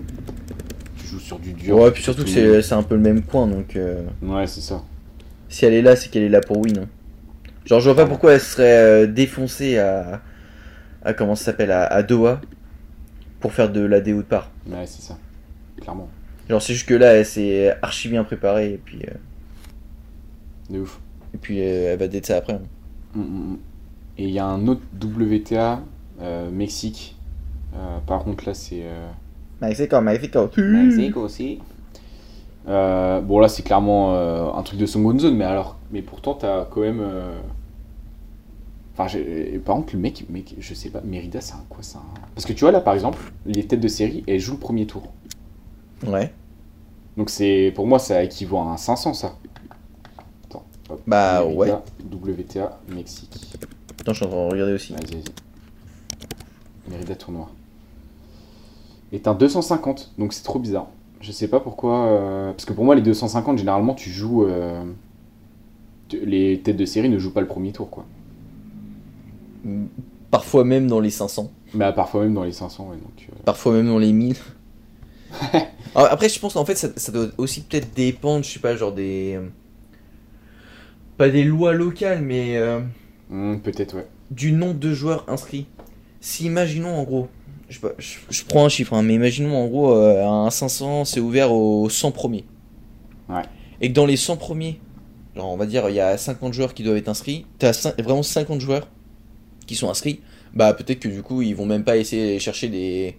[0.97, 1.77] tu joues sur du dur.
[1.77, 3.77] Ouais, puis surtout que c'est un peu le même coin, donc.
[4.21, 4.83] Ouais, c'est ça.
[5.49, 6.87] Si elle est là, c'est qu'elle est là pour win.
[7.65, 10.21] Genre, je vois pas pourquoi elle serait défoncée à
[11.07, 12.41] à comment ça s'appelle à, Doha
[13.39, 14.51] pour faire de la déo de part.
[14.67, 15.17] Ouais, c'est ça,
[15.79, 16.09] clairement.
[16.49, 18.99] Genre, c'est juste que là, elle s'est archi bien préparée et puis.
[19.07, 19.13] Euh,
[20.69, 20.99] de ouf.
[21.33, 22.53] Et puis, euh, elle va d'être ça après.
[22.53, 22.61] Hein.
[23.15, 23.57] Mm, mm, mm.
[24.17, 25.77] Et il y a un autre WTA, euh,
[26.51, 27.15] Mexique.
[28.05, 28.83] par contre, là, c'est.
[29.61, 30.49] Mexico, Mexico.
[30.57, 31.59] Mexico aussi.
[32.65, 34.13] bon, là, c'est clairement
[34.57, 35.77] un truc de zone, mais alors.
[35.91, 37.01] Mais pourtant, t'as quand même
[38.99, 39.19] Enfin,
[39.63, 41.99] par contre, le mec, mec, je sais pas, Mérida, c'est un quoi ça
[42.33, 44.87] Parce que tu vois, là, par exemple, les têtes de série, elles jouent le premier
[44.87, 45.03] tour.
[46.07, 46.33] Ouais.
[47.15, 49.35] Donc, c'est pour moi, ça équivaut à un 500, ça.
[50.45, 50.65] Attends.
[51.05, 51.71] bah, ouais.
[52.11, 53.37] WTA Mexique.
[53.99, 54.93] Attends, je suis en train de regarder aussi.
[54.93, 55.46] Vas-y, vas-y.
[56.89, 57.49] Mérida tournoi.
[59.11, 60.87] Est un 250, donc c'est trop bizarre.
[61.21, 62.07] Je sais pas pourquoi.
[62.07, 64.45] Euh, parce que pour moi, les 250, généralement, tu joues.
[64.45, 64.83] Euh,
[66.11, 68.05] les têtes de série ne jouent pas le premier tour, quoi.
[70.31, 71.51] Parfois même dans les 500.
[71.73, 73.35] Bah, parfois même dans les 500, ouais, donc, euh.
[73.45, 74.35] Parfois même dans les 1000.
[75.95, 79.35] Après, je pense qu'en fait, ça, doit aussi peut-être dépendre, je sais pas, genre des.
[79.35, 79.47] Euh,
[81.17, 82.57] pas des lois locales, mais.
[82.57, 82.79] Euh,
[83.29, 84.07] hmm, peut-être, ouais.
[84.31, 85.65] Du nombre de joueurs inscrits.
[86.19, 87.27] Si, imaginons en gros.
[87.69, 91.89] Je, je, prends un chiffre, hein, mais imaginons en gros, un 500, c'est ouvert aux
[91.89, 92.45] 100 premiers.
[93.27, 93.41] Ouais.
[93.81, 94.79] Et que dans les 100 premiers,
[95.35, 97.45] genre on va dire, il y a 50 joueurs qui doivent être inscrits.
[97.59, 98.87] T'as vraiment 50 joueurs
[99.65, 100.21] qui sont inscrits,
[100.53, 103.15] bah peut-être que du coup ils vont même pas essayer de chercher des,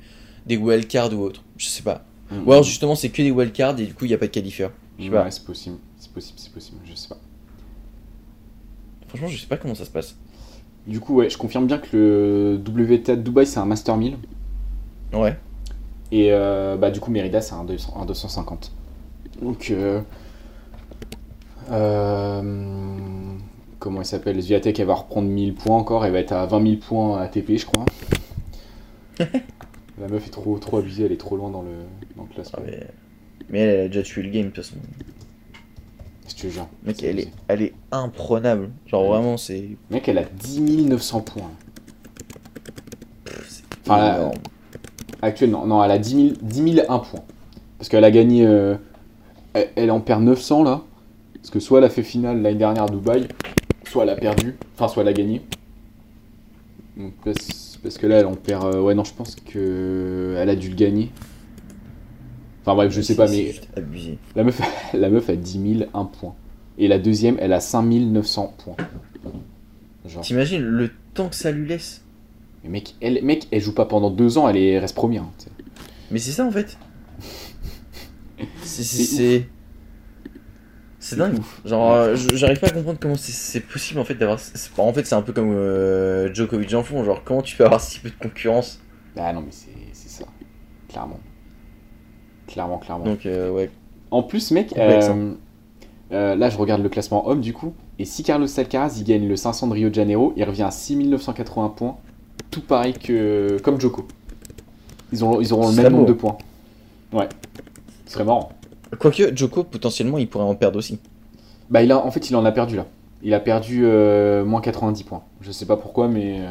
[0.47, 1.45] des wildcards ou autre.
[1.57, 2.05] Je sais pas.
[2.31, 2.47] Mm.
[2.47, 4.33] Ou alors justement c'est que des wildcards et du coup il n'y a pas de
[4.33, 4.69] qualifier.
[4.99, 5.77] Je sais ouais, c'est possible.
[5.99, 6.79] C'est possible, c'est possible.
[6.85, 7.19] Je sais pas.
[9.09, 10.17] Franchement, je sais pas comment ça se passe.
[10.89, 14.17] Du coup, ouais, je confirme bien que le WTA de Dubaï c'est un Master 1000.
[15.13, 15.37] Ouais.
[16.11, 18.73] Et euh, bah du coup Merida c'est un, 250.
[19.43, 20.01] Donc euh,
[21.71, 22.43] euh,
[23.79, 24.41] comment elle s'appelle?
[24.41, 27.59] Zviatek, elle va reprendre 1000 points encore, elle va être à 20 000 points ATP,
[27.59, 27.85] je crois.
[30.01, 31.73] La meuf est trop, trop abusée, elle est trop loin dans le,
[32.17, 32.61] dans le classement.
[32.67, 32.71] Ah,
[33.51, 33.59] mais...
[33.59, 34.77] elle a déjà tué le game, de toute façon.
[36.85, 38.71] Mec, elle est, elle est imprenable.
[38.87, 39.71] Genre vraiment, c'est.
[39.91, 41.51] Mec, elle a 10 900 points.
[43.83, 44.31] enfin,
[45.23, 47.25] actuellement, non, elle a 10, 000, 001 points.
[47.79, 48.47] Parce qu'elle a gagné.
[48.47, 48.77] Euh,
[49.55, 50.83] elle, elle, en perd 900 là.
[51.35, 53.29] Parce que soit elle a fait finale l'année dernière à Dubaï,
[53.89, 55.41] soit elle a perdu, enfin soit elle a gagné.
[57.25, 58.65] parce, que là elle en perd.
[58.65, 61.11] Euh, ouais non je pense que elle a dû le gagner.
[62.69, 63.55] Enfin bref je sais pas mais
[64.37, 64.61] la meuf
[64.93, 66.35] la meuf a 10 001 points
[66.77, 68.77] et la deuxième elle a 5 900 points.
[70.21, 72.05] T'imagines le temps que ça lui laisse
[72.63, 75.23] Mais mec elle mec elle joue pas pendant deux ans elle est reste première.
[75.23, 75.33] Hein,
[76.11, 76.77] mais c'est ça en fait.
[78.63, 79.47] c'est
[81.01, 81.39] c'est dingue.
[81.65, 84.39] Genre, euh, j'arrive pas à comprendre comment c'est possible en fait d'avoir.
[84.77, 87.03] En fait, c'est un peu comme euh, Djokovic en fond.
[87.03, 88.79] Genre, comment tu peux avoir si peu de concurrence?
[89.17, 90.27] Ah non, mais c'est ça.
[90.89, 91.21] Clairement.
[92.59, 93.05] Clairement, clairement.
[93.05, 93.71] Donc, euh, ouais.
[94.11, 95.37] En plus, mec, hein.
[96.11, 97.73] là je regarde le classement homme du coup.
[98.01, 100.73] Et si Carlos Alcaraz il gagne le 500 de Rio de Janeiro, il revient à
[100.73, 101.99] 6980 points.
[102.51, 104.09] Tout pareil que comme Joko.
[105.13, 106.37] Ils, ont, ils auront le même nombre de points.
[107.13, 107.29] Ouais.
[108.07, 108.49] Ce serait marrant.
[108.99, 110.99] Quoique, Joko, potentiellement, il pourrait en perdre aussi.
[111.71, 112.87] Bah, il a, en fait, il en a perdu là.
[113.23, 115.23] Il a perdu euh, moins 90 points.
[115.43, 116.41] Je sais pas pourquoi, mais.
[116.41, 116.51] Euh,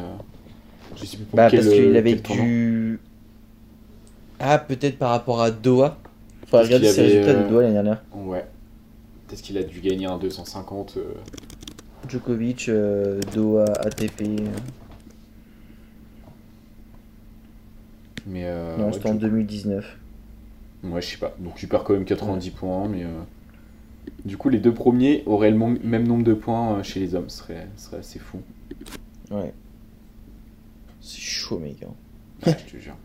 [0.96, 2.98] je sais plus pour bah, parce qu'il avait dû.
[4.40, 5.98] Ah, peut-être par rapport à Doha.
[6.46, 8.02] Faut regarder ses avait, résultats de euh, Doha l'année dernière.
[8.14, 8.46] Ouais.
[9.26, 10.96] Peut-être qu'il a dû gagner un 250.
[10.96, 11.14] euh,
[12.08, 14.22] Djokovic, euh, Doha, ATP.
[14.22, 14.46] euh,
[18.26, 19.98] Mais euh, non, ouais, c'était en du- 2019.
[20.84, 21.34] Ouais, je sais pas.
[21.38, 23.08] Donc il perd quand même 90 points, mais euh,
[24.24, 27.28] du coup les deux premiers auraient le même nombre de points euh, chez les hommes,
[27.28, 28.40] ce serait, ce serait assez fou.
[29.30, 29.52] Ouais.
[31.00, 31.82] C'est chaud, mec.
[31.82, 31.92] hein.
[32.46, 32.96] Ouais, je te jure.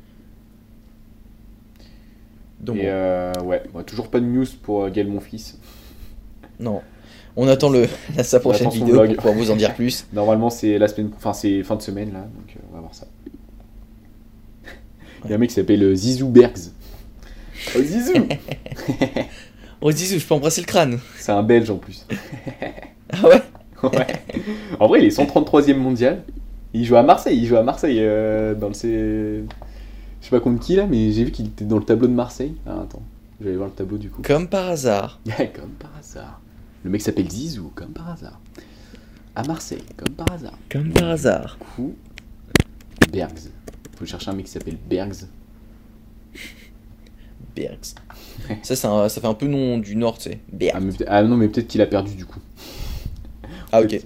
[2.63, 5.55] Donc, Et euh, ouais, ouais, toujours pas de news pour euh, Gaël Monfils.
[6.59, 6.81] non.
[7.35, 7.87] On attend le,
[8.23, 10.05] sa prochaine vidéo pour pouvoir vous en dire plus.
[10.13, 12.93] Normalement c'est la semaine, enfin c'est fin de semaine là, donc euh, on va voir
[12.93, 13.07] ça.
[15.25, 16.71] Il y a un mec qui s'appelle Zizou Bergs.
[17.75, 18.13] Oh, Zizou
[19.81, 20.99] Oh, Zizou, je peux embrasser le crâne.
[21.17, 22.05] C'est un Belge en plus.
[23.11, 23.41] Ah ouais?
[23.83, 24.07] Ouais.
[24.79, 26.23] En vrai, il est 133e mondial.
[26.73, 27.37] Il joue à Marseille.
[27.37, 29.43] Il joue à Marseille euh, dans le C.
[30.23, 32.13] Je sais pas contre qui là, mais j'ai vu qu'il était dans le tableau de
[32.13, 32.55] Marseille.
[32.65, 33.01] Ah, attends,
[33.39, 34.21] je vais aller voir le tableau du coup.
[34.21, 35.19] Comme par hasard.
[35.53, 36.39] comme par hasard.
[36.85, 38.39] Le mec s'appelle Zizou, comme par hasard.
[39.35, 40.57] À Marseille, comme par hasard.
[40.71, 41.57] Comme par hasard.
[41.59, 41.95] Du coup,
[43.11, 43.49] Bergs.
[43.97, 45.25] Faut chercher un mec qui s'appelle Bergs.
[47.55, 47.93] Bergs.
[48.63, 50.39] Ça, c'est un- ça fait un peu nom du Nord, tu sais.
[50.41, 50.83] Ah, Bergs.
[50.99, 52.39] mais ah non, mais peut-être qu'il a perdu du coup.
[53.73, 53.99] Ah, ok.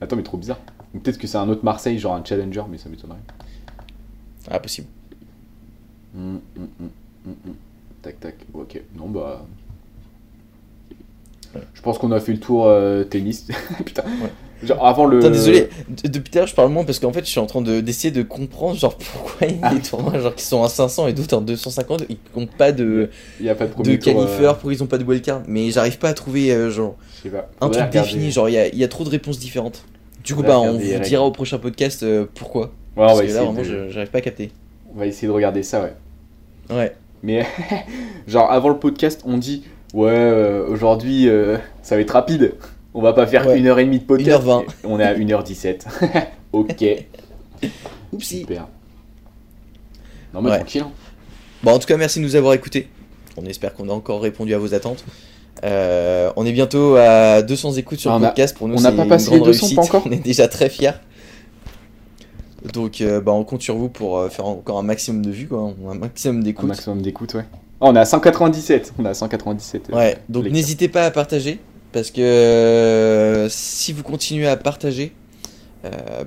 [0.00, 0.58] Attends, mais trop bizarre.
[0.92, 3.18] Peut-être que c'est un autre Marseille, genre un challenger, mais ça m'étonnerait.
[4.50, 4.88] Ah, possible.
[6.16, 6.68] Hum, hum,
[7.26, 7.54] hum.
[8.02, 8.34] Tac, tac.
[8.54, 8.80] Ok.
[8.96, 9.44] Non, bah.
[11.54, 11.60] Ouais.
[11.74, 13.46] Je pense qu'on a fait le tour euh, tennis.
[13.84, 14.04] Putain.
[14.62, 15.18] Genre avant le.
[15.18, 17.40] Putain, désolé, de- depuis tout à l'heure je parle moins parce qu'en fait je suis
[17.40, 19.74] en train de- d'essayer de, comprendre genre pourquoi il y a Ah.
[19.74, 23.10] des tournois genre qui sont à 500 et d'autres en 250 ils n'ont pas de,
[23.40, 25.98] Il n'y a pas de de euh, pourquoi ils ont pas de wildcard mais j'arrive
[25.98, 26.94] pas à trouver euh, genre
[27.24, 27.50] pas.
[27.60, 27.98] un truc regarder.
[27.98, 29.84] défini, genre il y a, il y a trop de réponses différentes.
[30.24, 32.66] Du coup bah on vous dira au prochain podcast euh, pourquoi.
[32.96, 34.52] Ouais, parce que là vraiment j'arrive pas à capter.
[34.94, 35.92] on va essayer de regarder ça, ouais.
[36.74, 36.94] Ouais.
[37.22, 37.46] Mais
[38.26, 42.54] genre avant le podcast, on dit ouais, euh, aujourd'hui euh, ça va être rapide.
[42.94, 43.58] On va pas faire Ouais.
[43.58, 44.42] une heure et demie de podcast.
[44.44, 44.64] 1h20.
[44.84, 45.82] On est à 1h17.
[46.52, 46.84] ok.
[48.12, 48.40] Oupsie.
[48.40, 48.66] Super.
[50.34, 50.56] Non mais Ouais.
[50.58, 50.82] tranquille.
[50.82, 50.90] hein.
[51.62, 52.88] Bon en tout cas merci de nous avoir écoutés.
[53.36, 55.04] On espère qu'on a encore répondu à vos attentes.
[55.64, 58.56] Euh, on est bientôt à 200 écoutes sur le a- podcast.
[58.56, 60.68] Pour nous, on n'a pas passé les grande 200, pas encore On est déjà très
[60.68, 60.90] fiers.
[62.72, 65.48] Donc, euh, bah, on compte sur vous pour euh, faire encore un maximum de vues,
[65.48, 66.68] quoi, un maximum Un d'écoutes.
[66.68, 67.44] maximum d'écoute, ouais.
[67.80, 68.94] Oh, on est à 197.
[68.98, 69.90] On est à 197.
[69.90, 71.58] euh, Ouais, donc n'hésitez pas à partager,
[71.92, 75.12] parce que si vous continuez à partager,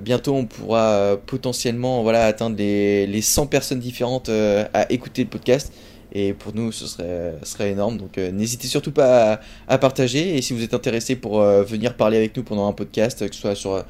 [0.02, 5.72] bientôt on pourra potentiellement voilà, atteindre les, les 100 personnes différentes à écouter le podcast.
[6.12, 7.98] Et pour nous, ce serait, ce serait énorme.
[7.98, 10.36] Donc euh, n'hésitez surtout pas à, à partager.
[10.36, 13.34] Et si vous êtes intéressé pour euh, venir parler avec nous pendant un podcast, que
[13.34, 13.84] ce soit sur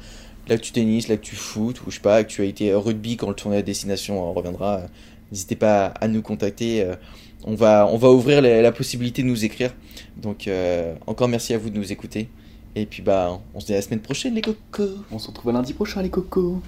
[0.49, 4.27] l'actu tennis, l'actu foot, ou je sais pas, actualité rugby quand le tournoi à destination
[4.27, 4.87] euh, reviendra, euh,
[5.31, 6.83] n'hésitez pas à, nous contacter.
[6.83, 6.95] euh,
[7.43, 9.73] on, va, on va ouvrir la, la possibilité de nous écrire.
[10.17, 12.29] Donc euh, encore merci à vous de nous écouter.
[12.75, 15.03] Et puis bah on se dit à la semaine prochaine les cocos.
[15.11, 16.61] On se retrouve lundi prochain, les cocos.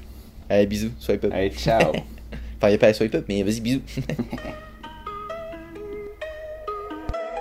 [0.49, 1.31] Allez bisous, swipe up.
[1.33, 1.93] Allez, ciao.
[2.61, 3.81] Enfin y a pas la swipe up mais vas-y bisous.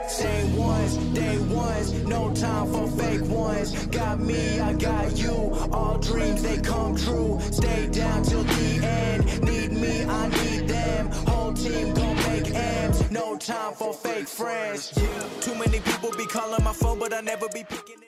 [0.08, 3.86] Same ones, day ones, no time for fake ones.
[3.88, 5.54] Got me, I got you.
[5.70, 7.38] All dreams they come true.
[7.50, 9.42] Stay down till the end.
[9.42, 11.08] Need me, I need them.
[11.26, 13.10] Whole team gon' make M's.
[13.10, 14.92] No time for fake friends.
[15.42, 18.07] Too many people be calling my phone, but I never be picking it.